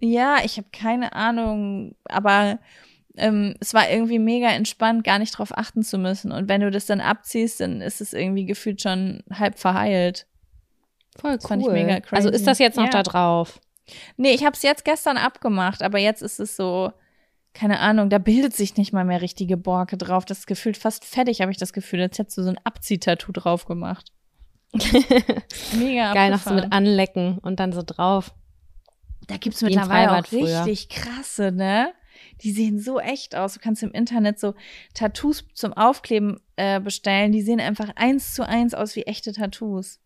Ja, 0.00 0.38
ich 0.44 0.56
habe 0.56 0.68
keine 0.72 1.14
Ahnung, 1.14 1.94
aber 2.04 2.58
ähm, 3.16 3.54
es 3.60 3.74
war 3.74 3.88
irgendwie 3.88 4.18
mega 4.18 4.48
entspannt, 4.48 5.04
gar 5.04 5.18
nicht 5.18 5.38
drauf 5.38 5.56
achten 5.56 5.82
zu 5.82 5.98
müssen. 5.98 6.32
Und 6.32 6.48
wenn 6.48 6.60
du 6.60 6.70
das 6.70 6.86
dann 6.86 7.00
abziehst, 7.00 7.60
dann 7.60 7.80
ist 7.80 8.00
es 8.00 8.12
irgendwie 8.12 8.44
gefühlt 8.44 8.82
schon 8.82 9.22
halb 9.32 9.58
verheilt. 9.58 10.26
Voll 11.16 11.30
cool. 11.30 11.36
Das 11.36 11.46
fand 11.46 11.62
ich 11.62 11.68
mega 11.68 12.00
crazy. 12.00 12.16
Also 12.16 12.28
ist 12.30 12.46
das 12.46 12.58
jetzt 12.58 12.76
noch 12.76 12.86
ja. 12.86 12.90
da 12.90 13.02
drauf? 13.02 13.60
Nee, 14.16 14.32
ich 14.32 14.44
habe 14.44 14.56
es 14.56 14.62
jetzt 14.62 14.84
gestern 14.84 15.16
abgemacht, 15.16 15.82
aber 15.82 15.98
jetzt 15.98 16.22
ist 16.22 16.40
es 16.40 16.56
so, 16.56 16.92
keine 17.52 17.78
Ahnung, 17.78 18.10
da 18.10 18.18
bildet 18.18 18.54
sich 18.54 18.76
nicht 18.76 18.92
mal 18.92 19.04
mehr 19.04 19.20
richtige 19.20 19.56
Borke 19.56 19.96
drauf. 19.96 20.24
Das 20.24 20.40
ist 20.40 20.46
gefühlt 20.46 20.76
fast 20.76 21.04
fertig, 21.04 21.40
habe 21.40 21.52
ich 21.52 21.58
das 21.58 21.72
Gefühl. 21.72 22.00
Jetzt 22.00 22.18
hättest 22.18 22.38
du 22.38 22.42
so 22.42 22.50
ein 22.50 22.60
Abziehtattoo 22.64 23.32
drauf 23.32 23.66
gemacht. 23.66 24.10
mega 25.78 26.12
Geil, 26.14 26.32
noch 26.32 26.40
so 26.40 26.52
mit 26.52 26.72
anlecken 26.72 27.38
und 27.38 27.60
dann 27.60 27.72
so 27.72 27.82
drauf. 27.86 28.34
Da 29.26 29.36
gibt's 29.36 29.62
mittlerweile 29.62 30.12
auch 30.12 30.32
richtig 30.32 30.88
krasse, 30.88 31.52
ne? 31.52 31.92
Die 32.42 32.52
sehen 32.52 32.78
so 32.78 33.00
echt 33.00 33.34
aus. 33.34 33.54
Du 33.54 33.60
kannst 33.60 33.82
im 33.82 33.92
Internet 33.92 34.38
so 34.38 34.54
Tattoos 34.92 35.44
zum 35.54 35.72
Aufkleben 35.72 36.40
äh, 36.56 36.80
bestellen. 36.80 37.32
Die 37.32 37.42
sehen 37.42 37.60
einfach 37.60 37.90
eins 37.96 38.34
zu 38.34 38.46
eins 38.46 38.74
aus 38.74 38.96
wie 38.96 39.02
echte 39.02 39.32
Tattoos. 39.32 40.00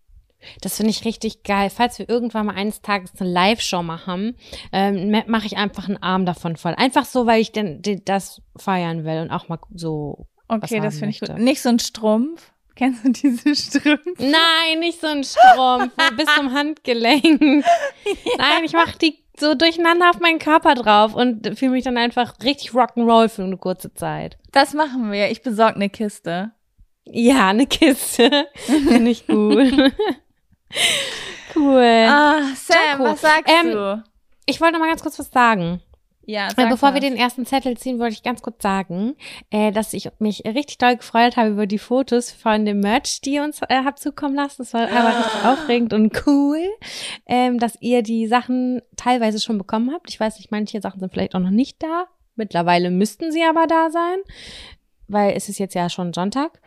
Das 0.61 0.77
finde 0.77 0.91
ich 0.91 1.05
richtig 1.05 1.43
geil. 1.43 1.71
Falls 1.71 1.99
wir 1.99 2.09
irgendwann 2.09 2.47
mal 2.47 2.55
eines 2.55 2.81
Tages 2.81 3.13
eine 3.19 3.31
Live-Show 3.31 3.83
machen, 3.83 4.37
ähm, 4.73 5.11
mache 5.27 5.47
ich 5.47 5.57
einfach 5.57 5.89
einen 5.89 6.01
Arm 6.03 6.27
davon 6.27 6.57
voll. 6.57 6.75
Einfach 6.77 7.05
so, 7.05 7.27
weil 7.27 7.41
ich 7.41 7.53
denn 7.53 7.83
das 8.05 8.41
feiern 8.57 9.05
will 9.05 9.21
und 9.21 9.31
auch 9.31 9.49
mal 9.49 9.59
so. 9.75 10.27
Okay, 10.47 10.81
das 10.81 10.99
finde 10.99 11.11
ich 11.11 11.21
gut. 11.21 11.37
Nicht 11.39 11.61
so 11.61 11.69
ein 11.69 11.79
Strumpf. 11.79 12.53
Kennst 12.79 13.05
du 13.05 13.11
diese 13.11 13.57
Strümpfe? 13.57 14.15
Nein, 14.19 14.79
nicht 14.79 15.01
so 15.01 15.09
ein 15.09 15.25
Strumpf, 15.25 15.93
bis 16.17 16.27
zum 16.37 16.53
Handgelenk. 16.53 17.65
Ja. 18.07 18.37
Nein, 18.39 18.65
ich 18.65 18.73
mache 18.73 18.97
die 18.97 19.19
so 19.39 19.55
durcheinander 19.55 20.09
auf 20.09 20.21
meinen 20.21 20.39
Körper 20.39 20.75
drauf 20.75 21.15
und 21.15 21.59
fühle 21.59 21.73
mich 21.73 21.85
dann 21.85 21.99
einfach 21.99 22.35
richtig 22.43 22.71
Rock'n'Roll 22.71 23.29
für 23.29 23.43
eine 23.43 23.57
kurze 23.59 23.93
Zeit. 23.93 24.39
Das 24.53 24.73
machen 24.73 25.11
wir. 25.13 25.31
Ich 25.31 25.43
besorge 25.43 25.75
eine 25.75 25.91
Kiste. 25.91 26.53
Ja, 27.05 27.49
eine 27.49 27.67
Kiste. 27.67 28.47
Finde 28.55 29.11
ich 29.11 29.27
gut. 29.27 29.93
cool. 31.57 32.07
Ah, 32.09 32.41
Sam, 32.55 33.01
was 33.01 33.21
sagst 33.21 33.53
ähm, 33.53 33.73
du? 33.73 34.05
Ich 34.47 34.61
wollte 34.61 34.75
noch 34.75 34.81
mal 34.81 34.89
ganz 34.89 35.03
kurz 35.03 35.19
was 35.19 35.31
sagen. 35.31 35.83
Ja, 36.29 36.51
sag 36.55 36.69
Bevor 36.69 36.91
was. 36.91 36.95
wir 36.97 37.01
den 37.01 37.17
ersten 37.17 37.47
Zettel 37.47 37.79
ziehen, 37.79 37.99
wollte 37.99 38.13
ich 38.13 38.23
ganz 38.23 38.43
kurz 38.43 38.63
sagen, 38.63 39.17
äh, 39.49 39.73
dass 39.73 39.95
ich 39.95 40.11
mich 40.19 40.45
richtig 40.45 40.77
doll 40.77 40.97
gefreut 40.97 41.39
habe 41.39 41.49
über 41.49 41.67
die 41.67 41.79
Fotos 41.79 42.31
von 42.31 42.67
dem 42.67 42.81
Merch, 42.81 43.23
die 43.23 43.37
ihr 43.37 43.43
uns 43.43 43.63
äh, 43.63 43.83
habt 43.83 43.99
zukommen 43.99 44.35
lassen. 44.35 44.57
Das 44.59 44.75
war 44.75 44.83
einfach 44.83 45.25
richtig 45.25 45.45
ah. 45.45 45.53
aufregend 45.55 45.95
und 45.95 46.27
cool, 46.27 46.61
ähm, 47.25 47.59
dass 47.59 47.81
ihr 47.81 48.03
die 48.03 48.27
Sachen 48.27 48.83
teilweise 48.97 49.41
schon 49.41 49.57
bekommen 49.57 49.91
habt. 49.91 50.11
Ich 50.11 50.21
weiß 50.21 50.37
nicht, 50.37 50.51
manche 50.51 50.83
Sachen 50.83 51.01
sind 51.01 51.11
vielleicht 51.11 51.35
auch 51.35 51.41
noch 51.41 51.49
nicht 51.49 51.83
da. 51.83 52.09
Mittlerweile 52.37 52.91
müssten 52.91 53.33
sie 53.33 53.43
aber 53.43 53.67
da 53.67 53.89
sein, 53.89 54.19
weil 55.07 55.35
es 55.35 55.49
ist 55.49 55.59
jetzt 55.59 55.75
ja 55.75 55.89
schon 55.89 56.13
Sonntag. 56.13 56.61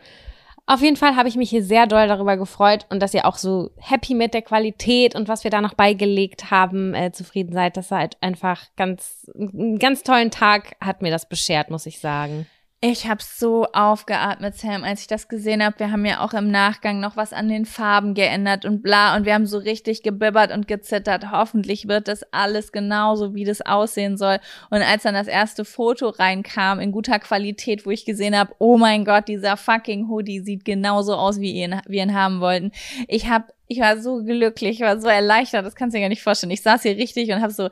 Auf 0.64 0.80
jeden 0.80 0.96
Fall 0.96 1.16
habe 1.16 1.28
ich 1.28 1.36
mich 1.36 1.50
hier 1.50 1.64
sehr 1.64 1.86
doll 1.86 2.06
darüber 2.06 2.36
gefreut 2.36 2.86
und 2.88 3.00
dass 3.00 3.14
ihr 3.14 3.26
auch 3.26 3.36
so 3.36 3.70
happy 3.78 4.14
mit 4.14 4.32
der 4.32 4.42
Qualität 4.42 5.14
und 5.14 5.26
was 5.26 5.42
wir 5.42 5.50
da 5.50 5.60
noch 5.60 5.74
beigelegt 5.74 6.50
haben, 6.52 6.94
äh, 6.94 7.10
zufrieden 7.10 7.52
seid. 7.52 7.76
Das 7.76 7.90
war 7.90 7.98
halt 7.98 8.16
einfach 8.20 8.66
ganz, 8.76 9.28
einen 9.34 9.78
ganz 9.78 10.04
tollen 10.04 10.30
Tag 10.30 10.76
hat 10.80 11.02
mir 11.02 11.10
das 11.10 11.28
beschert, 11.28 11.70
muss 11.70 11.86
ich 11.86 11.98
sagen. 11.98 12.46
Ich 12.84 13.06
habe 13.06 13.22
so 13.22 13.66
aufgeatmet, 13.66 14.56
Sam, 14.56 14.82
als 14.82 15.02
ich 15.02 15.06
das 15.06 15.28
gesehen 15.28 15.62
habe. 15.64 15.78
Wir 15.78 15.92
haben 15.92 16.04
ja 16.04 16.18
auch 16.18 16.34
im 16.34 16.50
Nachgang 16.50 16.98
noch 16.98 17.16
was 17.16 17.32
an 17.32 17.48
den 17.48 17.64
Farben 17.64 18.12
geändert 18.12 18.64
und 18.64 18.82
bla. 18.82 19.14
Und 19.14 19.24
wir 19.24 19.34
haben 19.34 19.46
so 19.46 19.58
richtig 19.58 20.02
gebibbert 20.02 20.50
und 20.50 20.66
gezittert. 20.66 21.30
Hoffentlich 21.30 21.86
wird 21.86 22.08
das 22.08 22.24
alles 22.32 22.72
genauso, 22.72 23.36
wie 23.36 23.44
das 23.44 23.60
aussehen 23.60 24.16
soll. 24.16 24.40
Und 24.68 24.82
als 24.82 25.04
dann 25.04 25.14
das 25.14 25.28
erste 25.28 25.64
Foto 25.64 26.08
reinkam 26.08 26.80
in 26.80 26.90
guter 26.90 27.20
Qualität, 27.20 27.86
wo 27.86 27.90
ich 27.90 28.04
gesehen 28.04 28.36
habe, 28.36 28.52
oh 28.58 28.76
mein 28.76 29.04
Gott, 29.04 29.28
dieser 29.28 29.56
fucking 29.56 30.08
Hoodie 30.08 30.40
sieht 30.40 30.64
genauso 30.64 31.14
aus, 31.14 31.38
wie 31.38 31.54
wir 31.54 31.64
ihn, 31.64 31.80
wir 31.86 32.02
ihn 32.02 32.14
haben 32.14 32.40
wollten. 32.40 32.72
Ich 33.06 33.28
hab, 33.28 33.52
ich 33.68 33.78
war 33.78 33.96
so 33.98 34.24
glücklich, 34.24 34.80
ich 34.80 34.84
war 34.84 35.00
so 35.00 35.06
erleichtert. 35.06 35.64
Das 35.64 35.76
kannst 35.76 35.94
du 35.94 35.98
dir 35.98 36.02
gar 36.02 36.08
nicht 36.08 36.24
vorstellen. 36.24 36.50
Ich 36.50 36.62
saß 36.62 36.82
hier 36.82 36.96
richtig 36.96 37.30
und 37.30 37.42
habe 37.42 37.52
so, 37.52 37.70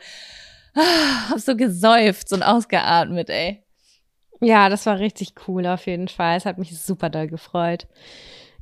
hab 1.31 1.41
so 1.41 1.57
gesäuft 1.57 2.33
und 2.33 2.45
ausgeatmet, 2.45 3.29
ey. 3.29 3.65
Ja, 4.41 4.69
das 4.69 4.87
war 4.87 4.99
richtig 4.99 5.35
cool 5.47 5.67
auf 5.67 5.87
jeden 5.87 6.09
Fall. 6.09 6.37
Es 6.37 6.47
hat 6.47 6.59
mich 6.59 6.79
super 6.79 7.11
doll 7.11 7.29
gefreut. 7.29 7.87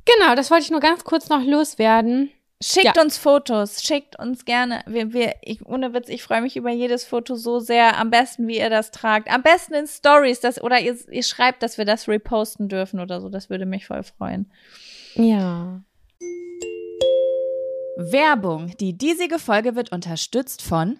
Genau, 0.05 0.35
das 0.35 0.51
wollte 0.51 0.65
ich 0.65 0.71
nur 0.71 0.81
ganz 0.81 1.03
kurz 1.03 1.29
noch 1.29 1.43
loswerden. 1.43 2.31
Schickt 2.61 2.97
ja. 2.97 3.01
uns 3.01 3.17
Fotos, 3.17 3.81
schickt 3.83 4.19
uns 4.19 4.43
gerne. 4.43 4.83
Wir, 4.85 5.13
wir, 5.13 5.35
ich, 5.41 5.65
ohne 5.65 5.93
Witz, 5.93 6.09
ich 6.09 6.23
freue 6.23 6.41
mich 6.41 6.57
über 6.57 6.69
jedes 6.69 7.05
Foto 7.05 7.35
so 7.35 7.59
sehr. 7.59 7.97
Am 7.97 8.09
besten, 8.09 8.47
wie 8.49 8.57
ihr 8.57 8.69
das 8.69 8.91
tragt. 8.91 9.31
Am 9.31 9.41
besten 9.41 9.75
in 9.75 9.87
Stories, 9.87 10.41
das, 10.41 10.61
oder 10.61 10.81
ihr, 10.81 10.97
ihr 11.09 11.23
schreibt, 11.23 11.63
dass 11.63 11.77
wir 11.77 11.85
das 11.85 12.09
reposten 12.09 12.67
dürfen 12.67 12.99
oder 12.99 13.21
so. 13.21 13.29
Das 13.29 13.49
würde 13.49 13.65
mich 13.65 13.87
voll 13.87 14.03
freuen. 14.03 14.51
Ja. 15.15 15.81
Werbung. 17.95 18.75
Die 18.79 18.97
diesige 18.97 19.39
Folge 19.39 19.75
wird 19.75 19.93
unterstützt 19.93 20.61
von 20.61 20.99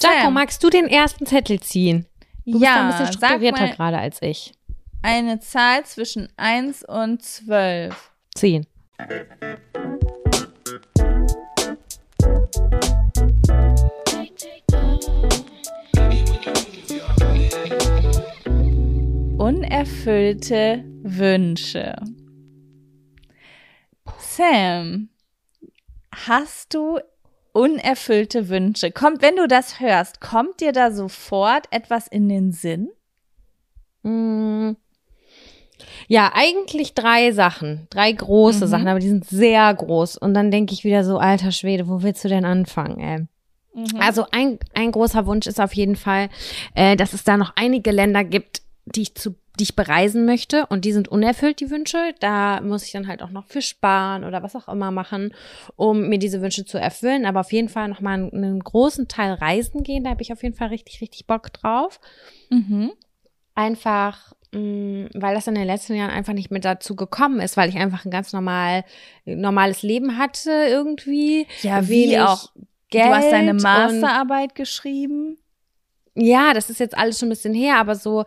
Jaco, 0.00 0.30
magst 0.30 0.62
du 0.62 0.70
den 0.70 0.86
ersten 0.86 1.26
Zettel 1.26 1.60
ziehen? 1.60 2.06
Du 2.46 2.58
ja, 2.58 2.88
bist 2.88 3.00
ein 3.00 3.06
bisschen 3.06 3.12
strukturierter 3.18 3.68
gerade 3.68 3.98
als 3.98 4.22
ich. 4.22 4.52
Eine 5.02 5.40
Zahl 5.40 5.84
zwischen 5.84 6.28
1 6.36 6.84
und 6.84 7.22
12. 7.22 8.10
10. 8.34 8.66
Unerfüllte 19.38 20.84
Wünsche. 21.02 21.94
Sam, 24.18 25.10
hast 26.12 26.74
du 26.74 26.98
unerfüllte 27.58 28.48
Wünsche? 28.48 28.92
Kommt, 28.92 29.20
wenn 29.20 29.36
du 29.36 29.48
das 29.48 29.80
hörst, 29.80 30.20
kommt 30.20 30.60
dir 30.60 30.72
da 30.72 30.92
sofort 30.92 31.66
etwas 31.70 32.06
in 32.06 32.28
den 32.28 32.52
Sinn? 32.52 32.88
Mm. 34.04 34.76
Ja, 36.06 36.32
eigentlich 36.34 36.94
drei 36.94 37.32
Sachen, 37.32 37.88
drei 37.90 38.12
große 38.12 38.66
mhm. 38.66 38.70
Sachen, 38.70 38.88
aber 38.88 39.00
die 39.00 39.08
sind 39.08 39.26
sehr 39.26 39.74
groß. 39.74 40.16
Und 40.16 40.34
dann 40.34 40.50
denke 40.50 40.72
ich 40.72 40.84
wieder 40.84 41.04
so, 41.04 41.18
alter 41.18 41.52
Schwede, 41.52 41.88
wo 41.88 42.02
willst 42.02 42.24
du 42.24 42.28
denn 42.28 42.44
anfangen, 42.44 43.00
ey? 43.00 43.26
Mhm. 43.74 44.00
Also 44.00 44.26
ein, 44.30 44.58
ein 44.74 44.92
großer 44.92 45.26
Wunsch 45.26 45.46
ist 45.46 45.60
auf 45.60 45.74
jeden 45.74 45.96
Fall, 45.96 46.28
äh, 46.74 46.96
dass 46.96 47.12
es 47.12 47.24
da 47.24 47.36
noch 47.36 47.52
einige 47.56 47.90
Länder 47.90 48.24
gibt, 48.24 48.62
die 48.86 49.02
ich 49.02 49.14
zu 49.14 49.34
die 49.58 49.64
ich 49.64 49.76
bereisen 49.76 50.24
möchte 50.24 50.66
und 50.66 50.84
die 50.84 50.92
sind 50.92 51.08
unerfüllt, 51.08 51.60
die 51.60 51.70
Wünsche. 51.70 52.14
Da 52.20 52.60
muss 52.60 52.84
ich 52.84 52.92
dann 52.92 53.08
halt 53.08 53.22
auch 53.22 53.30
noch 53.30 53.46
für 53.46 53.62
sparen 53.62 54.24
oder 54.24 54.42
was 54.42 54.56
auch 54.56 54.68
immer 54.68 54.90
machen, 54.90 55.34
um 55.76 56.08
mir 56.08 56.18
diese 56.18 56.40
Wünsche 56.40 56.64
zu 56.64 56.78
erfüllen. 56.78 57.26
Aber 57.26 57.40
auf 57.40 57.52
jeden 57.52 57.68
Fall 57.68 57.88
nochmal 57.88 58.14
einen, 58.14 58.32
einen 58.32 58.60
großen 58.60 59.08
Teil 59.08 59.34
reisen 59.34 59.82
gehen, 59.82 60.04
da 60.04 60.10
habe 60.10 60.22
ich 60.22 60.32
auf 60.32 60.42
jeden 60.42 60.54
Fall 60.54 60.68
richtig, 60.68 61.00
richtig 61.00 61.26
Bock 61.26 61.52
drauf. 61.52 62.00
Mhm. 62.50 62.92
Einfach, 63.54 64.32
mh, 64.52 64.60
mm, 64.60 65.08
weil 65.14 65.34
das 65.34 65.46
in 65.46 65.54
den 65.54 65.66
letzten 65.66 65.94
Jahren 65.94 66.10
einfach 66.10 66.32
nicht 66.32 66.50
mehr 66.50 66.60
dazu 66.60 66.94
gekommen 66.94 67.40
ist, 67.40 67.56
weil 67.56 67.68
ich 67.68 67.76
einfach 67.76 68.04
ein 68.04 68.10
ganz 68.10 68.32
normal, 68.32 68.84
normales 69.24 69.82
Leben 69.82 70.18
hatte 70.18 70.50
irgendwie. 70.50 71.46
Ja, 71.62 71.88
wie 71.88 72.18
auch. 72.18 72.50
Geld 72.90 73.04
du 73.04 73.14
hast 73.14 73.30
deine 73.30 73.52
Masterarbeit 73.52 74.54
geschrieben. 74.54 75.36
Ja, 76.14 76.52
das 76.52 76.68
ist 76.68 76.80
jetzt 76.80 76.96
alles 76.98 77.18
schon 77.18 77.28
ein 77.28 77.30
bisschen 77.30 77.54
her, 77.54 77.76
aber 77.76 77.94
so 77.94 78.24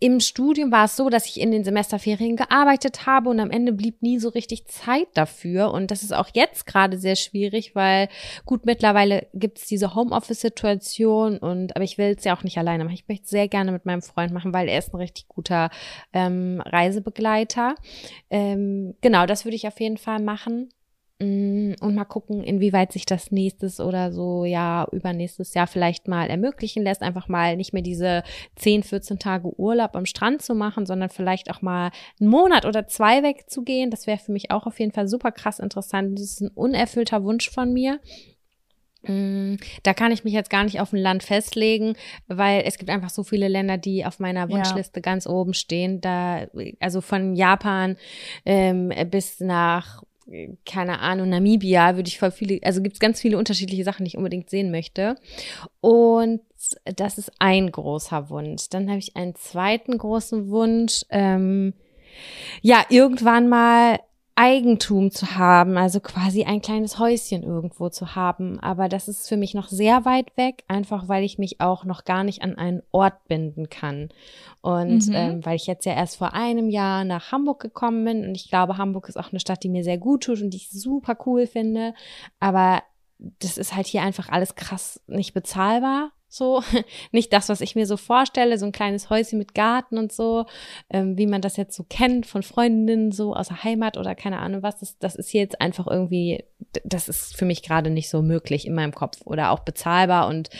im 0.00 0.20
Studium 0.20 0.72
war 0.72 0.86
es 0.86 0.96
so, 0.96 1.08
dass 1.08 1.26
ich 1.26 1.40
in 1.40 1.50
den 1.50 1.64
Semesterferien 1.64 2.36
gearbeitet 2.36 3.06
habe 3.06 3.30
und 3.30 3.40
am 3.40 3.50
Ende 3.50 3.72
blieb 3.72 4.02
nie 4.02 4.18
so 4.18 4.28
richtig 4.28 4.66
Zeit 4.66 5.08
dafür. 5.14 5.72
Und 5.72 5.90
das 5.90 6.02
ist 6.02 6.12
auch 6.12 6.28
jetzt 6.34 6.66
gerade 6.66 6.98
sehr 6.98 7.16
schwierig, 7.16 7.74
weil 7.74 8.08
gut, 8.44 8.66
mittlerweile 8.66 9.26
gibt 9.34 9.58
es 9.58 9.66
diese 9.66 9.94
Homeoffice-Situation 9.94 11.38
und 11.38 11.76
aber 11.76 11.84
ich 11.84 11.98
will 11.98 12.14
es 12.16 12.24
ja 12.24 12.36
auch 12.36 12.42
nicht 12.42 12.58
alleine 12.58 12.84
machen. 12.84 12.94
Ich 12.94 13.08
möchte 13.08 13.24
es 13.24 13.30
sehr 13.30 13.48
gerne 13.48 13.72
mit 13.72 13.86
meinem 13.86 14.02
Freund 14.02 14.32
machen, 14.32 14.52
weil 14.52 14.68
er 14.68 14.78
ist 14.78 14.92
ein 14.92 14.98
richtig 14.98 15.28
guter 15.28 15.70
ähm, 16.12 16.62
Reisebegleiter. 16.64 17.74
Ähm, 18.30 18.94
genau, 19.00 19.26
das 19.26 19.44
würde 19.44 19.56
ich 19.56 19.66
auf 19.66 19.80
jeden 19.80 19.98
Fall 19.98 20.20
machen. 20.20 20.68
Mm, 21.24 21.74
und 21.80 21.94
mal 21.94 22.04
gucken, 22.04 22.42
inwieweit 22.42 22.92
sich 22.92 23.06
das 23.06 23.30
nächstes 23.30 23.80
oder 23.80 24.12
so 24.12 24.44
ja 24.44 24.86
übernächstes 24.92 25.54
Jahr 25.54 25.66
vielleicht 25.66 26.06
mal 26.06 26.28
ermöglichen 26.28 26.82
lässt, 26.82 27.02
einfach 27.02 27.28
mal 27.28 27.56
nicht 27.56 27.72
mehr 27.72 27.82
diese 27.82 28.22
10, 28.56 28.82
14 28.82 29.18
Tage 29.18 29.58
Urlaub 29.58 29.96
am 29.96 30.04
Strand 30.04 30.42
zu 30.42 30.54
machen, 30.54 30.84
sondern 30.84 31.08
vielleicht 31.08 31.50
auch 31.50 31.62
mal 31.62 31.92
einen 32.20 32.28
Monat 32.28 32.66
oder 32.66 32.86
zwei 32.88 33.22
wegzugehen. 33.22 33.90
Das 33.90 34.06
wäre 34.06 34.18
für 34.18 34.32
mich 34.32 34.50
auch 34.50 34.66
auf 34.66 34.78
jeden 34.78 34.92
Fall 34.92 35.08
super 35.08 35.32
krass 35.32 35.60
interessant. 35.60 36.18
Das 36.18 36.24
ist 36.24 36.40
ein 36.42 36.50
unerfüllter 36.54 37.24
Wunsch 37.24 37.48
von 37.48 37.72
mir. 37.72 38.00
Mm, 39.02 39.56
da 39.82 39.94
kann 39.94 40.12
ich 40.12 40.24
mich 40.24 40.34
jetzt 40.34 40.50
gar 40.50 40.64
nicht 40.64 40.80
auf 40.80 40.92
ein 40.92 41.00
Land 41.00 41.22
festlegen, 41.22 41.94
weil 42.26 42.64
es 42.66 42.76
gibt 42.76 42.90
einfach 42.90 43.10
so 43.10 43.22
viele 43.22 43.48
Länder, 43.48 43.78
die 43.78 44.04
auf 44.04 44.18
meiner 44.18 44.50
Wunschliste 44.50 44.98
ja. 44.98 45.02
ganz 45.02 45.26
oben 45.26 45.54
stehen. 45.54 46.02
Da, 46.02 46.48
also 46.80 47.00
von 47.00 47.34
Japan 47.34 47.96
ähm, 48.44 48.92
bis 49.10 49.40
nach 49.40 50.02
keine 50.64 51.00
Ahnung, 51.00 51.28
Namibia 51.28 51.96
würde 51.96 52.08
ich 52.08 52.18
voll 52.18 52.30
viele, 52.30 52.60
also 52.62 52.82
gibt 52.82 52.94
es 52.94 53.00
ganz 53.00 53.20
viele 53.20 53.38
unterschiedliche 53.38 53.84
Sachen, 53.84 54.04
die 54.04 54.08
ich 54.08 54.16
unbedingt 54.16 54.48
sehen 54.50 54.70
möchte. 54.70 55.16
Und 55.80 56.40
das 56.96 57.18
ist 57.18 57.32
ein 57.38 57.70
großer 57.70 58.30
Wunsch. 58.30 58.68
Dann 58.70 58.88
habe 58.88 58.98
ich 58.98 59.16
einen 59.16 59.34
zweiten 59.34 59.98
großen 59.98 60.48
Wunsch, 60.48 61.04
ähm, 61.10 61.74
ja, 62.62 62.84
irgendwann 62.88 63.48
mal 63.48 63.98
Eigentum 64.36 65.12
zu 65.12 65.36
haben, 65.36 65.76
also 65.76 66.00
quasi 66.00 66.44
ein 66.44 66.60
kleines 66.60 66.98
Häuschen 66.98 67.44
irgendwo 67.44 67.88
zu 67.88 68.16
haben. 68.16 68.58
Aber 68.58 68.88
das 68.88 69.06
ist 69.06 69.28
für 69.28 69.36
mich 69.36 69.54
noch 69.54 69.68
sehr 69.68 70.04
weit 70.04 70.36
weg, 70.36 70.64
einfach 70.66 71.08
weil 71.08 71.22
ich 71.22 71.38
mich 71.38 71.60
auch 71.60 71.84
noch 71.84 72.04
gar 72.04 72.24
nicht 72.24 72.42
an 72.42 72.56
einen 72.56 72.82
Ort 72.90 73.28
binden 73.28 73.68
kann. 73.68 74.08
Und 74.60 75.06
mhm. 75.06 75.14
ähm, 75.14 75.46
weil 75.46 75.56
ich 75.56 75.66
jetzt 75.66 75.86
ja 75.86 75.92
erst 75.92 76.16
vor 76.16 76.34
einem 76.34 76.68
Jahr 76.68 77.04
nach 77.04 77.30
Hamburg 77.30 77.60
gekommen 77.60 78.04
bin 78.04 78.24
und 78.24 78.34
ich 78.34 78.48
glaube, 78.48 78.76
Hamburg 78.76 79.08
ist 79.08 79.16
auch 79.16 79.30
eine 79.30 79.40
Stadt, 79.40 79.62
die 79.62 79.68
mir 79.68 79.84
sehr 79.84 79.98
gut 79.98 80.24
tut 80.24 80.40
und 80.40 80.50
die 80.50 80.56
ich 80.58 80.70
super 80.70 81.16
cool 81.26 81.46
finde. 81.46 81.94
Aber 82.40 82.82
das 83.18 83.56
ist 83.56 83.76
halt 83.76 83.86
hier 83.86 84.02
einfach 84.02 84.28
alles 84.30 84.56
krass 84.56 85.00
nicht 85.06 85.32
bezahlbar 85.32 86.10
so 86.34 86.62
nicht 87.12 87.32
das, 87.32 87.48
was 87.48 87.60
ich 87.60 87.74
mir 87.74 87.86
so 87.86 87.96
vorstelle, 87.96 88.58
so 88.58 88.66
ein 88.66 88.72
kleines 88.72 89.10
Häuschen 89.10 89.38
mit 89.38 89.54
Garten 89.54 89.98
und 89.98 90.12
so, 90.12 90.46
ähm, 90.90 91.16
wie 91.16 91.26
man 91.26 91.40
das 91.40 91.56
jetzt 91.56 91.76
so 91.76 91.84
kennt 91.88 92.26
von 92.26 92.42
Freundinnen 92.42 93.12
so 93.12 93.34
aus 93.34 93.48
der 93.48 93.64
Heimat 93.64 93.96
oder 93.96 94.14
keine 94.14 94.38
Ahnung 94.38 94.62
was. 94.62 94.78
Das, 94.78 94.98
das 94.98 95.16
ist 95.16 95.32
jetzt 95.32 95.60
einfach 95.60 95.86
irgendwie, 95.86 96.44
das 96.84 97.08
ist 97.08 97.36
für 97.36 97.44
mich 97.44 97.62
gerade 97.62 97.90
nicht 97.90 98.08
so 98.08 98.22
möglich 98.22 98.66
in 98.66 98.74
meinem 98.74 98.94
Kopf 98.94 99.20
oder 99.24 99.50
auch 99.50 99.60
bezahlbar 99.60 100.28
und 100.28 100.50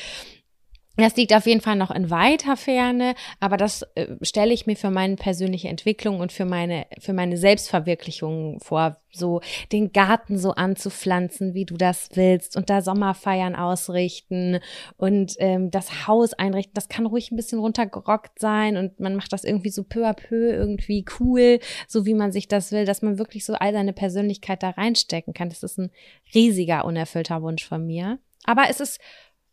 das 0.96 1.16
liegt 1.16 1.34
auf 1.34 1.46
jeden 1.46 1.60
Fall 1.60 1.76
noch 1.76 1.90
in 1.90 2.10
weiter 2.10 2.56
Ferne, 2.56 3.14
aber 3.40 3.56
das 3.56 3.82
äh, 3.94 4.16
stelle 4.22 4.54
ich 4.54 4.66
mir 4.66 4.76
für 4.76 4.90
meine 4.90 5.16
persönliche 5.16 5.68
Entwicklung 5.68 6.20
und 6.20 6.30
für 6.30 6.44
meine, 6.44 6.86
für 7.00 7.12
meine 7.12 7.36
Selbstverwirklichung 7.36 8.60
vor, 8.60 8.96
so 9.10 9.40
den 9.72 9.92
Garten 9.92 10.38
so 10.38 10.52
anzupflanzen, 10.52 11.54
wie 11.54 11.64
du 11.64 11.76
das 11.76 12.10
willst 12.14 12.56
und 12.56 12.70
da 12.70 12.82
Sommerfeiern 12.82 13.54
ausrichten 13.54 14.60
und 14.96 15.34
ähm, 15.38 15.70
das 15.70 16.06
Haus 16.06 16.32
einrichten. 16.32 16.74
Das 16.74 16.88
kann 16.88 17.06
ruhig 17.06 17.30
ein 17.30 17.36
bisschen 17.36 17.58
runtergerockt 17.58 18.38
sein 18.38 18.76
und 18.76 19.00
man 19.00 19.16
macht 19.16 19.32
das 19.32 19.44
irgendwie 19.44 19.70
so 19.70 19.84
peu 19.84 20.06
à 20.06 20.14
peu 20.14 20.52
irgendwie 20.52 21.04
cool, 21.20 21.60
so 21.88 22.06
wie 22.06 22.14
man 22.14 22.32
sich 22.32 22.48
das 22.48 22.72
will, 22.72 22.84
dass 22.84 23.02
man 23.02 23.18
wirklich 23.18 23.44
so 23.44 23.54
all 23.54 23.72
seine 23.72 23.92
Persönlichkeit 23.92 24.62
da 24.62 24.70
reinstecken 24.70 25.34
kann. 25.34 25.48
Das 25.48 25.62
ist 25.62 25.78
ein 25.78 25.90
riesiger, 26.34 26.84
unerfüllter 26.84 27.42
Wunsch 27.42 27.64
von 27.66 27.86
mir. 27.86 28.18
Aber 28.44 28.64
es 28.68 28.80
ist 28.80 29.00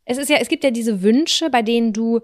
es 0.06 0.18
ist 0.18 0.30
ja, 0.30 0.38
es 0.38 0.49
gibt 0.49 0.64
ja 0.64 0.72
diese 0.72 1.02
Wünsche, 1.02 1.49
bei 1.49 1.62
denen 1.62 1.93
du, 1.93 2.22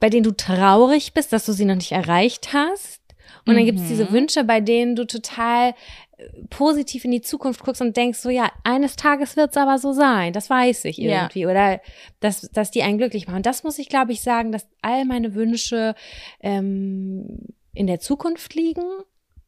bei 0.00 0.10
denen 0.10 0.24
du 0.24 0.32
traurig 0.32 1.12
bist, 1.12 1.32
dass 1.32 1.46
du 1.46 1.52
sie 1.52 1.64
noch 1.64 1.76
nicht 1.76 1.92
erreicht 1.92 2.52
hast. 2.52 3.00
Und 3.46 3.54
dann 3.54 3.62
mhm. 3.62 3.66
gibt 3.66 3.80
es 3.80 3.88
diese 3.88 4.10
Wünsche, 4.10 4.44
bei 4.44 4.60
denen 4.60 4.96
du 4.96 5.06
total 5.06 5.74
äh, 6.16 6.24
positiv 6.50 7.04
in 7.04 7.10
die 7.10 7.20
Zukunft 7.20 7.62
guckst 7.62 7.82
und 7.82 7.96
denkst 7.96 8.18
so, 8.18 8.30
ja, 8.30 8.50
eines 8.64 8.96
Tages 8.96 9.36
wird 9.36 9.50
es 9.50 9.56
aber 9.56 9.78
so 9.78 9.92
sein, 9.92 10.32
das 10.32 10.50
weiß 10.50 10.86
ich 10.86 11.00
irgendwie. 11.00 11.40
Ja. 11.40 11.48
Oder 11.48 11.80
dass, 12.20 12.42
dass 12.52 12.70
die 12.70 12.82
einen 12.82 12.98
glücklich 12.98 13.26
machen. 13.26 13.36
Und 13.36 13.46
das 13.46 13.62
muss 13.62 13.78
ich, 13.78 13.88
glaube 13.88 14.12
ich, 14.12 14.22
sagen, 14.22 14.52
dass 14.52 14.66
all 14.82 15.04
meine 15.04 15.34
Wünsche 15.34 15.94
ähm, 16.40 17.48
in 17.74 17.86
der 17.86 18.00
Zukunft 18.00 18.54
liegen 18.54 18.84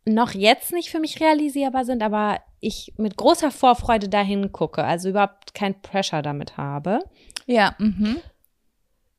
noch 0.07 0.33
jetzt 0.33 0.73
nicht 0.73 0.91
für 0.91 1.01
mich 1.01 1.21
realisierbar 1.21 1.85
sind, 1.85 2.03
aber 2.03 2.41
ich 2.61 2.95
mit 2.97 3.17
großer 3.17 3.51
Vorfreude 3.51 4.09
dahin 4.09 4.53
gucke, 4.53 4.85
also 4.85 5.09
überhaupt 5.09 5.55
kein 5.55 5.81
Pressure 5.83 6.23
damit 6.23 6.57
habe. 6.57 7.01
Ja, 7.47 7.75
mhm. 7.79 8.19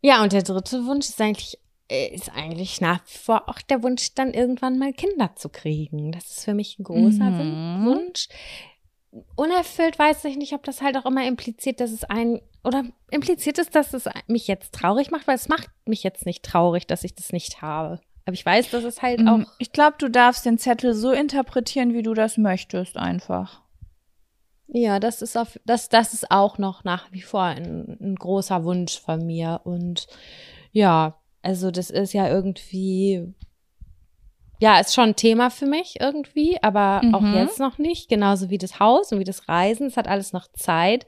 Ja, 0.01 0.23
und 0.23 0.31
der 0.31 0.43
dritte 0.43 0.85
Wunsch 0.85 1.09
ist 1.09 1.19
eigentlich 1.19 1.59
äh, 1.89 2.13
ist 2.13 2.31
eigentlich 2.33 2.81
nach 2.81 2.99
wie 3.07 3.17
vor 3.17 3.47
auch 3.47 3.61
der 3.61 3.81
Wunsch, 3.83 4.13
dann 4.13 4.33
irgendwann 4.33 4.77
mal 4.77 4.93
Kinder 4.93 5.35
zu 5.35 5.49
kriegen. 5.49 6.11
Das 6.11 6.25
ist 6.25 6.45
für 6.45 6.53
mich 6.53 6.79
ein 6.79 6.83
großer 6.83 7.29
mhm. 7.29 7.85
Wunsch. 7.85 8.27
Unerfüllt 9.35 9.97
weiß 9.97 10.25
ich 10.25 10.37
nicht, 10.37 10.53
ob 10.53 10.63
das 10.63 10.81
halt 10.81 10.97
auch 10.97 11.05
immer 11.05 11.25
impliziert, 11.25 11.79
dass 11.79 11.91
es 11.91 12.03
ein 12.03 12.41
oder 12.63 12.83
impliziert 13.09 13.57
ist, 13.57 13.73
dass 13.73 13.93
es 13.93 14.09
mich 14.27 14.47
jetzt 14.47 14.73
traurig 14.73 15.11
macht, 15.11 15.27
weil 15.27 15.35
es 15.35 15.47
macht 15.47 15.69
mich 15.85 16.03
jetzt 16.03 16.25
nicht 16.25 16.43
traurig, 16.43 16.85
dass 16.85 17.05
ich 17.05 17.15
das 17.15 17.31
nicht 17.31 17.61
habe. 17.61 18.01
Aber 18.27 18.33
ich 18.33 18.45
weiß, 18.45 18.71
dass 18.71 18.83
es 18.83 19.01
halt 19.01 19.21
mm, 19.21 19.27
auch. 19.29 19.39
Ich 19.57 19.71
glaube, 19.71 19.95
du 19.99 20.09
darfst 20.09 20.45
den 20.45 20.57
Zettel 20.57 20.93
so 20.93 21.13
interpretieren, 21.13 21.93
wie 21.93 22.03
du 22.03 22.13
das 22.13 22.37
möchtest, 22.37 22.97
einfach. 22.97 23.61
Ja, 24.67 24.99
das 24.99 25.21
ist 25.21 25.37
auf, 25.37 25.57
das, 25.63 25.87
das 25.87 26.13
ist 26.13 26.29
auch 26.29 26.57
noch 26.57 26.83
nach 26.83 27.09
wie 27.13 27.21
vor 27.21 27.43
ein, 27.43 27.97
ein 28.01 28.15
großer 28.15 28.65
Wunsch 28.65 28.99
von 28.99 29.25
mir. 29.25 29.61
Und 29.63 30.07
ja, 30.73 31.21
also 31.41 31.71
das 31.71 31.89
ist 31.89 32.11
ja 32.11 32.27
irgendwie, 32.27 33.33
ja, 34.59 34.79
ist 34.79 34.93
schon 34.93 35.09
ein 35.09 35.15
Thema 35.15 35.49
für 35.49 35.65
mich 35.65 35.99
irgendwie, 35.99 36.61
aber 36.61 37.01
mhm. 37.03 37.15
auch 37.15 37.35
jetzt 37.35 37.59
noch 37.59 37.77
nicht. 37.77 38.09
Genauso 38.09 38.49
wie 38.49 38.57
das 38.57 38.79
Haus 38.79 39.11
und 39.11 39.19
wie 39.19 39.23
das 39.23 39.47
Reisen. 39.47 39.87
Es 39.87 39.97
hat 39.97 40.07
alles 40.07 40.33
noch 40.33 40.47
Zeit. 40.53 41.05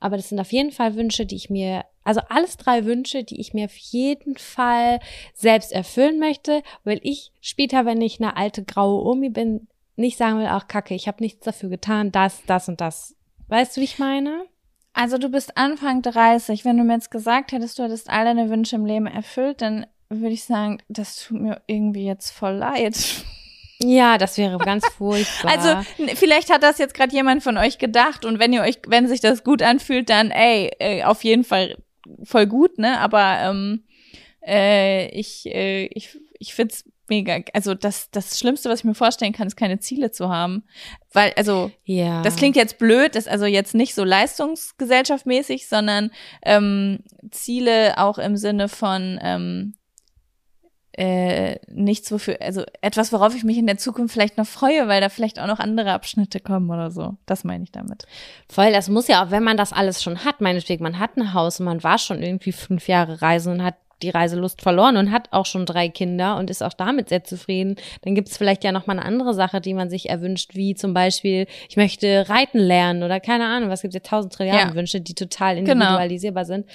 Aber 0.00 0.16
das 0.16 0.30
sind 0.30 0.40
auf 0.40 0.52
jeden 0.52 0.72
Fall 0.72 0.94
Wünsche, 0.94 1.26
die 1.26 1.36
ich 1.36 1.50
mir 1.50 1.84
also 2.06 2.20
alles 2.28 2.56
drei 2.56 2.84
Wünsche, 2.84 3.24
die 3.24 3.40
ich 3.40 3.52
mir 3.52 3.64
auf 3.64 3.76
jeden 3.76 4.36
Fall 4.36 5.00
selbst 5.34 5.72
erfüllen 5.72 6.20
möchte, 6.20 6.62
weil 6.84 7.00
ich 7.02 7.32
später, 7.40 7.84
wenn 7.84 8.00
ich 8.00 8.20
eine 8.20 8.36
alte 8.36 8.62
graue 8.62 9.04
Omi 9.04 9.28
bin, 9.28 9.66
nicht 9.96 10.16
sagen 10.16 10.38
will, 10.38 10.46
ach 10.46 10.68
Kacke, 10.68 10.94
ich 10.94 11.08
habe 11.08 11.22
nichts 11.22 11.44
dafür 11.44 11.68
getan, 11.68 12.12
das, 12.12 12.44
das 12.46 12.68
und 12.68 12.80
das. 12.80 13.16
Weißt 13.48 13.76
du, 13.76 13.80
wie 13.80 13.86
ich 13.86 13.98
meine? 13.98 14.44
Also 14.92 15.18
du 15.18 15.28
bist 15.28 15.56
Anfang 15.56 16.00
30. 16.00 16.64
Wenn 16.64 16.78
du 16.78 16.84
mir 16.84 16.94
jetzt 16.94 17.10
gesagt 17.10 17.50
hättest, 17.50 17.78
du 17.78 17.82
hättest 17.82 18.08
all 18.08 18.24
deine 18.24 18.50
Wünsche 18.50 18.76
im 18.76 18.86
Leben 18.86 19.06
erfüllt, 19.06 19.60
dann 19.60 19.86
würde 20.08 20.34
ich 20.34 20.44
sagen, 20.44 20.78
das 20.88 21.16
tut 21.16 21.40
mir 21.40 21.62
irgendwie 21.66 22.04
jetzt 22.04 22.30
voll 22.30 22.54
leid. 22.54 22.96
Ja, 23.78 24.18
das 24.18 24.38
wäre 24.38 24.58
ganz 24.58 24.86
furchtbar. 24.96 25.50
Also 25.50 26.14
vielleicht 26.14 26.50
hat 26.50 26.62
das 26.62 26.78
jetzt 26.78 26.94
gerade 26.94 27.12
jemand 27.12 27.42
von 27.42 27.58
euch 27.58 27.78
gedacht 27.78 28.24
und 28.24 28.38
wenn 28.38 28.52
ihr 28.52 28.62
euch, 28.62 28.78
wenn 28.86 29.08
sich 29.08 29.20
das 29.20 29.44
gut 29.44 29.62
anfühlt, 29.62 30.08
dann 30.08 30.30
ey, 30.30 30.70
äh, 30.78 31.04
auf 31.04 31.24
jeden 31.24 31.44
Fall 31.44 31.76
voll 32.22 32.46
gut, 32.46 32.78
ne? 32.78 33.00
Aber 33.00 33.38
ähm, 33.40 33.84
äh, 34.46 35.08
ich, 35.08 35.46
äh, 35.46 35.86
ich, 35.86 36.18
ich 36.38 36.54
find's 36.54 36.84
mega. 37.08 37.40
Also 37.52 37.74
das, 37.74 38.10
das 38.10 38.38
Schlimmste, 38.38 38.68
was 38.68 38.80
ich 38.80 38.84
mir 38.84 38.94
vorstellen 38.94 39.32
kann, 39.32 39.46
ist 39.46 39.56
keine 39.56 39.78
Ziele 39.78 40.10
zu 40.10 40.28
haben. 40.28 40.64
Weil, 41.12 41.32
also, 41.36 41.70
ja. 41.84 42.22
das 42.22 42.36
klingt 42.36 42.56
jetzt 42.56 42.78
blöd, 42.78 43.14
das 43.14 43.26
ist 43.26 43.32
also 43.32 43.46
jetzt 43.46 43.74
nicht 43.74 43.94
so 43.94 44.04
leistungsgesellschaftmäßig, 44.04 45.68
sondern 45.68 46.10
ähm, 46.42 47.00
Ziele 47.30 47.98
auch 47.98 48.18
im 48.18 48.36
Sinne 48.36 48.68
von 48.68 49.18
ähm, 49.22 49.74
äh, 50.96 51.58
nichts, 51.70 52.10
wofür, 52.10 52.38
also 52.40 52.62
etwas, 52.80 53.12
worauf 53.12 53.34
ich 53.34 53.44
mich 53.44 53.58
in 53.58 53.66
der 53.66 53.76
Zukunft 53.76 54.14
vielleicht 54.14 54.38
noch 54.38 54.46
freue, 54.46 54.88
weil 54.88 55.00
da 55.00 55.10
vielleicht 55.10 55.38
auch 55.38 55.46
noch 55.46 55.58
andere 55.58 55.92
Abschnitte 55.92 56.40
kommen 56.40 56.70
oder 56.70 56.90
so. 56.90 57.16
Das 57.26 57.44
meine 57.44 57.64
ich 57.64 57.72
damit. 57.72 58.06
Voll, 58.48 58.72
das 58.72 58.88
muss 58.88 59.08
ja 59.08 59.24
auch, 59.24 59.30
wenn 59.30 59.44
man 59.44 59.58
das 59.58 59.72
alles 59.72 60.02
schon 60.02 60.24
hat, 60.24 60.40
meinetwegen, 60.40 60.82
man 60.82 60.98
hat 60.98 61.16
ein 61.16 61.34
Haus 61.34 61.60
und 61.60 61.66
man 61.66 61.82
war 61.82 61.98
schon 61.98 62.22
irgendwie 62.22 62.52
fünf 62.52 62.88
Jahre 62.88 63.20
reisen 63.20 63.52
und 63.52 63.62
hat 63.62 63.74
die 64.02 64.10
Reiselust 64.10 64.60
verloren 64.60 64.96
und 64.96 65.10
hat 65.10 65.28
auch 65.32 65.46
schon 65.46 65.64
drei 65.64 65.88
Kinder 65.88 66.36
und 66.36 66.50
ist 66.50 66.62
auch 66.62 66.74
damit 66.74 67.08
sehr 67.08 67.24
zufrieden, 67.24 67.76
dann 68.02 68.14
gibt 68.14 68.28
es 68.28 68.36
vielleicht 68.36 68.62
ja 68.64 68.72
noch 68.72 68.86
mal 68.86 68.98
eine 68.98 69.04
andere 69.04 69.32
Sache, 69.32 69.60
die 69.60 69.74
man 69.74 69.88
sich 69.88 70.10
erwünscht, 70.10 70.54
wie 70.54 70.74
zum 70.74 70.92
Beispiel, 70.92 71.46
ich 71.68 71.76
möchte 71.76 72.28
reiten 72.28 72.58
lernen 72.58 73.02
oder 73.02 73.20
keine 73.20 73.46
Ahnung, 73.46 73.70
was 73.70 73.82
gibt 73.82 73.94
es 73.94 74.02
ja 74.02 74.08
tausend 74.08 74.34
Trilliarden 74.34 74.70
ja. 74.70 74.74
Wünsche, 74.74 75.00
die 75.00 75.14
total 75.14 75.56
genau. 75.56 75.72
individualisierbar 75.72 76.44
genau. 76.44 76.56
sind. 76.56 76.66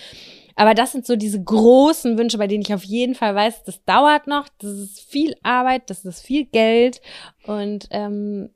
Aber 0.55 0.73
das 0.73 0.91
sind 0.91 1.05
so 1.05 1.15
diese 1.15 1.41
großen 1.41 2.17
Wünsche, 2.17 2.37
bei 2.37 2.47
denen 2.47 2.61
ich 2.61 2.73
auf 2.73 2.83
jeden 2.83 3.15
Fall 3.15 3.35
weiß, 3.35 3.63
das 3.63 3.83
dauert 3.85 4.27
noch, 4.27 4.47
das 4.59 4.71
ist 4.71 5.01
viel 5.01 5.35
Arbeit, 5.43 5.89
das 5.89 6.05
ist 6.05 6.21
viel 6.21 6.45
Geld 6.45 7.01
und 7.45 7.87
ähm, 7.91 8.49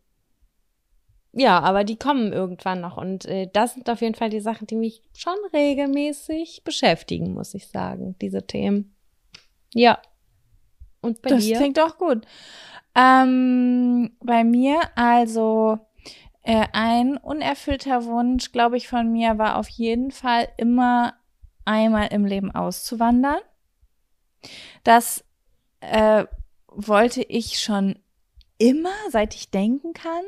ja, 1.37 1.59
aber 1.59 1.83
die 1.83 1.97
kommen 1.97 2.31
irgendwann 2.31 2.79
noch 2.79 2.95
und 2.95 3.25
äh, 3.25 3.49
das 3.51 3.73
sind 3.73 3.89
auf 3.89 4.01
jeden 4.01 4.15
Fall 4.15 4.29
die 4.29 4.39
Sachen, 4.39 4.67
die 4.67 4.75
mich 4.75 5.01
schon 5.13 5.35
regelmäßig 5.53 6.63
beschäftigen, 6.63 7.33
muss 7.33 7.53
ich 7.53 7.67
sagen, 7.67 8.15
diese 8.21 8.47
Themen. 8.47 8.95
Ja. 9.73 9.99
Und 11.01 11.21
bei 11.21 11.29
das 11.29 11.43
dir? 11.43 11.51
Das 11.51 11.59
klingt 11.59 11.77
doch 11.77 11.97
gut. 11.97 12.25
Ähm, 12.95 14.15
bei 14.23 14.45
mir, 14.45 14.79
also 14.95 15.77
äh, 16.43 16.67
ein 16.71 17.17
unerfüllter 17.17 18.05
Wunsch, 18.05 18.53
glaube 18.53 18.77
ich, 18.77 18.87
von 18.87 19.11
mir 19.11 19.37
war 19.37 19.57
auf 19.57 19.67
jeden 19.67 20.11
Fall 20.11 20.47
immer 20.55 21.15
einmal 21.65 22.07
im 22.07 22.25
Leben 22.25 22.51
auszuwandern. 22.51 23.39
Das 24.83 25.23
äh, 25.81 26.25
wollte 26.67 27.21
ich 27.23 27.59
schon 27.59 27.99
immer, 28.57 28.93
seit 29.09 29.35
ich 29.35 29.51
denken 29.51 29.93
kann. 29.93 30.23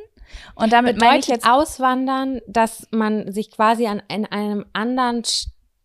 Und 0.56 0.74
damit 0.74 0.96
Bedeutet 0.96 1.10
meine 1.10 1.20
ich 1.20 1.28
jetzt 1.28 1.48
auswandern, 1.48 2.42
dass 2.48 2.88
man 2.92 3.32
sich 3.32 3.52
quasi 3.52 3.88
an 3.88 4.02
in 4.10 4.26
einem 4.26 4.66
anderen 4.74 5.24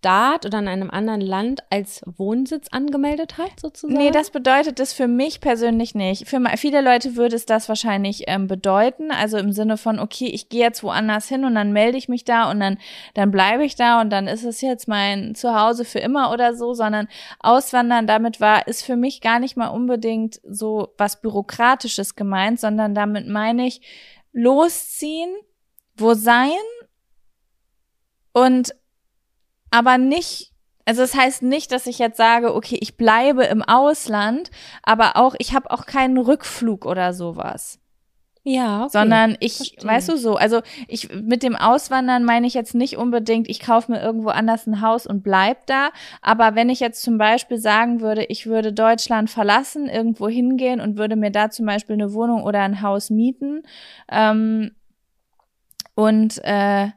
Staat 0.02 0.46
oder 0.46 0.58
in 0.58 0.66
einem 0.66 0.90
anderen 0.90 1.20
Land 1.20 1.60
als 1.70 2.02
Wohnsitz 2.04 2.66
angemeldet 2.72 3.38
hat, 3.38 3.60
sozusagen? 3.60 3.96
Nee, 3.96 4.10
das 4.10 4.30
bedeutet 4.30 4.80
das 4.80 4.92
für 4.92 5.06
mich 5.06 5.40
persönlich 5.40 5.94
nicht. 5.94 6.28
Für 6.28 6.40
viele 6.56 6.80
Leute 6.80 7.14
würde 7.14 7.36
es 7.36 7.46
das 7.46 7.68
wahrscheinlich 7.68 8.24
ähm, 8.26 8.48
bedeuten. 8.48 9.12
Also 9.12 9.38
im 9.38 9.52
Sinne 9.52 9.76
von, 9.76 10.00
okay, 10.00 10.26
ich 10.26 10.48
gehe 10.48 10.62
jetzt 10.62 10.82
woanders 10.82 11.28
hin 11.28 11.44
und 11.44 11.54
dann 11.54 11.72
melde 11.72 11.98
ich 11.98 12.08
mich 12.08 12.24
da 12.24 12.50
und 12.50 12.58
dann, 12.58 12.78
dann 13.14 13.30
bleibe 13.30 13.64
ich 13.64 13.76
da 13.76 14.00
und 14.00 14.10
dann 14.10 14.26
ist 14.26 14.42
es 14.42 14.60
jetzt 14.60 14.88
mein 14.88 15.36
Zuhause 15.36 15.84
für 15.84 16.00
immer 16.00 16.32
oder 16.32 16.56
so, 16.56 16.74
sondern 16.74 17.06
Auswandern 17.38 18.08
damit 18.08 18.40
war, 18.40 18.66
ist 18.66 18.82
für 18.82 18.96
mich 18.96 19.20
gar 19.20 19.38
nicht 19.38 19.56
mal 19.56 19.68
unbedingt 19.68 20.40
so 20.42 20.94
was 20.98 21.20
Bürokratisches 21.20 22.16
gemeint, 22.16 22.58
sondern 22.58 22.96
damit 22.96 23.28
meine 23.28 23.68
ich 23.68 23.80
losziehen, 24.32 25.32
wo 25.94 26.14
sein 26.14 26.50
und 28.32 28.74
aber 29.72 29.98
nicht, 29.98 30.52
also 30.84 31.02
das 31.02 31.14
heißt 31.14 31.42
nicht, 31.42 31.72
dass 31.72 31.86
ich 31.86 31.98
jetzt 31.98 32.16
sage, 32.16 32.54
okay, 32.54 32.78
ich 32.80 32.96
bleibe 32.96 33.44
im 33.44 33.62
Ausland, 33.62 34.50
aber 34.82 35.16
auch, 35.16 35.34
ich 35.38 35.54
habe 35.54 35.70
auch 35.70 35.86
keinen 35.86 36.18
Rückflug 36.18 36.84
oder 36.86 37.12
sowas. 37.12 37.80
Ja, 38.44 38.82
okay. 38.82 38.90
Sondern 38.90 39.36
ich, 39.38 39.56
Verstehe. 39.56 39.88
weißt 39.88 40.08
du 40.08 40.16
so, 40.16 40.34
also 40.34 40.62
ich 40.88 41.12
mit 41.14 41.44
dem 41.44 41.54
Auswandern 41.54 42.24
meine 42.24 42.46
ich 42.48 42.54
jetzt 42.54 42.74
nicht 42.74 42.96
unbedingt, 42.96 43.48
ich 43.48 43.60
kaufe 43.60 43.92
mir 43.92 44.02
irgendwo 44.02 44.30
anders 44.30 44.66
ein 44.66 44.80
Haus 44.80 45.06
und 45.06 45.22
bleib 45.22 45.66
da. 45.66 45.90
Aber 46.22 46.56
wenn 46.56 46.68
ich 46.68 46.80
jetzt 46.80 47.02
zum 47.02 47.18
Beispiel 47.18 47.58
sagen 47.58 48.00
würde, 48.00 48.24
ich 48.24 48.46
würde 48.46 48.72
Deutschland 48.72 49.30
verlassen, 49.30 49.88
irgendwo 49.88 50.28
hingehen 50.28 50.80
und 50.80 50.98
würde 50.98 51.14
mir 51.14 51.30
da 51.30 51.50
zum 51.50 51.66
Beispiel 51.66 51.94
eine 51.94 52.12
Wohnung 52.14 52.42
oder 52.42 52.62
ein 52.62 52.82
Haus 52.82 53.10
mieten 53.10 53.62
ähm, 54.10 54.72
und 55.94 56.40
äh, 56.42 56.88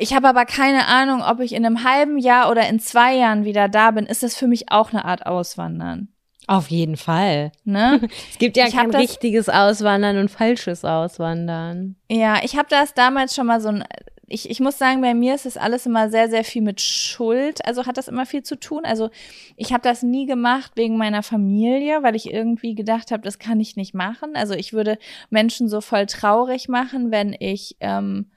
ich 0.00 0.14
habe 0.14 0.28
aber 0.28 0.44
keine 0.44 0.86
Ahnung, 0.86 1.22
ob 1.22 1.40
ich 1.40 1.52
in 1.52 1.64
einem 1.64 1.84
halben 1.84 2.18
Jahr 2.18 2.50
oder 2.50 2.68
in 2.68 2.80
zwei 2.80 3.14
Jahren 3.14 3.44
wieder 3.44 3.68
da 3.68 3.90
bin. 3.90 4.06
Ist 4.06 4.22
das 4.22 4.36
für 4.36 4.46
mich 4.46 4.70
auch 4.70 4.92
eine 4.92 5.04
Art 5.04 5.26
Auswandern? 5.26 6.08
Auf 6.46 6.68
jeden 6.70 6.96
Fall. 6.96 7.52
Ne? 7.64 8.00
Es 8.30 8.38
gibt 8.38 8.56
ja 8.56 8.66
ich 8.66 8.74
kein 8.74 8.90
richtiges 8.90 9.48
Auswandern 9.48 10.18
und 10.18 10.30
falsches 10.30 10.84
Auswandern. 10.84 11.96
Ja, 12.10 12.40
ich 12.42 12.56
habe 12.56 12.68
das 12.68 12.94
damals 12.94 13.34
schon 13.34 13.46
mal 13.46 13.60
so 13.60 13.68
ein. 13.68 13.84
Ich, 14.26 14.48
ich 14.48 14.60
muss 14.60 14.78
sagen, 14.78 15.02
bei 15.02 15.12
mir 15.12 15.34
ist 15.34 15.44
das 15.44 15.58
alles 15.58 15.84
immer 15.84 16.08
sehr, 16.08 16.30
sehr 16.30 16.42
viel 16.42 16.62
mit 16.62 16.80
Schuld. 16.80 17.64
Also 17.66 17.84
hat 17.84 17.98
das 17.98 18.08
immer 18.08 18.24
viel 18.24 18.42
zu 18.42 18.58
tun. 18.58 18.80
Also 18.84 19.10
ich 19.56 19.74
habe 19.74 19.82
das 19.82 20.02
nie 20.02 20.24
gemacht 20.24 20.72
wegen 20.74 20.96
meiner 20.96 21.22
Familie, 21.22 22.02
weil 22.02 22.16
ich 22.16 22.32
irgendwie 22.32 22.74
gedacht 22.74 23.10
habe, 23.10 23.22
das 23.22 23.38
kann 23.38 23.60
ich 23.60 23.76
nicht 23.76 23.92
machen. 23.92 24.30
Also 24.34 24.54
ich 24.54 24.72
würde 24.72 24.96
Menschen 25.28 25.68
so 25.68 25.82
voll 25.82 26.06
traurig 26.06 26.68
machen, 26.68 27.10
wenn 27.10 27.36
ich 27.38 27.76
ähm, 27.80 28.30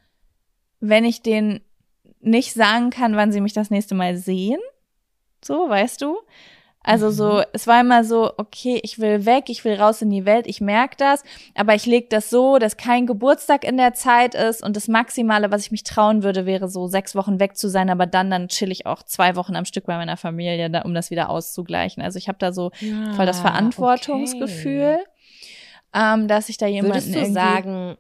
wenn 0.89 1.05
ich 1.05 1.21
denen 1.21 1.61
nicht 2.21 2.53
sagen 2.53 2.89
kann, 2.89 3.15
wann 3.15 3.31
sie 3.31 3.41
mich 3.41 3.53
das 3.53 3.69
nächste 3.69 3.95
Mal 3.95 4.17
sehen. 4.17 4.59
So, 5.43 5.69
weißt 5.69 6.01
du? 6.01 6.17
Also 6.87 7.09
so, 7.09 7.37
mhm. 7.37 7.43
es 7.53 7.65
war 7.65 7.81
immer 7.81 8.03
so, 8.03 8.31
okay, 8.37 8.79
ich 8.83 8.99
will 8.99 9.25
weg, 9.25 9.45
ich 9.47 9.65
will 9.65 9.73
raus 9.73 10.03
in 10.03 10.11
die 10.11 10.25
Welt, 10.25 10.45
ich 10.45 10.61
merke 10.61 10.95
das, 10.97 11.23
aber 11.55 11.73
ich 11.73 11.87
lege 11.87 12.07
das 12.09 12.29
so, 12.29 12.59
dass 12.59 12.77
kein 12.77 13.07
Geburtstag 13.07 13.63
in 13.63 13.77
der 13.77 13.95
Zeit 13.95 14.35
ist 14.35 14.63
und 14.63 14.75
das 14.75 14.87
Maximale, 14.87 15.51
was 15.51 15.63
ich 15.63 15.71
mich 15.71 15.83
trauen 15.83 16.21
würde, 16.21 16.45
wäre 16.45 16.69
so 16.69 16.85
sechs 16.85 17.15
Wochen 17.15 17.39
weg 17.39 17.57
zu 17.57 17.69
sein, 17.69 17.89
aber 17.89 18.05
dann, 18.05 18.29
dann 18.29 18.49
chill 18.49 18.71
ich 18.71 18.85
auch 18.85 19.01
zwei 19.01 19.35
Wochen 19.35 19.55
am 19.55 19.65
Stück 19.65 19.87
bei 19.87 19.97
meiner 19.97 20.15
Familie, 20.15 20.83
um 20.85 20.93
das 20.93 21.09
wieder 21.09 21.29
auszugleichen. 21.31 22.03
Also 22.03 22.19
ich 22.19 22.27
habe 22.27 22.37
da 22.37 22.53
so 22.53 22.69
ja, 22.81 23.13
voll 23.13 23.25
das 23.25 23.39
ah, 23.39 23.49
Verantwortungsgefühl, 23.49 24.99
okay. 24.99 26.13
ähm, 26.13 26.27
dass 26.27 26.49
ich 26.49 26.57
da 26.57 26.67
jemanden 26.67 27.03
Würdest 27.03 27.15
du 27.15 27.33
sagen, 27.33 27.97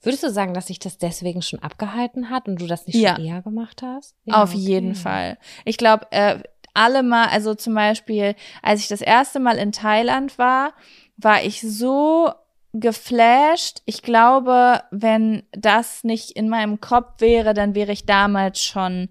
Würdest 0.00 0.22
du 0.22 0.30
sagen, 0.30 0.54
dass 0.54 0.66
sich 0.68 0.78
das 0.78 0.98
deswegen 0.98 1.42
schon 1.42 1.60
abgehalten 1.60 2.30
hat 2.30 2.48
und 2.48 2.60
du 2.60 2.66
das 2.66 2.86
nicht 2.86 2.96
ja. 2.96 3.16
schon 3.16 3.24
eher 3.24 3.42
gemacht 3.42 3.82
hast? 3.82 4.14
Ja, 4.24 4.42
Auf 4.42 4.50
okay. 4.50 4.58
jeden 4.58 4.94
Fall. 4.94 5.38
Ich 5.64 5.76
glaube, 5.76 6.06
äh, 6.10 6.38
alle 6.74 7.02
mal, 7.02 7.28
also 7.28 7.54
zum 7.54 7.74
Beispiel, 7.74 8.34
als 8.62 8.80
ich 8.80 8.88
das 8.88 9.00
erste 9.00 9.40
Mal 9.40 9.58
in 9.58 9.72
Thailand 9.72 10.38
war, 10.38 10.72
war 11.16 11.42
ich 11.42 11.60
so 11.60 12.30
geflasht. 12.72 13.82
Ich 13.84 14.02
glaube, 14.02 14.82
wenn 14.90 15.42
das 15.52 16.04
nicht 16.04 16.30
in 16.30 16.48
meinem 16.48 16.80
Kopf 16.80 17.20
wäre, 17.20 17.54
dann 17.54 17.74
wäre 17.74 17.92
ich 17.92 18.06
damals 18.06 18.62
schon 18.62 19.10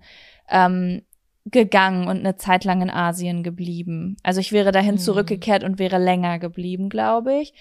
ähm, 0.50 1.04
gegangen 1.46 2.08
und 2.08 2.20
eine 2.20 2.38
Zeit 2.38 2.64
lang 2.66 2.82
in 2.82 2.90
Asien 2.90 3.44
geblieben. 3.44 4.18
Also 4.24 4.40
ich 4.40 4.52
wäre 4.52 4.72
dahin 4.72 4.96
mhm. 4.96 5.00
zurückgekehrt 5.00 5.64
und 5.64 5.80
wäre 5.80 5.98
länger 5.98 6.40
geblieben, 6.40 6.90
glaube 6.90 7.40
ich. 7.40 7.54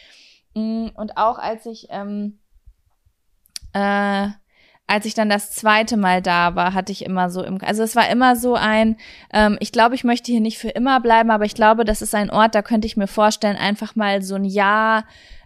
Mm, 0.54 0.88
und 0.94 1.16
auch 1.16 1.38
als 1.38 1.66
ich 1.66 1.86
ähm, 1.90 2.39
äh, 3.72 4.28
als 4.86 5.06
ich 5.06 5.14
dann 5.14 5.28
das 5.28 5.52
zweite 5.52 5.96
Mal 5.96 6.20
da 6.20 6.56
war, 6.56 6.74
hatte 6.74 6.90
ich 6.90 7.04
immer 7.04 7.30
so 7.30 7.44
im, 7.44 7.58
also 7.62 7.84
es 7.84 7.94
war 7.94 8.08
immer 8.10 8.34
so 8.34 8.56
ein, 8.56 8.96
ähm, 9.32 9.56
ich 9.60 9.70
glaube, 9.70 9.94
ich 9.94 10.02
möchte 10.02 10.32
hier 10.32 10.40
nicht 10.40 10.58
für 10.58 10.70
immer 10.70 10.98
bleiben, 11.00 11.30
aber 11.30 11.44
ich 11.44 11.54
glaube, 11.54 11.84
das 11.84 12.02
ist 12.02 12.12
ein 12.14 12.28
Ort, 12.28 12.56
da 12.56 12.62
könnte 12.62 12.86
ich 12.86 12.96
mir 12.96 13.06
vorstellen, 13.06 13.56
einfach 13.56 13.94
mal 13.94 14.20
so 14.22 14.34
ein 14.34 14.44
Jahr 14.44 15.04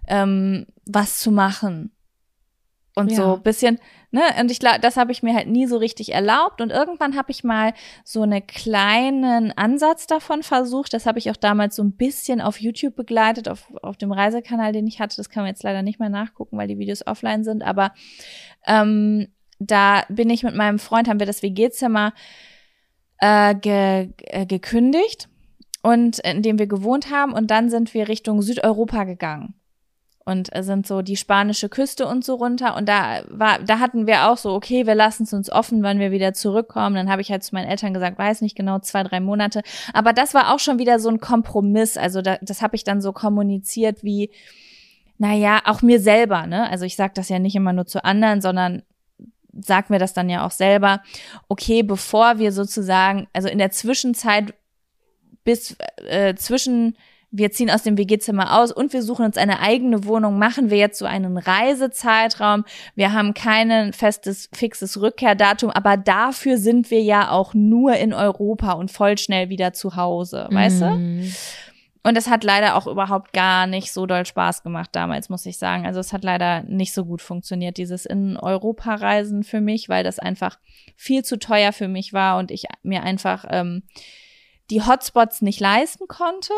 ähm, 0.08 0.66
was 0.86 1.18
zu 1.18 1.30
machen. 1.30 1.93
Und 2.96 3.10
ja. 3.10 3.16
so 3.16 3.36
bisschen, 3.38 3.80
ne, 4.12 4.22
und 4.40 4.52
ich 4.52 4.60
glaube, 4.60 4.78
das 4.78 4.96
habe 4.96 5.10
ich 5.10 5.22
mir 5.22 5.34
halt 5.34 5.48
nie 5.48 5.66
so 5.66 5.78
richtig 5.78 6.12
erlaubt. 6.12 6.60
Und 6.60 6.70
irgendwann 6.70 7.16
habe 7.16 7.32
ich 7.32 7.42
mal 7.42 7.74
so 8.04 8.22
einen 8.22 8.46
kleinen 8.46 9.50
Ansatz 9.52 10.06
davon 10.06 10.44
versucht. 10.44 10.94
Das 10.94 11.04
habe 11.04 11.18
ich 11.18 11.30
auch 11.30 11.36
damals 11.36 11.74
so 11.74 11.82
ein 11.82 11.96
bisschen 11.96 12.40
auf 12.40 12.60
YouTube 12.60 12.94
begleitet, 12.94 13.48
auf, 13.48 13.72
auf 13.82 13.96
dem 13.96 14.12
Reisekanal, 14.12 14.72
den 14.72 14.86
ich 14.86 15.00
hatte. 15.00 15.16
Das 15.16 15.28
kann 15.28 15.42
man 15.42 15.50
jetzt 15.50 15.64
leider 15.64 15.82
nicht 15.82 15.98
mehr 15.98 16.08
nachgucken, 16.08 16.56
weil 16.56 16.68
die 16.68 16.78
Videos 16.78 17.04
offline 17.04 17.42
sind. 17.42 17.64
Aber 17.64 17.92
ähm, 18.64 19.26
da 19.58 20.04
bin 20.08 20.30
ich 20.30 20.44
mit 20.44 20.54
meinem 20.54 20.78
Freund, 20.78 21.08
haben 21.08 21.18
wir 21.18 21.26
das 21.26 21.42
WG-Zimmer 21.42 22.12
äh, 23.18 23.56
ge, 23.56 24.10
äh, 24.18 24.46
gekündigt 24.46 25.28
und 25.82 26.20
in 26.20 26.42
dem 26.42 26.60
wir 26.60 26.68
gewohnt 26.68 27.10
haben. 27.10 27.32
Und 27.32 27.50
dann 27.50 27.70
sind 27.70 27.92
wir 27.92 28.06
Richtung 28.06 28.40
Südeuropa 28.40 29.02
gegangen 29.02 29.54
und 30.26 30.50
sind 30.60 30.86
so 30.86 31.02
die 31.02 31.16
spanische 31.16 31.68
Küste 31.68 32.06
und 32.06 32.24
so 32.24 32.36
runter. 32.36 32.76
Und 32.76 32.88
da 32.88 33.22
war, 33.28 33.58
da 33.58 33.78
hatten 33.78 34.06
wir 34.06 34.28
auch 34.28 34.38
so, 34.38 34.54
okay, 34.54 34.86
wir 34.86 34.94
lassen 34.94 35.24
es 35.24 35.34
uns 35.34 35.52
offen, 35.52 35.82
wann 35.82 35.98
wir 35.98 36.12
wieder 36.12 36.32
zurückkommen. 36.32 36.96
Dann 36.96 37.10
habe 37.10 37.20
ich 37.20 37.30
halt 37.30 37.44
zu 37.44 37.54
meinen 37.54 37.68
Eltern 37.68 37.92
gesagt, 37.92 38.18
weiß 38.18 38.40
nicht 38.40 38.56
genau, 38.56 38.78
zwei, 38.78 39.02
drei 39.02 39.20
Monate. 39.20 39.62
Aber 39.92 40.14
das 40.14 40.32
war 40.32 40.54
auch 40.54 40.58
schon 40.60 40.78
wieder 40.78 40.98
so 40.98 41.10
ein 41.10 41.20
Kompromiss. 41.20 41.98
Also 41.98 42.22
da, 42.22 42.38
das 42.40 42.62
habe 42.62 42.74
ich 42.74 42.84
dann 42.84 43.02
so 43.02 43.12
kommuniziert 43.12 44.02
wie, 44.02 44.30
naja, 45.18 45.60
auch 45.66 45.82
mir 45.82 46.00
selber, 46.00 46.46
ne? 46.46 46.70
Also 46.70 46.86
ich 46.86 46.96
sage 46.96 47.12
das 47.14 47.28
ja 47.28 47.38
nicht 47.38 47.54
immer 47.54 47.74
nur 47.74 47.86
zu 47.86 48.02
anderen, 48.02 48.40
sondern 48.40 48.82
sag 49.52 49.90
mir 49.90 49.98
das 49.98 50.14
dann 50.14 50.30
ja 50.30 50.46
auch 50.46 50.50
selber. 50.50 51.02
Okay, 51.48 51.82
bevor 51.82 52.38
wir 52.38 52.50
sozusagen, 52.50 53.28
also 53.34 53.48
in 53.48 53.58
der 53.58 53.70
Zwischenzeit 53.70 54.54
bis 55.44 55.76
äh, 56.08 56.34
zwischen 56.34 56.96
wir 57.36 57.50
ziehen 57.50 57.68
aus 57.68 57.82
dem 57.82 57.98
WG-Zimmer 57.98 58.60
aus 58.60 58.70
und 58.70 58.92
wir 58.92 59.02
suchen 59.02 59.24
uns 59.24 59.36
eine 59.36 59.58
eigene 59.58 60.04
Wohnung, 60.04 60.38
machen 60.38 60.70
wir 60.70 60.78
jetzt 60.78 61.00
so 61.00 61.04
einen 61.04 61.36
Reisezeitraum. 61.36 62.64
Wir 62.94 63.12
haben 63.12 63.34
kein 63.34 63.92
festes, 63.92 64.48
fixes 64.52 65.00
Rückkehrdatum, 65.00 65.70
aber 65.70 65.96
dafür 65.96 66.58
sind 66.58 66.92
wir 66.92 67.02
ja 67.02 67.30
auch 67.30 67.52
nur 67.52 67.96
in 67.96 68.14
Europa 68.14 68.72
und 68.72 68.92
voll 68.92 69.18
schnell 69.18 69.48
wieder 69.48 69.72
zu 69.72 69.96
Hause, 69.96 70.46
weißt 70.50 70.82
du? 70.82 70.90
Mhm. 70.90 71.34
Und 72.04 72.16
es 72.16 72.28
hat 72.28 72.44
leider 72.44 72.76
auch 72.76 72.86
überhaupt 72.86 73.32
gar 73.32 73.66
nicht 73.66 73.90
so 73.90 74.06
doll 74.06 74.26
Spaß 74.26 74.62
gemacht 74.62 74.90
damals, 74.92 75.28
muss 75.28 75.44
ich 75.44 75.58
sagen. 75.58 75.86
Also 75.86 75.98
es 75.98 76.12
hat 76.12 76.22
leider 76.22 76.62
nicht 76.64 76.92
so 76.92 77.04
gut 77.04 77.20
funktioniert, 77.20 77.78
dieses 77.78 78.06
in 78.06 78.36
Europa 78.36 78.94
Reisen 78.94 79.42
für 79.42 79.60
mich, 79.60 79.88
weil 79.88 80.04
das 80.04 80.20
einfach 80.20 80.58
viel 80.96 81.24
zu 81.24 81.36
teuer 81.36 81.72
für 81.72 81.88
mich 81.88 82.12
war 82.12 82.38
und 82.38 82.52
ich 82.52 82.66
mir 82.84 83.02
einfach 83.02 83.44
ähm, 83.48 83.82
die 84.70 84.82
Hotspots 84.82 85.42
nicht 85.42 85.58
leisten 85.58 86.06
konnte. 86.06 86.52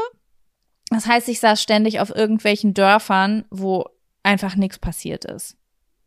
Das 0.91 1.07
heißt, 1.07 1.28
ich 1.28 1.41
saß 1.41 1.61
ständig 1.61 2.01
auf 2.01 2.14
irgendwelchen 2.14 2.74
Dörfern, 2.74 3.45
wo 3.51 3.87
einfach 4.22 4.57
nichts 4.57 4.78
passiert 4.78 5.24
ist. 5.24 5.57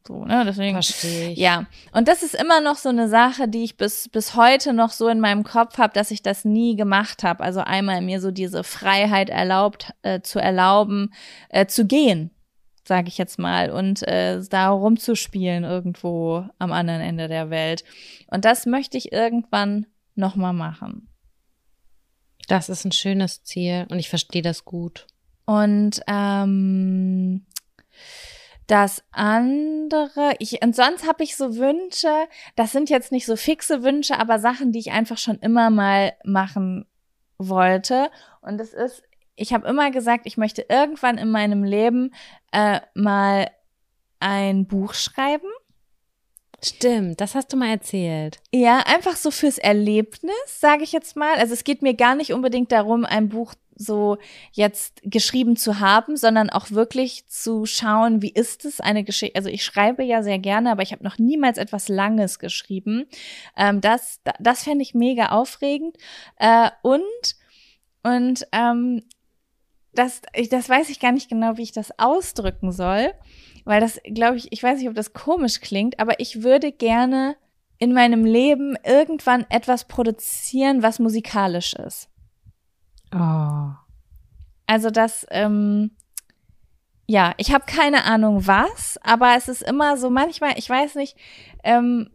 So, 0.07 0.25
ne? 0.25 0.43
Deswegen. 0.45 0.73
Verstehe 0.73 1.31
ich. 1.31 1.37
Ja. 1.37 1.65
Und 1.91 2.07
das 2.07 2.23
ist 2.23 2.33
immer 2.33 2.61
noch 2.61 2.77
so 2.77 2.89
eine 2.89 3.09
Sache, 3.09 3.47
die 3.47 3.63
ich 3.63 3.77
bis, 3.77 4.09
bis 4.09 4.35
heute 4.35 4.73
noch 4.73 4.91
so 4.91 5.07
in 5.07 5.19
meinem 5.19 5.43
Kopf 5.43 5.77
habe, 5.77 5.93
dass 5.93 6.11
ich 6.11 6.23
das 6.23 6.45
nie 6.45 6.75
gemacht 6.75 7.23
habe. 7.23 7.43
Also 7.43 7.59
einmal 7.59 8.01
mir 8.01 8.21
so 8.21 8.31
diese 8.31 8.63
Freiheit 8.63 9.29
erlaubt, 9.29 9.91
äh, 10.01 10.21
zu 10.21 10.39
erlauben, 10.39 11.13
äh, 11.49 11.67
zu 11.67 11.85
gehen, 11.85 12.31
sage 12.85 13.09
ich 13.09 13.17
jetzt 13.17 13.37
mal, 13.37 13.69
und 13.69 14.07
äh, 14.07 14.41
da 14.49 14.69
rumzuspielen 14.69 15.63
irgendwo 15.63 16.45
am 16.57 16.71
anderen 16.71 17.01
Ende 17.01 17.27
der 17.27 17.49
Welt. 17.49 17.83
Und 18.27 18.45
das 18.45 18.65
möchte 18.65 18.97
ich 18.97 19.11
irgendwann 19.11 19.85
nochmal 20.15 20.53
machen. 20.53 21.07
Das 22.49 22.67
ist 22.67 22.83
ein 22.83 22.91
schönes 22.91 23.43
Ziel 23.43 23.85
und 23.89 23.99
ich 23.99 24.09
verstehe 24.09 24.41
das 24.41 24.65
gut. 24.65 25.05
Und 25.45 26.01
ähm, 26.07 27.45
das 28.65 29.03
andere, 29.11 30.33
ich, 30.39 30.63
und 30.63 30.75
sonst 30.75 31.07
habe 31.07 31.23
ich 31.23 31.37
so 31.37 31.57
Wünsche, 31.57 32.27
das 32.55 32.71
sind 32.71 32.89
jetzt 32.89 33.11
nicht 33.11 33.27
so 33.27 33.35
fixe 33.35 33.83
Wünsche, 33.83 34.19
aber 34.19 34.39
Sachen, 34.39 34.71
die 34.71 34.79
ich 34.79 34.91
einfach 34.91 35.19
schon 35.19 35.37
immer 35.39 35.69
mal 35.69 36.13
machen 36.23 36.87
wollte. 37.37 38.09
Und 38.41 38.57
das 38.57 38.73
ist, 38.73 39.03
ich 39.35 39.53
habe 39.53 39.67
immer 39.67 39.91
gesagt, 39.91 40.25
ich 40.25 40.35
möchte 40.35 40.65
irgendwann 40.67 41.19
in 41.19 41.29
meinem 41.29 41.63
Leben 41.63 42.15
äh, 42.51 42.79
mal 42.95 43.51
ein 44.19 44.65
Buch 44.65 44.95
schreiben. 44.95 45.49
Stimmt, 46.63 47.21
das 47.21 47.35
hast 47.35 47.53
du 47.53 47.57
mal 47.57 47.69
erzählt. 47.69 48.39
Ja, 48.53 48.79
einfach 48.79 49.15
so 49.15 49.31
fürs 49.31 49.57
Erlebnis, 49.57 50.33
sage 50.47 50.83
ich 50.83 50.91
jetzt 50.91 51.15
mal. 51.15 51.35
Also 51.35 51.53
es 51.53 51.63
geht 51.63 51.81
mir 51.81 51.93
gar 51.93 52.15
nicht 52.15 52.33
unbedingt 52.33 52.71
darum, 52.71 53.05
ein 53.05 53.29
Buch 53.29 53.53
so 53.79 54.17
jetzt 54.51 55.01
geschrieben 55.03 55.55
zu 55.55 55.79
haben, 55.79 56.17
sondern 56.17 56.49
auch 56.49 56.71
wirklich 56.71 57.27
zu 57.27 57.65
schauen, 57.65 58.21
wie 58.21 58.31
ist 58.31 58.65
es 58.65 58.81
eine 58.81 59.05
Geschichte. 59.05 59.37
Also 59.37 59.47
ich 59.47 59.63
schreibe 59.63 60.03
ja 60.03 60.21
sehr 60.21 60.37
gerne, 60.37 60.71
aber 60.71 60.83
ich 60.83 60.91
habe 60.91 61.03
noch 61.03 61.17
niemals 61.17 61.57
etwas 61.57 61.87
Langes 61.87 62.39
geschrieben. 62.39 63.07
Ähm, 63.55 63.79
das 63.79 64.19
das 64.39 64.63
fände 64.63 64.83
ich 64.83 64.93
mega 64.93 65.27
aufregend. 65.29 65.95
Äh, 66.37 66.69
und 66.81 67.01
und 68.03 68.45
ähm, 68.51 69.03
das, 69.99 70.21
das 70.49 70.69
weiß 70.69 70.89
ich 70.89 70.99
gar 70.99 71.11
nicht 71.11 71.29
genau, 71.29 71.57
wie 71.57 71.63
ich 71.63 71.71
das 71.71 71.97
ausdrücken 71.99 72.71
soll, 72.71 73.13
weil 73.65 73.81
das, 73.81 73.99
glaube 74.03 74.37
ich, 74.37 74.51
ich 74.51 74.63
weiß 74.63 74.79
nicht, 74.79 74.89
ob 74.89 74.95
das 74.95 75.13
komisch 75.13 75.61
klingt, 75.61 75.99
aber 75.99 76.19
ich 76.19 76.43
würde 76.43 76.71
gerne 76.71 77.35
in 77.77 77.93
meinem 77.93 78.25
Leben 78.25 78.75
irgendwann 78.85 79.45
etwas 79.49 79.85
produzieren, 79.87 80.83
was 80.83 80.99
musikalisch 80.99 81.73
ist. 81.73 82.09
Oh. 83.13 83.71
Also 84.67 84.89
das, 84.89 85.25
ähm, 85.31 85.91
ja, 87.07 87.33
ich 87.37 87.53
habe 87.53 87.65
keine 87.65 88.03
Ahnung 88.03 88.45
was, 88.45 88.99
aber 89.03 89.35
es 89.35 89.47
ist 89.47 89.63
immer 89.63 89.97
so 89.97 90.09
manchmal, 90.09 90.57
ich 90.57 90.69
weiß 90.69 90.95
nicht, 90.95 91.17
ähm, 91.63 92.09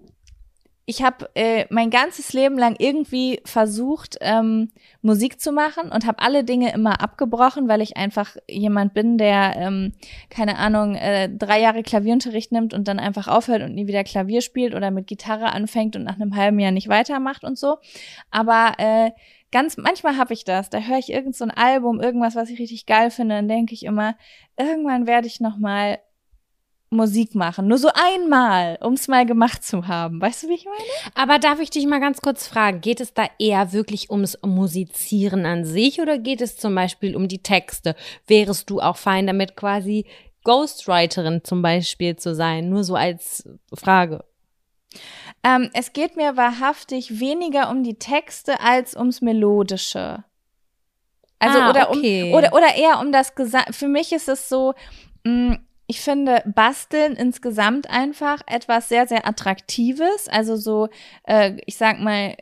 ich 0.86 1.02
habe 1.02 1.30
äh, 1.34 1.64
mein 1.70 1.88
ganzes 1.88 2.32
Leben 2.34 2.58
lang 2.58 2.76
irgendwie 2.78 3.40
versucht, 3.44 4.18
ähm, 4.20 4.70
Musik 5.00 5.40
zu 5.40 5.50
machen 5.50 5.90
und 5.90 6.06
habe 6.06 6.20
alle 6.20 6.44
Dinge 6.44 6.72
immer 6.72 7.00
abgebrochen, 7.00 7.68
weil 7.68 7.80
ich 7.80 7.96
einfach 7.96 8.36
jemand 8.48 8.92
bin, 8.92 9.16
der, 9.16 9.54
ähm, 9.56 9.92
keine 10.28 10.58
Ahnung, 10.58 10.94
äh, 10.94 11.30
drei 11.30 11.60
Jahre 11.60 11.82
Klavierunterricht 11.82 12.52
nimmt 12.52 12.74
und 12.74 12.86
dann 12.86 12.98
einfach 12.98 13.28
aufhört 13.28 13.62
und 13.62 13.74
nie 13.74 13.86
wieder 13.86 14.04
Klavier 14.04 14.42
spielt 14.42 14.74
oder 14.74 14.90
mit 14.90 15.06
Gitarre 15.06 15.52
anfängt 15.52 15.96
und 15.96 16.04
nach 16.04 16.20
einem 16.20 16.36
halben 16.36 16.58
Jahr 16.58 16.72
nicht 16.72 16.88
weitermacht 16.88 17.44
und 17.44 17.58
so. 17.58 17.76
Aber 18.30 18.74
äh, 18.76 19.12
ganz 19.52 19.78
manchmal 19.78 20.18
habe 20.18 20.34
ich 20.34 20.44
das. 20.44 20.68
Da 20.68 20.80
höre 20.80 20.98
ich 20.98 21.10
irgend 21.10 21.34
so 21.34 21.44
ein 21.44 21.50
Album, 21.50 21.98
irgendwas, 21.98 22.34
was 22.34 22.50
ich 22.50 22.58
richtig 22.58 22.84
geil 22.84 23.10
finde, 23.10 23.36
dann 23.36 23.48
denke 23.48 23.72
ich 23.72 23.84
immer, 23.84 24.16
irgendwann 24.58 25.06
werde 25.06 25.28
ich 25.28 25.40
noch 25.40 25.56
mal 25.56 25.98
Musik 26.94 27.34
machen. 27.34 27.68
Nur 27.68 27.78
so 27.78 27.88
einmal, 27.92 28.78
um 28.80 28.94
es 28.94 29.08
mal 29.08 29.26
gemacht 29.26 29.62
zu 29.64 29.86
haben. 29.86 30.20
Weißt 30.20 30.42
du, 30.42 30.48
wie 30.48 30.54
ich 30.54 30.64
meine? 30.64 31.14
Aber 31.14 31.38
darf 31.38 31.60
ich 31.60 31.70
dich 31.70 31.86
mal 31.86 32.00
ganz 32.00 32.20
kurz 32.20 32.46
fragen, 32.46 32.80
geht 32.80 33.00
es 33.00 33.12
da 33.12 33.26
eher 33.38 33.72
wirklich 33.72 34.10
ums 34.10 34.38
Musizieren 34.42 35.46
an 35.46 35.64
sich 35.64 36.00
oder 36.00 36.18
geht 36.18 36.40
es 36.40 36.56
zum 36.56 36.74
Beispiel 36.74 37.16
um 37.16 37.28
die 37.28 37.42
Texte? 37.42 37.94
Wärest 38.26 38.70
du 38.70 38.80
auch 38.80 38.96
fein 38.96 39.26
damit 39.26 39.56
quasi 39.56 40.06
Ghostwriterin 40.44 41.42
zum 41.44 41.62
Beispiel 41.62 42.16
zu 42.16 42.34
sein? 42.34 42.68
Nur 42.68 42.84
so 42.84 42.94
als 42.94 43.48
Frage. 43.74 44.24
Ähm, 45.42 45.70
es 45.74 45.92
geht 45.92 46.16
mir 46.16 46.36
wahrhaftig 46.36 47.20
weniger 47.20 47.70
um 47.70 47.82
die 47.82 47.98
Texte 47.98 48.60
als 48.60 48.96
ums 48.96 49.20
Melodische. 49.20 50.24
Also 51.38 51.58
ah, 51.58 51.70
oder 51.70 51.90
okay. 51.90 52.30
um 52.30 52.38
oder 52.38 52.52
oder 52.54 52.74
eher 52.74 53.00
um 53.00 53.12
das 53.12 53.34
Gesang. 53.34 53.72
Für 53.72 53.88
mich 53.88 54.12
ist 54.12 54.28
es 54.28 54.48
so, 54.48 54.74
mh, 55.24 55.32
mm, 55.54 55.66
ich 55.86 56.00
finde 56.00 56.42
Basteln 56.46 57.14
insgesamt 57.14 57.90
einfach 57.90 58.40
etwas 58.46 58.88
sehr, 58.88 59.06
sehr 59.06 59.26
Attraktives. 59.26 60.28
Also 60.28 60.56
so, 60.56 60.88
äh, 61.24 61.58
ich 61.66 61.76
sag 61.76 62.00
mal, 62.00 62.36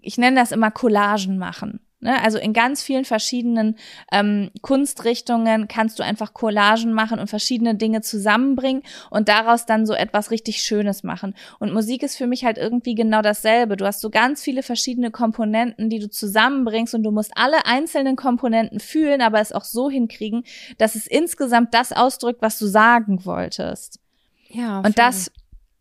ich 0.00 0.18
nenne 0.18 0.40
das 0.40 0.52
immer 0.52 0.70
Collagen 0.70 1.38
machen. 1.38 1.80
Ne? 2.00 2.22
Also 2.22 2.38
in 2.38 2.52
ganz 2.52 2.82
vielen 2.82 3.04
verschiedenen 3.04 3.76
ähm, 4.12 4.50
Kunstrichtungen 4.62 5.66
kannst 5.66 5.98
du 5.98 6.04
einfach 6.04 6.32
Collagen 6.32 6.92
machen 6.92 7.18
und 7.18 7.26
verschiedene 7.26 7.74
Dinge 7.74 8.02
zusammenbringen 8.02 8.84
und 9.10 9.28
daraus 9.28 9.66
dann 9.66 9.84
so 9.84 9.94
etwas 9.94 10.30
richtig 10.30 10.62
Schönes 10.62 11.02
machen. 11.02 11.34
Und 11.58 11.72
Musik 11.72 12.04
ist 12.04 12.16
für 12.16 12.28
mich 12.28 12.44
halt 12.44 12.56
irgendwie 12.56 12.94
genau 12.94 13.20
dasselbe. 13.20 13.76
Du 13.76 13.84
hast 13.84 14.00
so 14.00 14.10
ganz 14.10 14.42
viele 14.42 14.62
verschiedene 14.62 15.10
Komponenten, 15.10 15.90
die 15.90 15.98
du 15.98 16.08
zusammenbringst 16.08 16.94
und 16.94 17.02
du 17.02 17.10
musst 17.10 17.32
alle 17.34 17.66
einzelnen 17.66 18.14
Komponenten 18.14 18.78
fühlen, 18.78 19.20
aber 19.20 19.40
es 19.40 19.52
auch 19.52 19.64
so 19.64 19.90
hinkriegen, 19.90 20.44
dass 20.78 20.94
es 20.94 21.08
insgesamt 21.08 21.74
das 21.74 21.90
ausdrückt, 21.90 22.42
was 22.42 22.58
du 22.58 22.66
sagen 22.66 23.24
wolltest. 23.24 23.98
Ja. 24.50 24.80
Und 24.80 24.98
das 24.98 25.32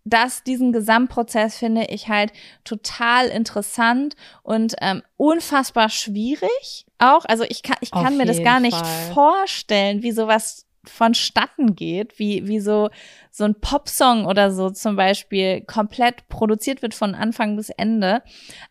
das, 0.09 0.43
diesen 0.43 0.71
Gesamtprozess 0.71 1.57
finde 1.57 1.85
ich 1.85 2.07
halt 2.07 2.31
total 2.63 3.27
interessant 3.27 4.15
und 4.43 4.75
ähm, 4.81 5.03
unfassbar 5.17 5.89
schwierig 5.89 6.85
auch. 6.97 7.25
Also 7.25 7.43
ich 7.47 7.63
kann, 7.63 7.77
ich 7.81 7.91
kann 7.91 8.17
mir 8.17 8.25
das 8.25 8.41
gar 8.41 8.59
nicht 8.59 8.77
Fall. 8.77 9.13
vorstellen, 9.13 10.03
wie 10.03 10.11
sowas 10.11 10.65
vonstatten 10.85 11.75
geht, 11.75 12.17
wie, 12.17 12.47
wie 12.47 12.59
so, 12.59 12.89
so 13.31 13.43
ein 13.43 13.55
Popsong 13.59 14.25
oder 14.25 14.51
so 14.51 14.69
zum 14.69 14.95
Beispiel 14.95 15.61
komplett 15.61 16.27
produziert 16.29 16.81
wird 16.81 16.93
von 16.93 17.13
Anfang 17.13 17.55
bis 17.55 17.69
Ende. 17.69 18.23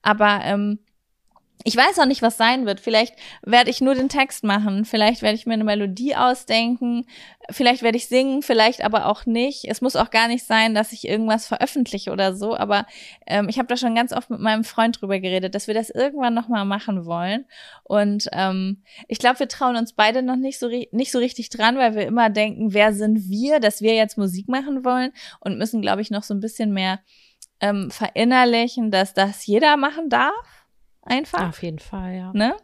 Aber 0.02 0.40
ähm, 0.44 0.78
ich 1.64 1.76
weiß 1.76 1.98
auch 1.98 2.06
nicht, 2.06 2.22
was 2.22 2.36
sein 2.36 2.66
wird. 2.66 2.80
Vielleicht 2.80 3.14
werde 3.42 3.70
ich 3.70 3.80
nur 3.80 3.94
den 3.94 4.08
Text 4.08 4.44
machen. 4.44 4.84
Vielleicht 4.84 5.22
werde 5.22 5.34
ich 5.34 5.46
mir 5.46 5.54
eine 5.54 5.64
Melodie 5.64 6.14
ausdenken. 6.14 7.06
Vielleicht 7.50 7.82
werde 7.82 7.96
ich 7.96 8.06
singen, 8.06 8.42
vielleicht 8.42 8.84
aber 8.84 9.06
auch 9.06 9.26
nicht. 9.26 9.64
Es 9.64 9.80
muss 9.80 9.96
auch 9.96 10.10
gar 10.10 10.28
nicht 10.28 10.44
sein, 10.44 10.74
dass 10.74 10.92
ich 10.92 11.08
irgendwas 11.08 11.46
veröffentliche 11.46 12.12
oder 12.12 12.34
so. 12.34 12.56
Aber 12.56 12.86
ähm, 13.26 13.48
ich 13.48 13.58
habe 13.58 13.68
da 13.68 13.76
schon 13.76 13.94
ganz 13.94 14.12
oft 14.12 14.30
mit 14.30 14.40
meinem 14.40 14.64
Freund 14.64 15.00
drüber 15.00 15.18
geredet, 15.18 15.54
dass 15.54 15.66
wir 15.66 15.74
das 15.74 15.90
irgendwann 15.90 16.34
nochmal 16.34 16.64
machen 16.64 17.06
wollen. 17.06 17.46
Und 17.84 18.28
ähm, 18.32 18.82
ich 19.08 19.18
glaube, 19.18 19.40
wir 19.40 19.48
trauen 19.48 19.76
uns 19.76 19.92
beide 19.92 20.22
noch 20.22 20.36
nicht 20.36 20.58
so, 20.58 20.68
nicht 20.68 21.10
so 21.10 21.18
richtig 21.18 21.48
dran, 21.48 21.78
weil 21.78 21.94
wir 21.94 22.06
immer 22.06 22.30
denken, 22.30 22.74
wer 22.74 22.92
sind 22.92 23.28
wir, 23.28 23.60
dass 23.60 23.80
wir 23.80 23.94
jetzt 23.94 24.18
Musik 24.18 24.48
machen 24.48 24.84
wollen 24.84 25.12
und 25.40 25.58
müssen, 25.58 25.82
glaube 25.82 26.02
ich, 26.02 26.10
noch 26.10 26.22
so 26.22 26.34
ein 26.34 26.40
bisschen 26.40 26.72
mehr 26.72 27.00
ähm, 27.60 27.90
verinnerlichen, 27.90 28.90
dass 28.90 29.14
das 29.14 29.46
jeder 29.46 29.76
machen 29.76 30.10
darf 30.10 30.34
einfach. 31.06 31.48
Auf 31.48 31.62
jeden 31.62 31.78
Fall, 31.78 32.14
ja. 32.14 32.32
Ne? 32.32 32.56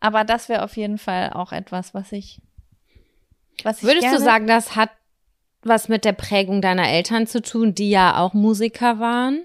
Aber 0.00 0.24
das 0.24 0.48
wäre 0.48 0.62
auf 0.62 0.76
jeden 0.76 0.98
Fall 0.98 1.30
auch 1.32 1.52
etwas, 1.52 1.94
was 1.94 2.12
ich. 2.12 2.40
Was 3.62 3.78
ich 3.78 3.84
Würdest 3.84 4.12
du 4.12 4.18
sagen, 4.18 4.46
das 4.46 4.76
hat 4.76 4.90
was 5.62 5.88
mit 5.88 6.04
der 6.04 6.12
Prägung 6.12 6.60
deiner 6.60 6.88
Eltern 6.88 7.26
zu 7.26 7.40
tun, 7.40 7.74
die 7.74 7.90
ja 7.90 8.18
auch 8.18 8.34
Musiker 8.34 8.98
waren? 8.98 9.44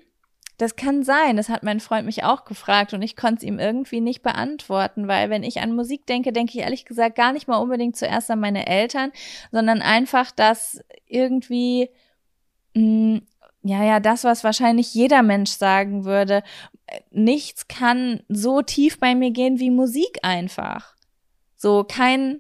Das 0.58 0.76
kann 0.76 1.04
sein. 1.04 1.38
Das 1.38 1.48
hat 1.48 1.64
mein 1.64 1.80
Freund 1.80 2.06
mich 2.06 2.26
auch 2.26 2.44
gefragt 2.44 2.94
und 2.94 3.02
ich 3.02 3.16
konnte 3.16 3.38
es 3.38 3.44
ihm 3.44 3.60
irgendwie 3.60 4.02
nicht 4.02 4.22
beantworten, 4.22 5.08
weil 5.08 5.30
wenn 5.30 5.44
ich 5.44 5.62
an 5.62 5.74
Musik 5.74 6.06
denke, 6.06 6.34
denke 6.34 6.52
ich 6.58 6.60
ehrlich 6.60 6.84
gesagt 6.84 7.16
gar 7.16 7.32
nicht 7.32 7.48
mal 7.48 7.58
unbedingt 7.58 7.96
zuerst 7.96 8.30
an 8.30 8.42
meine 8.42 8.68
Eltern, 8.68 9.14
sondern 9.52 9.82
einfach, 9.82 10.32
dass 10.32 10.84
irgendwie 11.08 11.90
mh, 12.76 12.82
mm, 12.84 13.22
ja, 13.64 13.84
ja, 13.84 14.00
das, 14.00 14.24
was 14.24 14.44
wahrscheinlich 14.44 14.94
jeder 14.94 15.22
Mensch 15.22 15.52
sagen 15.52 16.06
würde. 16.06 16.44
Nichts 17.12 17.68
kann 17.68 18.22
so 18.30 18.62
tief 18.62 19.00
bei 19.00 19.16
mir 19.16 19.32
gehen 19.32 19.60
wie 19.60 19.70
Musik 19.70 20.20
einfach. 20.24 20.96
So 21.58 21.84
kein, 21.84 22.40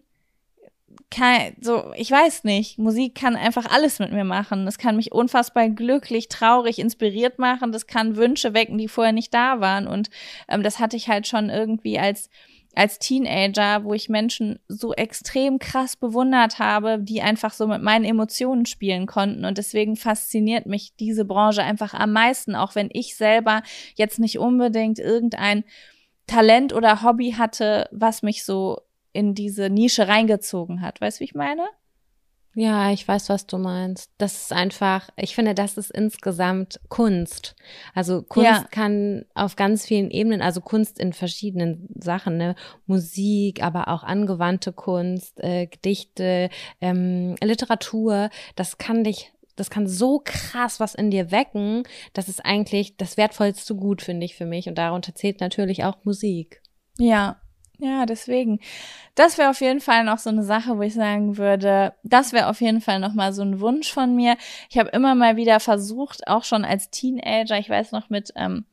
kein, 1.11 1.55
so, 1.59 1.91
ich 1.95 2.09
weiß 2.09 2.45
nicht. 2.45 2.77
Musik 2.77 3.15
kann 3.15 3.35
einfach 3.35 3.65
alles 3.65 3.99
mit 3.99 4.13
mir 4.13 4.23
machen. 4.23 4.65
Es 4.65 4.77
kann 4.77 4.95
mich 4.95 5.11
unfassbar 5.11 5.67
glücklich, 5.69 6.29
traurig, 6.29 6.79
inspiriert 6.79 7.37
machen. 7.37 7.71
Das 7.73 7.85
kann 7.85 8.15
Wünsche 8.15 8.53
wecken, 8.53 8.77
die 8.77 8.87
vorher 8.87 9.13
nicht 9.13 9.33
da 9.33 9.59
waren. 9.59 9.87
Und 9.87 10.09
ähm, 10.47 10.63
das 10.63 10.79
hatte 10.79 10.95
ich 10.95 11.09
halt 11.09 11.27
schon 11.27 11.49
irgendwie 11.49 11.99
als 11.99 12.29
als 12.75 12.99
Teenager, 12.99 13.83
wo 13.83 13.93
ich 13.93 14.09
Menschen 14.09 14.59
so 14.67 14.93
extrem 14.93 15.59
krass 15.59 15.95
bewundert 15.95 16.59
habe, 16.59 16.99
die 16.99 17.21
einfach 17.21 17.53
so 17.53 17.67
mit 17.67 17.81
meinen 17.81 18.05
Emotionen 18.05 18.65
spielen 18.65 19.05
konnten. 19.05 19.43
Und 19.45 19.57
deswegen 19.57 19.95
fasziniert 19.95 20.65
mich 20.65 20.95
diese 20.97 21.25
Branche 21.25 21.63
einfach 21.63 21.93
am 21.93 22.13
meisten, 22.13 22.55
auch 22.55 22.75
wenn 22.75 22.89
ich 22.93 23.15
selber 23.15 23.63
jetzt 23.95 24.19
nicht 24.19 24.39
unbedingt 24.39 24.99
irgendein 24.99 25.63
Talent 26.27 26.73
oder 26.73 27.01
Hobby 27.01 27.31
hatte, 27.37 27.89
was 27.91 28.21
mich 28.21 28.43
so 28.43 28.81
in 29.13 29.33
diese 29.33 29.69
Nische 29.69 30.07
reingezogen 30.07 30.81
hat. 30.81 31.01
Weißt 31.01 31.17
du, 31.17 31.21
wie 31.21 31.25
ich 31.25 31.35
meine? 31.35 31.63
Ja, 32.55 32.91
ich 32.91 33.07
weiß, 33.07 33.29
was 33.29 33.45
du 33.45 33.57
meinst. 33.57 34.11
Das 34.17 34.43
ist 34.43 34.53
einfach, 34.53 35.09
ich 35.15 35.35
finde, 35.35 35.53
das 35.53 35.77
ist 35.77 35.91
insgesamt 35.91 36.79
Kunst. 36.89 37.55
Also 37.93 38.23
Kunst 38.23 38.49
ja. 38.49 38.67
kann 38.71 39.25
auf 39.35 39.55
ganz 39.55 39.85
vielen 39.85 40.09
Ebenen, 40.09 40.41
also 40.41 40.59
Kunst 40.59 40.99
in 40.99 41.13
verschiedenen 41.13 41.87
Sachen, 41.99 42.37
ne? 42.37 42.55
Musik, 42.87 43.63
aber 43.63 43.87
auch 43.87 44.03
angewandte 44.03 44.73
Kunst, 44.73 45.39
äh, 45.39 45.67
Gedichte, 45.67 46.49
ähm, 46.81 47.35
Literatur, 47.41 48.29
das 48.55 48.77
kann 48.77 49.03
dich 49.03 49.31
das 49.55 49.69
kann 49.69 49.87
so 49.87 50.21
krass 50.23 50.79
was 50.79 50.95
in 50.95 51.11
dir 51.11 51.31
wecken. 51.31 51.83
Das 52.13 52.29
ist 52.29 52.45
eigentlich 52.45 52.95
das 52.95 53.17
wertvollste 53.17 53.75
Gut, 53.75 54.01
finde 54.01 54.25
ich, 54.25 54.35
für 54.35 54.45
mich. 54.45 54.69
Und 54.69 54.77
darunter 54.77 55.13
zählt 55.13 55.41
natürlich 55.41 55.83
auch 55.83 55.97
Musik. 56.05 56.61
Ja, 56.97 57.41
Ja, 57.81 58.05
deswegen. 58.05 58.59
Das 59.15 59.37
wäre 59.37 59.49
auf 59.49 59.61
jeden 59.61 59.79
Fall 59.79 60.03
noch 60.03 60.17
so 60.19 60.29
eine 60.29 60.43
Sache, 60.43 60.77
wo 60.77 60.81
ich 60.81 60.93
sagen 60.93 61.37
würde, 61.37 61.93
das 62.03 62.33
wäre 62.33 62.47
auf 62.47 62.61
jeden 62.61 62.81
Fall 62.81 62.99
noch 62.99 63.13
mal 63.13 63.33
so 63.33 63.41
ein 63.41 63.61
Wunsch 63.61 63.91
von 63.91 64.15
mir. 64.15 64.35
Ich 64.69 64.77
habe 64.77 64.89
immer 64.89 65.15
mal 65.15 65.37
wieder 65.37 65.59
versucht, 65.59 66.27
auch 66.27 66.43
schon 66.43 66.65
als 66.65 66.89
Teenager, 66.89 67.57
ich 67.57 67.69
weiß 67.69 67.93
noch 67.93 68.09
mit 68.09 68.31
ähm, 68.35 68.65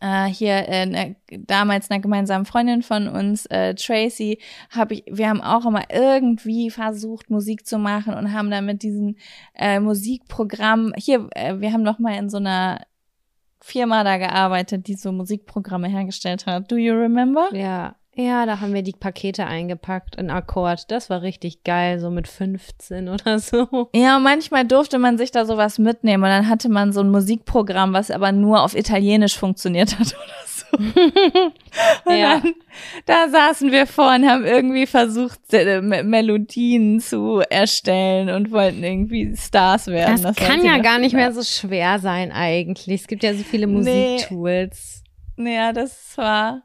äh, 0.00 0.26
hier 0.26 0.68
äh, 0.68 1.14
damals 1.30 1.90
einer 1.90 2.00
gemeinsamen 2.00 2.44
Freundin 2.44 2.82
von 2.82 3.08
uns, 3.08 3.46
äh, 3.46 3.74
Tracy, 3.74 4.38
habe 4.70 4.94
ich, 4.94 5.04
wir 5.10 5.28
haben 5.28 5.40
auch 5.40 5.64
immer 5.64 5.84
irgendwie 5.90 6.70
versucht, 6.70 7.30
Musik 7.30 7.66
zu 7.66 7.78
machen 7.78 8.14
und 8.14 8.32
haben 8.32 8.50
dann 8.50 8.66
mit 8.66 8.82
diesem 8.82 9.16
äh, 9.54 9.80
Musikprogramm, 9.80 10.92
hier, 10.96 11.28
äh, 11.34 11.58
wir 11.60 11.72
haben 11.72 11.82
noch 11.82 11.98
mal 11.98 12.16
in 12.16 12.28
so 12.28 12.36
einer 12.36 12.80
Firma 13.68 14.02
da 14.02 14.16
gearbeitet, 14.16 14.86
die 14.86 14.94
so 14.94 15.12
Musikprogramme 15.12 15.88
hergestellt 15.88 16.46
hat. 16.46 16.70
Do 16.70 16.76
you 16.76 16.94
remember? 16.94 17.54
Ja. 17.54 17.94
Ja, 18.14 18.46
da 18.46 18.58
haben 18.58 18.74
wir 18.74 18.82
die 18.82 18.94
Pakete 18.98 19.46
eingepackt 19.46 20.16
in 20.16 20.28
Akkord. 20.28 20.90
Das 20.90 21.08
war 21.08 21.22
richtig 21.22 21.62
geil, 21.62 22.00
so 22.00 22.10
mit 22.10 22.26
15 22.26 23.08
oder 23.08 23.38
so. 23.38 23.90
Ja, 23.94 24.18
manchmal 24.18 24.66
durfte 24.66 24.98
man 24.98 25.18
sich 25.18 25.30
da 25.30 25.44
sowas 25.44 25.78
mitnehmen 25.78 26.24
und 26.24 26.30
dann 26.30 26.48
hatte 26.48 26.68
man 26.68 26.92
so 26.92 27.00
ein 27.00 27.10
Musikprogramm, 27.10 27.92
was 27.92 28.10
aber 28.10 28.32
nur 28.32 28.62
auf 28.62 28.74
Italienisch 28.74 29.38
funktioniert 29.38 30.00
hat 30.00 30.08
oder 30.24 30.46
so. 30.46 30.57
und 30.72 32.16
ja. 32.16 32.40
dann, 32.40 32.54
da 33.06 33.28
saßen 33.28 33.72
wir 33.72 33.86
vor 33.86 34.14
und 34.14 34.28
haben 34.28 34.44
irgendwie 34.44 34.86
versucht, 34.86 35.40
äh, 35.52 35.80
Melodien 35.80 37.00
zu 37.00 37.42
erstellen 37.48 38.30
und 38.30 38.50
wollten 38.50 38.82
irgendwie 38.82 39.34
Stars 39.36 39.86
werden. 39.86 40.22
Das, 40.22 40.36
das 40.36 40.36
kann 40.36 40.64
ja 40.64 40.78
gar 40.78 40.98
nicht 40.98 41.14
mehr 41.14 41.32
so 41.32 41.42
schwer 41.42 41.98
sein 41.98 42.32
eigentlich. 42.32 43.02
Es 43.02 43.06
gibt 43.06 43.22
ja 43.22 43.34
so 43.34 43.44
viele 43.44 43.66
Musiktools. 43.66 45.02
Nee. 45.36 45.54
Ja, 45.54 45.72
das 45.72 46.16
war 46.16 46.62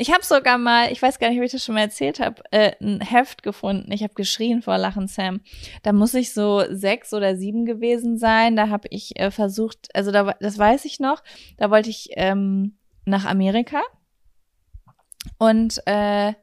ich 0.00 0.10
habe 0.10 0.24
sogar 0.24 0.56
mal, 0.56 0.90
ich 0.90 1.02
weiß 1.02 1.18
gar 1.18 1.28
nicht, 1.28 1.38
ob 1.38 1.44
ich 1.44 1.52
das 1.52 1.62
schon 1.62 1.74
mal 1.74 1.82
erzählt 1.82 2.20
habe, 2.20 2.42
äh, 2.52 2.72
ein 2.80 3.02
Heft 3.02 3.42
gefunden. 3.42 3.92
Ich 3.92 4.02
habe 4.02 4.14
geschrien 4.14 4.62
vor 4.62 4.78
Lachen, 4.78 5.08
Sam. 5.08 5.42
Da 5.82 5.92
muss 5.92 6.14
ich 6.14 6.32
so 6.32 6.64
sechs 6.70 7.12
oder 7.12 7.36
sieben 7.36 7.66
gewesen 7.66 8.16
sein. 8.16 8.56
Da 8.56 8.70
habe 8.70 8.88
ich 8.90 9.20
äh, 9.20 9.30
versucht, 9.30 9.94
also 9.94 10.10
da, 10.10 10.34
das 10.40 10.56
weiß 10.56 10.86
ich 10.86 11.00
noch. 11.00 11.22
Da 11.58 11.70
wollte 11.70 11.90
ich 11.90 12.08
ähm, 12.12 12.78
nach 13.04 13.24
Amerika 13.24 13.80
und 15.38 15.80
äh, 15.86 16.34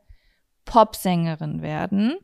Popsängerin 0.66 1.62
werden. 1.62 2.18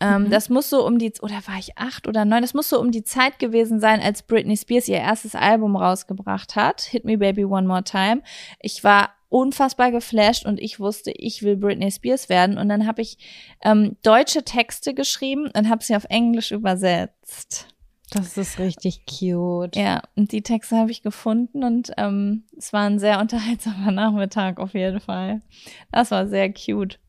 Ähm, 0.00 0.24
mhm. 0.24 0.30
Das 0.30 0.48
muss 0.48 0.70
so 0.70 0.84
um 0.86 0.98
die, 0.98 1.12
oder 1.22 1.36
war 1.46 1.58
ich 1.58 1.78
acht 1.78 2.06
oder 2.06 2.24
neun? 2.24 2.42
Das 2.42 2.54
muss 2.54 2.68
so 2.68 2.80
um 2.80 2.90
die 2.90 3.04
Zeit 3.04 3.38
gewesen 3.38 3.80
sein, 3.80 4.00
als 4.00 4.22
Britney 4.22 4.56
Spears 4.56 4.88
ihr 4.88 4.98
erstes 4.98 5.34
Album 5.34 5.76
rausgebracht 5.76 6.56
hat, 6.56 6.82
Hit 6.82 7.04
Me 7.04 7.16
Baby 7.16 7.44
One 7.44 7.66
More 7.66 7.84
Time. 7.84 8.22
Ich 8.60 8.82
war 8.84 9.10
unfassbar 9.28 9.90
geflasht 9.90 10.46
und 10.46 10.60
ich 10.60 10.78
wusste, 10.78 11.10
ich 11.10 11.42
will 11.42 11.56
Britney 11.56 11.90
Spears 11.90 12.28
werden. 12.28 12.58
Und 12.58 12.68
dann 12.68 12.86
habe 12.86 13.02
ich 13.02 13.18
ähm, 13.62 13.96
deutsche 14.02 14.44
Texte 14.44 14.94
geschrieben 14.94 15.50
und 15.56 15.68
habe 15.68 15.82
sie 15.82 15.96
auf 15.96 16.04
Englisch 16.08 16.50
übersetzt. 16.52 17.73
Das 18.14 18.38
ist 18.38 18.60
richtig 18.60 19.06
cute. 19.06 19.74
Ja, 19.74 20.02
und 20.14 20.30
die 20.30 20.42
Texte 20.42 20.76
habe 20.76 20.92
ich 20.92 21.02
gefunden 21.02 21.64
und 21.64 21.90
ähm, 21.96 22.44
es 22.56 22.72
war 22.72 22.82
ein 22.82 23.00
sehr 23.00 23.18
unterhaltsamer 23.18 23.90
Nachmittag 23.90 24.60
auf 24.60 24.74
jeden 24.74 25.00
Fall. 25.00 25.42
Das 25.90 26.12
war 26.12 26.28
sehr 26.28 26.52
cute. 26.52 27.00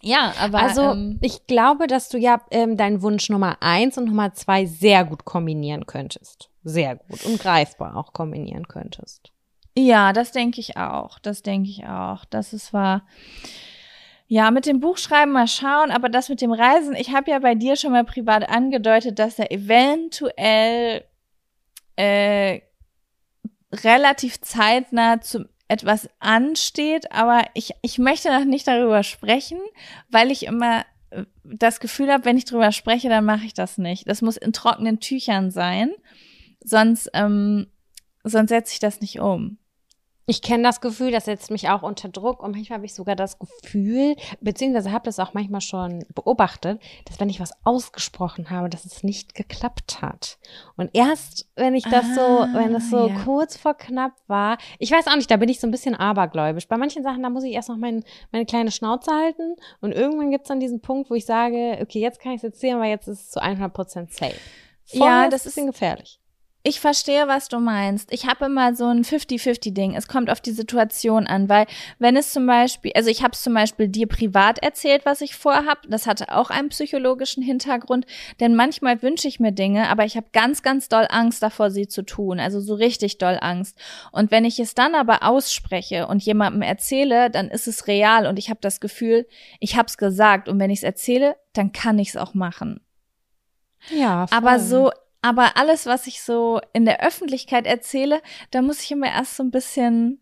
Ja, 0.00 0.32
aber 0.38 0.60
also 0.60 0.82
ähm, 0.82 1.18
ich 1.20 1.46
glaube, 1.46 1.88
dass 1.88 2.10
du 2.10 2.18
ja 2.18 2.40
ähm, 2.52 2.76
deinen 2.76 3.02
Wunsch 3.02 3.28
Nummer 3.28 3.56
eins 3.60 3.98
und 3.98 4.04
Nummer 4.04 4.34
zwei 4.34 4.66
sehr 4.66 5.04
gut 5.04 5.24
kombinieren 5.24 5.86
könntest. 5.86 6.48
Sehr 6.62 6.96
gut 6.96 7.24
und 7.24 7.40
greifbar 7.40 7.96
auch 7.96 8.12
kombinieren 8.12 8.68
könntest. 8.68 9.32
Ja, 9.76 10.12
das 10.12 10.30
denke 10.30 10.60
ich 10.60 10.76
auch. 10.76 11.18
Das 11.18 11.42
denke 11.42 11.70
ich 11.70 11.86
auch. 11.86 12.24
Das 12.26 12.52
ist 12.52 12.72
war. 12.72 13.02
Ja, 14.26 14.50
mit 14.50 14.66
dem 14.66 14.80
Buchschreiben 14.80 15.32
mal 15.32 15.46
schauen, 15.46 15.90
aber 15.90 16.08
das 16.08 16.28
mit 16.28 16.40
dem 16.40 16.52
Reisen, 16.52 16.94
ich 16.94 17.12
habe 17.12 17.30
ja 17.30 17.38
bei 17.38 17.54
dir 17.54 17.76
schon 17.76 17.92
mal 17.92 18.04
privat 18.04 18.48
angedeutet, 18.48 19.18
dass 19.18 19.38
er 19.38 19.52
eventuell 19.52 21.04
äh, 21.96 22.60
relativ 23.72 24.40
zeitnah 24.40 25.20
zum 25.20 25.46
etwas 25.68 26.08
ansteht, 26.20 27.10
aber 27.10 27.44
ich, 27.54 27.72
ich 27.82 27.98
möchte 27.98 28.30
noch 28.30 28.44
nicht 28.44 28.66
darüber 28.66 29.02
sprechen, 29.02 29.58
weil 30.10 30.30
ich 30.30 30.44
immer 30.46 30.84
äh, 31.10 31.24
das 31.42 31.80
Gefühl 31.80 32.12
habe, 32.12 32.24
wenn 32.26 32.36
ich 32.36 32.44
darüber 32.44 32.70
spreche, 32.72 33.08
dann 33.08 33.24
mache 33.24 33.46
ich 33.46 33.54
das 33.54 33.78
nicht. 33.78 34.08
Das 34.08 34.22
muss 34.22 34.36
in 34.36 34.52
trockenen 34.52 35.00
Tüchern 35.00 35.50
sein, 35.50 35.90
sonst, 36.62 37.10
ähm, 37.14 37.68
sonst 38.24 38.50
setze 38.50 38.72
ich 38.74 38.78
das 38.78 39.00
nicht 39.00 39.20
um. 39.20 39.58
Ich 40.26 40.40
kenne 40.40 40.62
das 40.62 40.80
Gefühl, 40.80 41.10
das 41.10 41.26
setzt 41.26 41.50
mich 41.50 41.68
auch 41.68 41.82
unter 41.82 42.08
Druck 42.08 42.42
und 42.42 42.52
manchmal 42.52 42.78
habe 42.78 42.86
ich 42.86 42.94
sogar 42.94 43.14
das 43.14 43.38
Gefühl, 43.38 44.16
beziehungsweise 44.40 44.90
habe 44.90 45.04
das 45.04 45.18
auch 45.18 45.34
manchmal 45.34 45.60
schon 45.60 46.06
beobachtet, 46.14 46.80
dass 47.04 47.20
wenn 47.20 47.28
ich 47.28 47.40
was 47.40 47.52
ausgesprochen 47.64 48.48
habe, 48.48 48.70
dass 48.70 48.86
es 48.86 49.02
nicht 49.02 49.34
geklappt 49.34 50.00
hat. 50.00 50.38
Und 50.76 50.90
erst, 50.94 51.46
wenn 51.56 51.74
ich 51.74 51.84
das 51.84 52.06
ah, 52.12 52.14
so, 52.14 52.58
wenn 52.58 52.74
es 52.74 52.88
so 52.88 53.08
ja. 53.08 53.22
kurz 53.24 53.56
vor 53.58 53.74
knapp 53.74 54.12
war, 54.26 54.56
ich 54.78 54.90
weiß 54.90 55.08
auch 55.08 55.16
nicht, 55.16 55.30
da 55.30 55.36
bin 55.36 55.50
ich 55.50 55.60
so 55.60 55.66
ein 55.66 55.70
bisschen 55.70 55.94
abergläubisch. 55.94 56.68
Bei 56.68 56.78
manchen 56.78 57.02
Sachen, 57.02 57.22
da 57.22 57.28
muss 57.28 57.44
ich 57.44 57.52
erst 57.52 57.68
noch 57.68 57.76
mein, 57.76 58.02
meine 58.32 58.46
kleine 58.46 58.70
Schnauze 58.70 59.10
halten 59.10 59.56
und 59.82 59.92
irgendwann 59.92 60.30
gibt 60.30 60.44
es 60.44 60.48
dann 60.48 60.60
diesen 60.60 60.80
Punkt, 60.80 61.10
wo 61.10 61.14
ich 61.14 61.26
sage, 61.26 61.78
okay, 61.82 62.00
jetzt 62.00 62.18
kann 62.18 62.32
ich 62.32 62.38
es 62.38 62.44
erzählen, 62.44 62.80
weil 62.80 62.90
jetzt 62.90 63.08
ist 63.08 63.20
es 63.20 63.30
zu 63.30 63.42
100% 63.42 64.10
safe. 64.10 64.34
Vorher 64.86 65.24
ja, 65.24 65.28
das 65.28 65.46
ist 65.46 65.58
ein 65.58 65.66
bisschen 65.66 65.66
gefährlich. 65.66 66.20
Ich 66.66 66.80
verstehe, 66.80 67.28
was 67.28 67.48
du 67.48 67.60
meinst. 67.60 68.10
Ich 68.10 68.26
habe 68.26 68.46
immer 68.46 68.74
so 68.74 68.86
ein 68.86 69.04
50-50-Ding. 69.04 69.94
Es 69.94 70.08
kommt 70.08 70.30
auf 70.30 70.40
die 70.40 70.50
Situation 70.50 71.26
an, 71.26 71.50
weil 71.50 71.66
wenn 71.98 72.16
es 72.16 72.32
zum 72.32 72.46
Beispiel, 72.46 72.90
also 72.94 73.10
ich 73.10 73.22
habe 73.22 73.32
es 73.34 73.42
zum 73.42 73.52
Beispiel 73.52 73.88
dir 73.88 74.08
privat 74.08 74.60
erzählt, 74.60 75.04
was 75.04 75.20
ich 75.20 75.36
vorhab, 75.36 75.82
das 75.86 76.06
hatte 76.06 76.34
auch 76.34 76.48
einen 76.48 76.70
psychologischen 76.70 77.42
Hintergrund, 77.42 78.06
denn 78.40 78.54
manchmal 78.54 79.02
wünsche 79.02 79.28
ich 79.28 79.40
mir 79.40 79.52
Dinge, 79.52 79.90
aber 79.90 80.06
ich 80.06 80.16
habe 80.16 80.28
ganz, 80.32 80.62
ganz 80.62 80.88
doll 80.88 81.06
Angst 81.10 81.42
davor, 81.42 81.70
sie 81.70 81.86
zu 81.86 82.00
tun, 82.00 82.40
also 82.40 82.60
so 82.60 82.72
richtig 82.72 83.18
doll 83.18 83.36
Angst. 83.42 83.78
Und 84.10 84.30
wenn 84.30 84.46
ich 84.46 84.58
es 84.58 84.74
dann 84.74 84.94
aber 84.94 85.22
ausspreche 85.22 86.06
und 86.06 86.22
jemandem 86.22 86.62
erzähle, 86.62 87.28
dann 87.28 87.50
ist 87.50 87.68
es 87.68 87.88
real 87.88 88.26
und 88.26 88.38
ich 88.38 88.48
habe 88.48 88.60
das 88.62 88.80
Gefühl, 88.80 89.26
ich 89.60 89.76
habe 89.76 89.88
es 89.88 89.98
gesagt 89.98 90.48
und 90.48 90.58
wenn 90.58 90.70
ich 90.70 90.78
es 90.78 90.84
erzähle, 90.84 91.36
dann 91.52 91.72
kann 91.72 91.98
ich 91.98 92.08
es 92.08 92.16
auch 92.16 92.32
machen. 92.32 92.80
Ja, 93.90 94.26
voll. 94.26 94.38
aber 94.38 94.58
so 94.60 94.90
aber 95.24 95.56
alles, 95.56 95.86
was 95.86 96.06
ich 96.06 96.20
so 96.20 96.60
in 96.74 96.84
der 96.84 97.02
Öffentlichkeit 97.02 97.64
erzähle, 97.64 98.20
da 98.50 98.60
muss 98.60 98.82
ich 98.82 98.90
immer 98.90 99.06
erst 99.06 99.36
so 99.36 99.42
ein 99.42 99.50
bisschen 99.50 100.20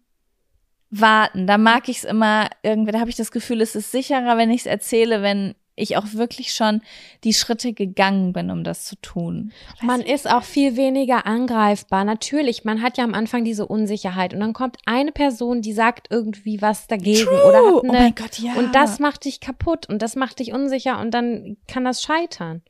warten. 0.90 1.48
Da 1.48 1.58
mag 1.58 1.88
ich 1.88 1.98
es 1.98 2.04
immer 2.04 2.48
irgendwie, 2.62 2.92
da 2.92 3.00
habe 3.00 3.10
ich 3.10 3.16
das 3.16 3.32
Gefühl, 3.32 3.60
es 3.62 3.74
ist 3.74 3.90
sicherer, 3.90 4.36
wenn 4.36 4.52
ich 4.52 4.60
es 4.60 4.66
erzähle, 4.66 5.20
wenn 5.20 5.56
ich 5.74 5.96
auch 5.96 6.12
wirklich 6.12 6.52
schon 6.52 6.82
die 7.24 7.32
Schritte 7.32 7.72
gegangen 7.72 8.32
bin, 8.32 8.52
um 8.52 8.62
das 8.62 8.84
zu 8.84 8.94
tun. 9.02 9.52
Weiß 9.80 9.82
man 9.82 10.00
ist 10.02 10.30
auch 10.30 10.44
viel 10.44 10.76
weniger 10.76 11.26
angreifbar. 11.26 12.04
Natürlich, 12.04 12.64
man 12.64 12.80
hat 12.80 12.96
ja 12.96 13.02
am 13.02 13.14
Anfang 13.14 13.42
diese 13.44 13.66
Unsicherheit 13.66 14.32
und 14.32 14.38
dann 14.38 14.52
kommt 14.52 14.76
eine 14.86 15.10
Person, 15.10 15.62
die 15.62 15.72
sagt 15.72 16.06
irgendwie 16.10 16.62
was 16.62 16.86
dagegen 16.86 17.26
True. 17.26 17.44
oder 17.44 17.58
hat 17.58 17.64
eine, 17.64 17.90
oh 17.90 17.92
mein 17.92 18.14
Gott, 18.14 18.38
ja. 18.38 18.52
und 18.52 18.72
das 18.72 19.00
macht 19.00 19.24
dich 19.24 19.40
kaputt 19.40 19.88
und 19.88 20.00
das 20.00 20.14
macht 20.14 20.38
dich 20.38 20.52
unsicher 20.52 21.00
und 21.00 21.10
dann 21.10 21.56
kann 21.66 21.84
das 21.84 22.02
scheitern. 22.02 22.62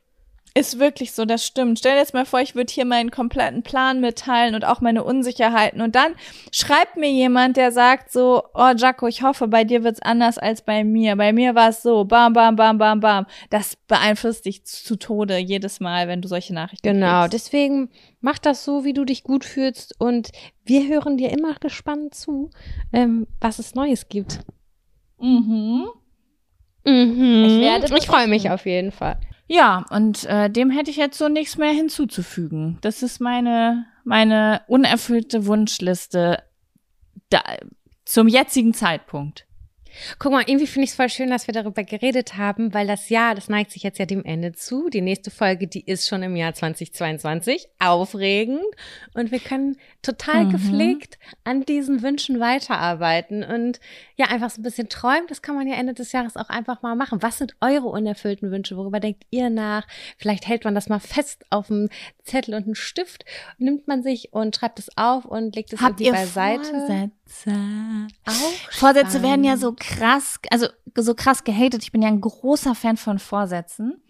Ist 0.54 0.78
wirklich 0.78 1.12
so, 1.12 1.24
das 1.24 1.46
stimmt. 1.46 1.78
Stell 1.78 1.92
dir 1.92 2.00
jetzt 2.00 2.12
mal 2.12 2.26
vor, 2.26 2.40
ich 2.40 2.54
würde 2.54 2.70
hier 2.70 2.84
meinen 2.84 3.10
kompletten 3.10 3.62
Plan 3.62 4.00
mitteilen 4.00 4.54
und 4.54 4.66
auch 4.66 4.82
meine 4.82 5.02
Unsicherheiten. 5.02 5.80
Und 5.80 5.94
dann 5.94 6.12
schreibt 6.52 6.96
mir 6.98 7.10
jemand, 7.10 7.56
der 7.56 7.72
sagt 7.72 8.12
so, 8.12 8.42
oh 8.52 8.72
Jaco, 8.76 9.06
ich 9.06 9.22
hoffe, 9.22 9.48
bei 9.48 9.64
dir 9.64 9.82
wird's 9.82 10.02
anders 10.02 10.36
als 10.36 10.60
bei 10.60 10.84
mir. 10.84 11.16
Bei 11.16 11.32
mir 11.32 11.54
war 11.54 11.70
es 11.70 11.82
so, 11.82 12.04
bam, 12.04 12.34
bam, 12.34 12.56
bam, 12.56 12.76
bam, 12.76 13.00
bam. 13.00 13.26
Das 13.48 13.76
beeinflusst 13.88 14.44
dich 14.44 14.64
zu 14.64 14.96
Tode 14.96 15.38
jedes 15.38 15.80
Mal, 15.80 16.06
wenn 16.06 16.20
du 16.20 16.28
solche 16.28 16.52
Nachrichten 16.52 16.86
Genau, 16.86 17.22
kriegst. 17.22 17.32
deswegen 17.32 17.88
mach 18.20 18.38
das 18.38 18.62
so, 18.64 18.84
wie 18.84 18.92
du 18.92 19.06
dich 19.06 19.24
gut 19.24 19.46
fühlst. 19.46 19.94
Und 19.98 20.32
wir 20.64 20.86
hören 20.86 21.16
dir 21.16 21.30
immer 21.30 21.54
gespannt 21.54 22.14
zu, 22.14 22.50
ähm, 22.92 23.26
was 23.40 23.58
es 23.58 23.74
Neues 23.74 24.08
gibt. 24.10 24.40
Mhm. 25.18 25.86
Mhm. 26.84 27.44
Ich, 27.46 27.60
werde 27.60 27.96
ich 27.96 28.06
freue 28.06 28.26
mich 28.28 28.50
auf 28.50 28.66
jeden 28.66 28.92
Fall. 28.92 29.18
Ja, 29.52 29.84
und 29.90 30.24
äh, 30.24 30.48
dem 30.48 30.70
hätte 30.70 30.90
ich 30.90 30.96
jetzt 30.96 31.18
so 31.18 31.28
nichts 31.28 31.58
mehr 31.58 31.72
hinzuzufügen. 31.72 32.78
Das 32.80 33.02
ist 33.02 33.20
meine, 33.20 33.84
meine 34.02 34.62
unerfüllte 34.66 35.44
Wunschliste 35.44 36.42
da, 37.28 37.42
zum 38.06 38.28
jetzigen 38.28 38.72
Zeitpunkt. 38.72 39.46
Guck 40.18 40.32
mal, 40.32 40.44
irgendwie 40.46 40.66
finde 40.66 40.84
ich 40.84 40.90
es 40.90 40.96
voll 40.96 41.08
schön, 41.08 41.30
dass 41.30 41.46
wir 41.46 41.54
darüber 41.54 41.84
geredet 41.84 42.36
haben, 42.36 42.74
weil 42.74 42.86
das 42.86 43.08
Jahr, 43.08 43.34
das 43.34 43.48
neigt 43.48 43.70
sich 43.70 43.82
jetzt 43.82 43.98
ja 43.98 44.06
dem 44.06 44.24
Ende 44.24 44.52
zu. 44.52 44.88
Die 44.88 45.00
nächste 45.00 45.30
Folge, 45.30 45.66
die 45.66 45.84
ist 45.84 46.08
schon 46.08 46.22
im 46.22 46.36
Jahr 46.36 46.54
2022. 46.54 47.68
Aufregend. 47.78 48.62
Und 49.14 49.30
wir 49.30 49.40
können 49.40 49.76
total 50.02 50.46
mhm. 50.46 50.50
gepflegt 50.50 51.18
an 51.44 51.64
diesen 51.64 52.02
Wünschen 52.02 52.40
weiterarbeiten 52.40 53.44
und 53.44 53.80
ja, 54.16 54.26
einfach 54.26 54.50
so 54.50 54.60
ein 54.60 54.64
bisschen 54.64 54.88
träumen. 54.88 55.26
Das 55.28 55.42
kann 55.42 55.54
man 55.54 55.66
ja 55.66 55.74
Ende 55.74 55.94
des 55.94 56.12
Jahres 56.12 56.36
auch 56.36 56.48
einfach 56.48 56.82
mal 56.82 56.94
machen. 56.94 57.22
Was 57.22 57.38
sind 57.38 57.54
eure 57.60 57.88
unerfüllten 57.88 58.50
Wünsche? 58.50 58.76
Worüber 58.76 59.00
denkt 59.00 59.24
ihr 59.30 59.50
nach? 59.50 59.86
Vielleicht 60.18 60.46
hält 60.46 60.64
man 60.64 60.74
das 60.74 60.88
mal 60.88 61.00
fest 61.00 61.44
auf 61.50 61.70
einem 61.70 61.88
Zettel 62.24 62.54
und 62.54 62.64
einen 62.64 62.74
Stift, 62.74 63.24
nimmt 63.58 63.88
man 63.88 64.02
sich 64.02 64.32
und 64.32 64.56
schreibt 64.56 64.78
es 64.78 64.96
auf 64.96 65.24
und 65.24 65.54
legt 65.56 65.72
es 65.72 65.80
Habt 65.80 66.00
irgendwie 66.00 66.20
beiseite. 66.20 67.10
Vorsätze? 67.32 68.10
Auch 68.26 68.52
Vorsätze 68.70 69.22
werden 69.22 69.44
ja 69.44 69.56
so 69.56 69.72
krass, 69.82 70.38
also 70.50 70.68
so 70.96 71.14
krass 71.14 71.44
gehatet. 71.44 71.82
Ich 71.82 71.92
bin 71.92 72.02
ja 72.02 72.08
ein 72.08 72.20
großer 72.20 72.74
Fan 72.74 72.96
von 72.96 73.18
Vorsätzen. 73.18 74.00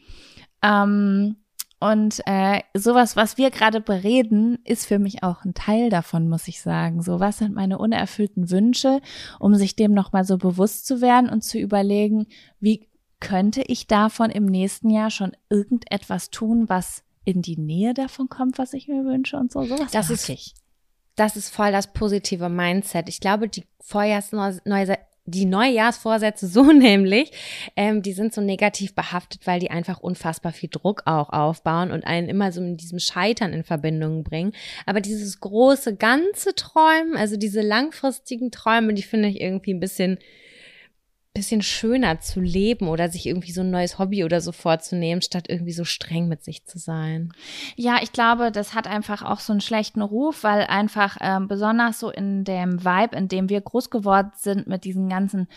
Ähm, 0.63 1.37
und 1.81 2.21
äh, 2.27 2.61
sowas, 2.75 3.17
was 3.17 3.39
wir 3.39 3.51
gerade 3.51 3.81
bereden, 3.81 4.59
ist 4.65 4.87
für 4.87 5.01
mich 5.01 5.25
auch 5.25 5.45
ein 5.45 5.55
Teil 5.55 5.91
davon, 5.91 6.29
muss 6.29 6.47
ich 6.47 6.61
sagen. 6.61 7.03
So, 7.03 7.19
was 7.19 7.39
sind 7.39 7.55
meine 7.55 7.79
unerfüllten 7.79 8.51
Wünsche, 8.51 9.01
um 9.41 9.55
sich 9.57 9.75
dem 9.75 9.93
nochmal 9.93 10.25
so 10.25 10.39
bewusst 10.39 10.87
zu 10.87 11.01
werden 11.01 11.29
und 11.29 11.43
zu 11.43 11.59
überlegen, 11.59 12.27
wie 12.61 12.89
könnte 13.19 13.63
ich 13.63 13.87
davon 13.87 14.31
im 14.31 14.45
nächsten 14.47 14.91
Jahr 14.91 15.11
schon 15.11 15.33
irgendetwas 15.49 16.31
tun, 16.31 16.69
was 16.69 17.03
in 17.25 17.41
die 17.41 17.57
Nähe 17.57 17.95
davon 17.95 18.29
kommt, 18.29 18.59
was 18.59 18.75
ich 18.75 18.89
mir 18.89 19.05
wünsche 19.05 19.37
und 19.37 19.51
so. 19.51 19.65
Sowas 19.65 19.91
das 19.91 20.11
ist 20.11 20.29
ich. 20.29 20.55
Das 21.17 21.37
ist 21.37 21.51
voll 21.51 21.73
das 21.73 21.93
positive 21.93 22.49
Mindset. 22.49 23.09
Ich 23.09 23.21
glaube, 23.21 23.49
die 23.49 23.65
Vorjahrsneue 23.81 24.99
die 25.25 25.45
Neujahrsvorsätze 25.45 26.47
so 26.49 26.65
nämlich, 26.73 27.33
ähm, 27.77 28.03
die 28.03 28.13
sind 28.13 28.35
so 28.35 28.41
negativ 28.41 28.95
behaftet, 28.95 29.47
weil 29.47 29.61
die 29.61 29.71
einfach 29.71 30.01
unfassbar 30.01 30.53
viel 30.53 30.69
Druck 30.71 31.03
auch 31.07 31.31
aufbauen 31.31 31.91
und 31.91 32.05
einen 32.05 32.29
immer 32.29 32.53
so 32.53 32.61
mit 32.61 32.81
diesem 32.81 32.99
Scheitern 32.99 33.53
in 33.53 33.65
Verbindung 33.65 34.25
bringen. 34.25 34.53
Aber 34.87 35.01
dieses 35.01 35.41
große 35.41 35.97
ganze 35.97 36.55
Träumen, 36.55 37.17
also 37.17 37.37
diese 37.37 37.63
langfristigen 37.63 38.51
Träume, 38.51 38.95
die 38.95 39.03
finde 39.03 39.29
ich 39.29 39.41
irgendwie 39.41 39.75
ein 39.75 39.81
bisschen 39.81 40.19
bisschen 41.35 41.63
schöner 41.63 42.21
zu 42.21 42.41
leben 42.41 42.89
oder 42.89 43.09
sich 43.09 43.27
irgendwie 43.27 43.53
so 43.53 43.63
ein 43.63 43.71
neues 43.71 43.99
Hobby 43.99 44.25
oder 44.25 44.41
so 44.43 44.53
vorzunehmen, 44.53 45.23
statt 45.23 45.47
irgendwie 45.49 45.73
so 45.73 45.85
streng 45.85 46.29
mit 46.29 46.45
sich 46.45 46.67
zu 46.67 46.79
sein. 46.79 47.33
Ja, 47.75 48.01
ich 48.03 48.13
glaube, 48.13 48.53
das 48.53 48.75
hat 48.75 48.87
einfach 48.87 49.23
auch 49.23 49.41
so 49.41 49.53
einen 49.53 49.63
schlechten 49.63 50.03
Ruf, 50.03 50.45
weil 50.45 50.65
einfach 50.65 51.17
ähm, 51.21 51.49
besonders 51.49 51.99
so 52.01 52.11
in 52.11 52.45
dem 52.45 52.85
Vibe, 52.85 53.17
in 53.17 53.29
dem 53.29 53.49
wir 53.49 53.63
groß 53.63 53.89
geworden 53.89 54.33
sind 54.37 54.67
mit 54.67 54.85
diesen 54.85 55.09
ganzen 55.09 55.49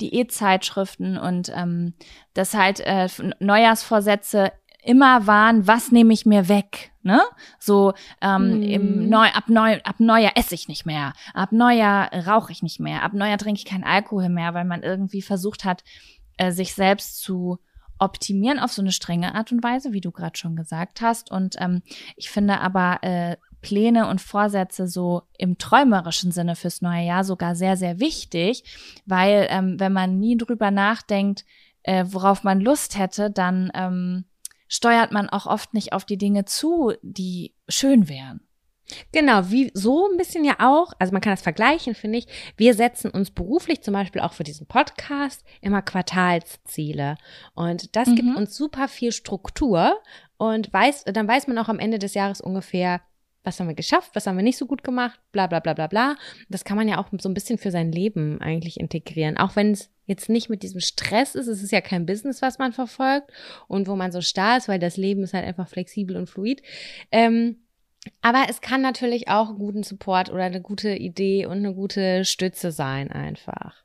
Diätzeitschriften 0.00 1.18
und 1.18 1.52
ähm, 1.54 1.94
das 2.34 2.54
halt 2.54 2.80
äh, 2.80 3.08
Neujahrsvorsätze 3.40 4.52
immer 4.84 5.26
waren, 5.26 5.66
was 5.66 5.92
nehme 5.92 6.12
ich 6.12 6.26
mir 6.26 6.48
weg? 6.48 6.92
Ne? 7.02 7.20
So 7.58 7.92
ähm, 8.20 8.60
mm. 8.60 8.62
im 8.62 9.08
Neu 9.08 9.26
ab 9.28 9.48
Neu 9.48 9.78
ab 9.84 9.96
Neujahr 9.98 10.32
esse 10.36 10.54
ich 10.54 10.68
nicht 10.68 10.86
mehr, 10.86 11.12
ab 11.34 11.52
Neujahr 11.52 12.10
rauche 12.26 12.52
ich 12.52 12.62
nicht 12.62 12.80
mehr, 12.80 13.02
ab 13.02 13.12
Neujahr 13.12 13.38
trinke 13.38 13.58
ich 13.58 13.66
keinen 13.66 13.84
Alkohol 13.84 14.28
mehr, 14.30 14.54
weil 14.54 14.64
man 14.64 14.82
irgendwie 14.82 15.20
versucht 15.20 15.64
hat, 15.64 15.84
äh, 16.38 16.50
sich 16.50 16.74
selbst 16.74 17.20
zu 17.20 17.58
optimieren 17.98 18.58
auf 18.58 18.72
so 18.72 18.82
eine 18.82 18.92
strenge 18.92 19.34
Art 19.34 19.52
und 19.52 19.62
Weise, 19.62 19.92
wie 19.92 20.00
du 20.00 20.10
gerade 20.10 20.36
schon 20.36 20.56
gesagt 20.56 21.00
hast. 21.00 21.30
Und 21.30 21.56
ähm, 21.58 21.82
ich 22.16 22.30
finde 22.30 22.60
aber 22.60 22.98
äh, 23.02 23.36
Pläne 23.60 24.08
und 24.08 24.20
Vorsätze 24.20 24.86
so 24.86 25.22
im 25.38 25.58
träumerischen 25.58 26.32
Sinne 26.32 26.56
fürs 26.56 26.82
neue 26.82 27.06
Jahr 27.06 27.24
sogar 27.24 27.54
sehr, 27.54 27.76
sehr 27.76 28.00
wichtig, 28.00 28.64
weil 29.06 29.46
ähm, 29.50 29.80
wenn 29.80 29.92
man 29.92 30.18
nie 30.18 30.36
drüber 30.36 30.70
nachdenkt, 30.70 31.44
äh, 31.82 32.04
worauf 32.08 32.44
man 32.44 32.60
Lust 32.60 32.98
hätte, 32.98 33.30
dann 33.30 33.70
ähm, 33.74 34.24
steuert 34.74 35.12
man 35.12 35.28
auch 35.28 35.46
oft 35.46 35.72
nicht 35.72 35.92
auf 35.92 36.04
die 36.04 36.18
Dinge 36.18 36.46
zu, 36.46 36.94
die 37.02 37.54
schön 37.68 38.08
wären. 38.08 38.40
Genau, 39.12 39.48
wie 39.50 39.70
so 39.72 40.08
ein 40.10 40.16
bisschen 40.16 40.44
ja 40.44 40.56
auch, 40.58 40.92
also 40.98 41.12
man 41.12 41.22
kann 41.22 41.32
das 41.32 41.42
vergleichen, 41.42 41.94
finde 41.94 42.18
ich. 42.18 42.26
Wir 42.56 42.74
setzen 42.74 43.10
uns 43.10 43.30
beruflich 43.30 43.82
zum 43.82 43.94
Beispiel 43.94 44.20
auch 44.20 44.32
für 44.32 44.42
diesen 44.42 44.66
Podcast 44.66 45.44
immer 45.60 45.80
Quartalsziele. 45.80 47.16
Und 47.54 47.94
das 47.94 48.08
mhm. 48.08 48.16
gibt 48.16 48.36
uns 48.36 48.56
super 48.56 48.88
viel 48.88 49.12
Struktur 49.12 50.02
und 50.38 50.72
weiß, 50.72 51.04
dann 51.04 51.28
weiß 51.28 51.46
man 51.46 51.56
auch 51.58 51.68
am 51.68 51.78
Ende 51.78 52.00
des 52.00 52.14
Jahres 52.14 52.40
ungefähr, 52.40 53.00
was 53.44 53.60
haben 53.60 53.68
wir 53.68 53.74
geschafft, 53.76 54.10
was 54.14 54.26
haben 54.26 54.36
wir 54.36 54.42
nicht 54.42 54.58
so 54.58 54.66
gut 54.66 54.82
gemacht, 54.82 55.20
bla 55.30 55.46
bla 55.46 55.60
bla 55.60 55.74
bla 55.74 55.86
bla. 55.86 56.16
Das 56.48 56.64
kann 56.64 56.76
man 56.76 56.88
ja 56.88 56.98
auch 56.98 57.08
so 57.20 57.28
ein 57.28 57.34
bisschen 57.34 57.58
für 57.58 57.70
sein 57.70 57.92
Leben 57.92 58.40
eigentlich 58.40 58.80
integrieren. 58.80 59.38
Auch 59.38 59.54
wenn 59.54 59.70
es 59.70 59.93
jetzt 60.06 60.28
nicht 60.28 60.50
mit 60.50 60.62
diesem 60.62 60.80
Stress 60.80 61.34
ist, 61.34 61.46
es 61.46 61.62
ist 61.62 61.72
ja 61.72 61.80
kein 61.80 62.06
Business, 62.06 62.42
was 62.42 62.58
man 62.58 62.72
verfolgt 62.72 63.30
und 63.68 63.88
wo 63.88 63.96
man 63.96 64.12
so 64.12 64.20
starr 64.20 64.58
ist, 64.58 64.68
weil 64.68 64.78
das 64.78 64.96
Leben 64.96 65.22
ist 65.22 65.34
halt 65.34 65.46
einfach 65.46 65.68
flexibel 65.68 66.16
und 66.16 66.28
fluid. 66.28 66.62
Ähm, 67.10 67.56
aber 68.20 68.44
es 68.48 68.60
kann 68.60 68.82
natürlich 68.82 69.28
auch 69.28 69.56
guten 69.56 69.82
Support 69.82 70.30
oder 70.30 70.44
eine 70.44 70.60
gute 70.60 70.94
Idee 70.94 71.46
und 71.46 71.58
eine 71.58 71.74
gute 71.74 72.24
Stütze 72.24 72.70
sein 72.70 73.10
einfach. 73.10 73.84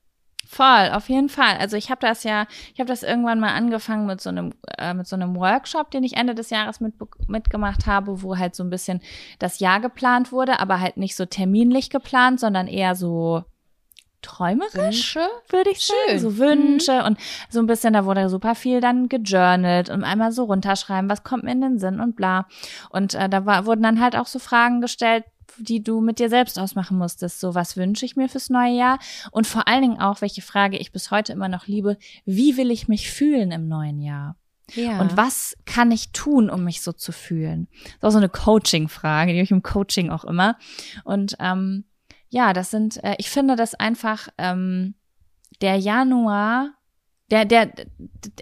Voll, 0.51 0.89
auf 0.93 1.09
jeden 1.09 1.29
Fall. 1.29 1.57
Also 1.59 1.77
ich 1.77 1.91
habe 1.91 2.01
das 2.01 2.23
ja, 2.23 2.47
ich 2.73 2.79
habe 2.79 2.87
das 2.87 3.03
irgendwann 3.03 3.39
mal 3.39 3.53
angefangen 3.53 4.07
mit 4.07 4.19
so 4.19 4.29
einem 4.29 4.51
äh, 4.79 4.95
mit 4.95 5.07
so 5.07 5.15
einem 5.15 5.35
Workshop, 5.35 5.91
den 5.91 6.03
ich 6.03 6.17
Ende 6.17 6.33
des 6.33 6.49
Jahres 6.49 6.79
mit, 6.79 6.95
mitgemacht 7.27 7.85
habe, 7.85 8.23
wo 8.23 8.35
halt 8.35 8.55
so 8.55 8.63
ein 8.63 8.71
bisschen 8.71 8.99
das 9.37 9.59
Jahr 9.59 9.79
geplant 9.79 10.31
wurde, 10.31 10.59
aber 10.59 10.79
halt 10.79 10.97
nicht 10.97 11.15
so 11.15 11.25
terminlich 11.27 11.91
geplant, 11.91 12.39
sondern 12.39 12.65
eher 12.65 12.95
so 12.95 13.43
träumerisch, 14.21 15.15
würde 15.49 15.69
ich 15.71 15.85
sagen. 15.85 15.99
Schön. 16.07 16.19
So 16.19 16.37
Wünsche 16.37 16.99
mhm. 16.99 17.05
und 17.05 17.19
so 17.49 17.59
ein 17.59 17.67
bisschen, 17.67 17.93
da 17.93 18.05
wurde 18.05 18.29
super 18.29 18.55
viel 18.55 18.81
dann 18.81 19.09
gejournalt 19.09 19.89
und 19.89 20.03
einmal 20.03 20.31
so 20.31 20.45
runterschreiben, 20.45 21.09
was 21.09 21.23
kommt 21.23 21.43
mir 21.43 21.51
in 21.51 21.61
den 21.61 21.79
Sinn 21.79 21.99
und 21.99 22.15
bla. 22.15 22.47
Und 22.89 23.13
äh, 23.13 23.29
da 23.29 23.45
war, 23.45 23.65
wurden 23.65 23.83
dann 23.83 24.01
halt 24.01 24.15
auch 24.15 24.27
so 24.27 24.39
Fragen 24.39 24.81
gestellt, 24.81 25.23
die 25.57 25.83
du 25.83 26.01
mit 26.01 26.19
dir 26.19 26.29
selbst 26.29 26.59
ausmachen 26.59 26.97
musstest. 26.97 27.39
So, 27.39 27.55
was 27.55 27.77
wünsche 27.77 28.05
ich 28.05 28.15
mir 28.15 28.29
fürs 28.29 28.49
neue 28.49 28.75
Jahr? 28.75 28.99
Und 29.31 29.47
vor 29.47 29.67
allen 29.67 29.81
Dingen 29.81 29.99
auch, 29.99 30.21
welche 30.21 30.41
Frage 30.41 30.77
ich 30.77 30.91
bis 30.91 31.11
heute 31.11 31.33
immer 31.33 31.49
noch 31.49 31.67
liebe, 31.67 31.97
wie 32.25 32.57
will 32.57 32.71
ich 32.71 32.87
mich 32.87 33.11
fühlen 33.11 33.51
im 33.51 33.67
neuen 33.67 33.99
Jahr? 33.99 34.35
Ja. 34.75 34.99
Und 35.01 35.17
was 35.17 35.57
kann 35.65 35.91
ich 35.91 36.11
tun, 36.11 36.49
um 36.49 36.63
mich 36.63 36.81
so 36.81 36.91
zu 36.91 37.11
fühlen? 37.11 37.67
Das 37.71 37.83
ist 37.83 38.03
auch 38.03 38.11
so 38.11 38.17
eine 38.17 38.29
Coaching-Frage, 38.29 39.31
die 39.31 39.39
habe 39.39 39.43
ich 39.43 39.51
im 39.51 39.63
Coaching 39.63 40.11
auch 40.11 40.23
immer. 40.23 40.57
Und 41.03 41.35
ähm, 41.39 41.85
ja, 42.29 42.53
das 42.53 42.71
sind, 42.71 43.03
äh, 43.03 43.15
ich 43.17 43.29
finde 43.29 43.55
das 43.55 43.75
einfach 43.75 44.29
ähm, 44.37 44.95
der 45.61 45.77
Januar 45.77 46.71
der, 47.31 47.45
der 47.45 47.71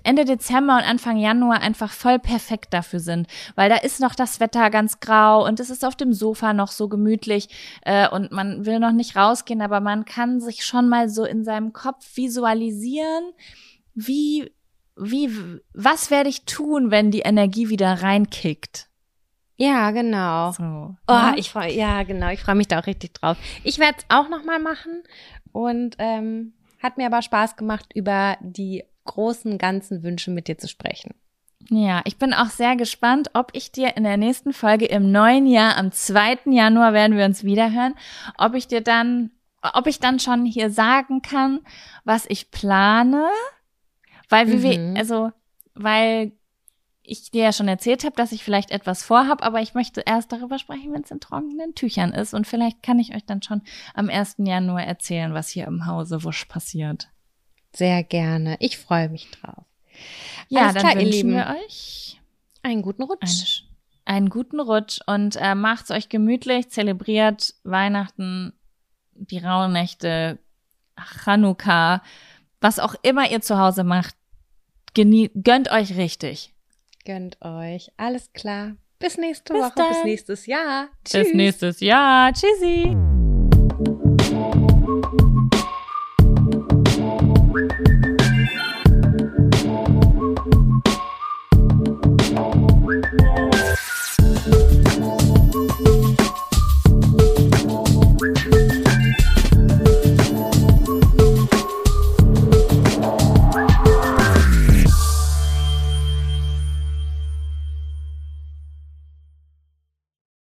Ende 0.03 0.25
Dezember 0.25 0.77
und 0.77 0.83
Anfang 0.83 1.17
Januar 1.17 1.61
einfach 1.61 1.91
voll 1.91 2.19
perfekt 2.19 2.73
dafür 2.73 2.99
sind, 2.99 3.27
weil 3.55 3.69
da 3.69 3.75
ist 3.77 3.99
noch 3.99 4.15
das 4.15 4.39
Wetter 4.39 4.69
ganz 4.69 4.99
grau 4.99 5.45
und 5.45 5.59
es 5.59 5.69
ist 5.69 5.85
auf 5.85 5.95
dem 5.95 6.13
Sofa 6.13 6.53
noch 6.53 6.71
so 6.71 6.88
gemütlich 6.88 7.49
äh, 7.83 8.07
und 8.09 8.31
man 8.31 8.65
will 8.65 8.79
noch 8.79 8.93
nicht 8.93 9.15
rausgehen, 9.15 9.61
aber 9.61 9.81
man 9.81 10.05
kann 10.05 10.39
sich 10.39 10.65
schon 10.65 10.88
mal 10.88 11.09
so 11.09 11.25
in 11.25 11.43
seinem 11.43 11.73
Kopf 11.73 12.05
visualisieren, 12.15 13.31
wie, 13.93 14.51
wie, 14.95 15.31
was 15.73 16.09
werde 16.09 16.29
ich 16.29 16.45
tun, 16.45 16.91
wenn 16.91 17.11
die 17.11 17.21
Energie 17.21 17.69
wieder 17.69 18.01
reinkickt. 18.01 18.86
Ja, 19.57 19.91
genau. 19.91 20.51
So, 20.51 20.63
oh, 20.63 20.95
ja? 21.09 21.33
ich 21.35 21.49
freu, 21.49 21.67
ja, 21.67 22.03
genau. 22.03 22.29
Ich 22.29 22.41
freue 22.41 22.55
mich 22.55 22.67
da 22.67 22.79
auch 22.79 22.85
richtig 22.85 23.13
drauf. 23.13 23.37
Ich 23.63 23.79
werde 23.79 23.97
es 23.97 24.05
auch 24.09 24.29
noch 24.29 24.45
mal 24.45 24.59
machen 24.59 25.03
und 25.51 25.95
ähm, 25.97 26.53
hat 26.81 26.97
mir 26.97 27.07
aber 27.07 27.23
Spaß 27.23 27.55
gemacht, 27.55 27.87
über 27.95 28.37
die 28.39 28.83
großen, 29.05 29.57
ganzen 29.57 30.03
Wünsche 30.03 30.29
mit 30.29 30.47
dir 30.47 30.57
zu 30.57 30.67
sprechen. 30.67 31.15
Ja, 31.69 32.01
ich 32.05 32.17
bin 32.17 32.33
auch 32.33 32.49
sehr 32.49 32.75
gespannt, 32.75 33.31
ob 33.33 33.49
ich 33.53 33.71
dir 33.71 33.97
in 33.97 34.03
der 34.03 34.17
nächsten 34.17 34.53
Folge 34.53 34.85
im 34.85 35.11
neuen 35.11 35.47
Jahr, 35.47 35.75
am 35.77 35.91
2. 35.91 36.39
Januar 36.51 36.93
werden 36.93 37.17
wir 37.17 37.25
uns 37.25 37.43
wiederhören, 37.43 37.95
ob 38.37 38.53
ich 38.53 38.67
dir 38.67 38.81
dann, 38.81 39.31
ob 39.73 39.87
ich 39.87 39.99
dann 39.99 40.19
schon 40.19 40.45
hier 40.45 40.69
sagen 40.69 41.21
kann, 41.21 41.61
was 42.05 42.25
ich 42.29 42.51
plane. 42.51 43.27
Weil 44.29 44.47
wie 44.51 44.57
mhm. 44.57 44.93
wir, 44.93 44.99
also, 44.99 45.31
weil 45.73 46.31
ich 47.07 47.31
dir 47.31 47.43
ja 47.43 47.53
schon 47.53 47.67
erzählt 47.67 48.03
habe, 48.03 48.15
dass 48.15 48.31
ich 48.31 48.43
vielleicht 48.43 48.69
etwas 48.69 49.03
vorhab, 49.03 49.43
aber 49.43 49.61
ich 49.61 49.73
möchte 49.73 50.03
erst 50.05 50.31
darüber 50.31 50.59
sprechen, 50.59 50.93
wenn 50.93 51.03
es 51.03 51.11
in 51.11 51.19
trockenen 51.19 51.73
Tüchern 51.73 52.11
ist. 52.11 52.33
Und 52.33 52.45
vielleicht 52.45 52.83
kann 52.83 52.99
ich 52.99 53.15
euch 53.15 53.25
dann 53.25 53.41
schon 53.41 53.61
am 53.93 54.09
1. 54.09 54.35
Januar 54.39 54.83
erzählen, 54.83 55.33
was 55.33 55.49
hier 55.49 55.65
im 55.65 55.85
Hause 55.85 56.23
wusch 56.23 56.45
passiert. 56.45 57.09
Sehr 57.73 58.03
gerne. 58.03 58.57
Ich 58.59 58.77
freue 58.77 59.09
mich 59.09 59.31
drauf. 59.31 59.63
Ja, 60.49 60.63
Alles 60.63 60.73
dann 60.75 60.83
klar, 60.83 61.03
wünschen 61.03 61.31
wir 61.31 61.55
euch 61.65 62.19
einen 62.61 62.81
guten 62.81 63.03
Rutsch. 63.03 63.63
Einen, 64.05 64.17
einen 64.17 64.29
guten 64.29 64.59
Rutsch 64.59 64.99
und 65.05 65.37
äh, 65.37 65.55
macht's 65.55 65.91
euch 65.91 66.09
gemütlich, 66.09 66.69
zelebriert 66.69 67.53
Weihnachten, 67.63 68.53
die 69.13 69.39
Rauhnächte, 69.39 70.39
Chanukka, 70.99 72.03
was 72.59 72.79
auch 72.79 72.95
immer 73.01 73.31
ihr 73.31 73.41
zu 73.41 73.57
Hause 73.57 73.83
macht. 73.83 74.15
Genie 74.93 75.31
gönnt 75.35 75.71
euch 75.71 75.95
richtig. 75.95 76.53
Gönnt 77.07 77.37
euch. 77.41 77.89
Alles 77.95 78.33
klar. 78.33 78.75
Bis 78.99 79.17
nächste 79.17 79.53
bis 79.53 79.61
Woche. 79.61 79.71
Dann. 79.77 79.93
Bis 79.93 80.03
nächstes 80.03 80.45
Jahr. 80.45 80.89
Tschüss. 81.05 81.23
Bis 81.23 81.33
nächstes 81.33 81.79
Jahr. 81.79 82.33
Tschüssi. 82.33 83.16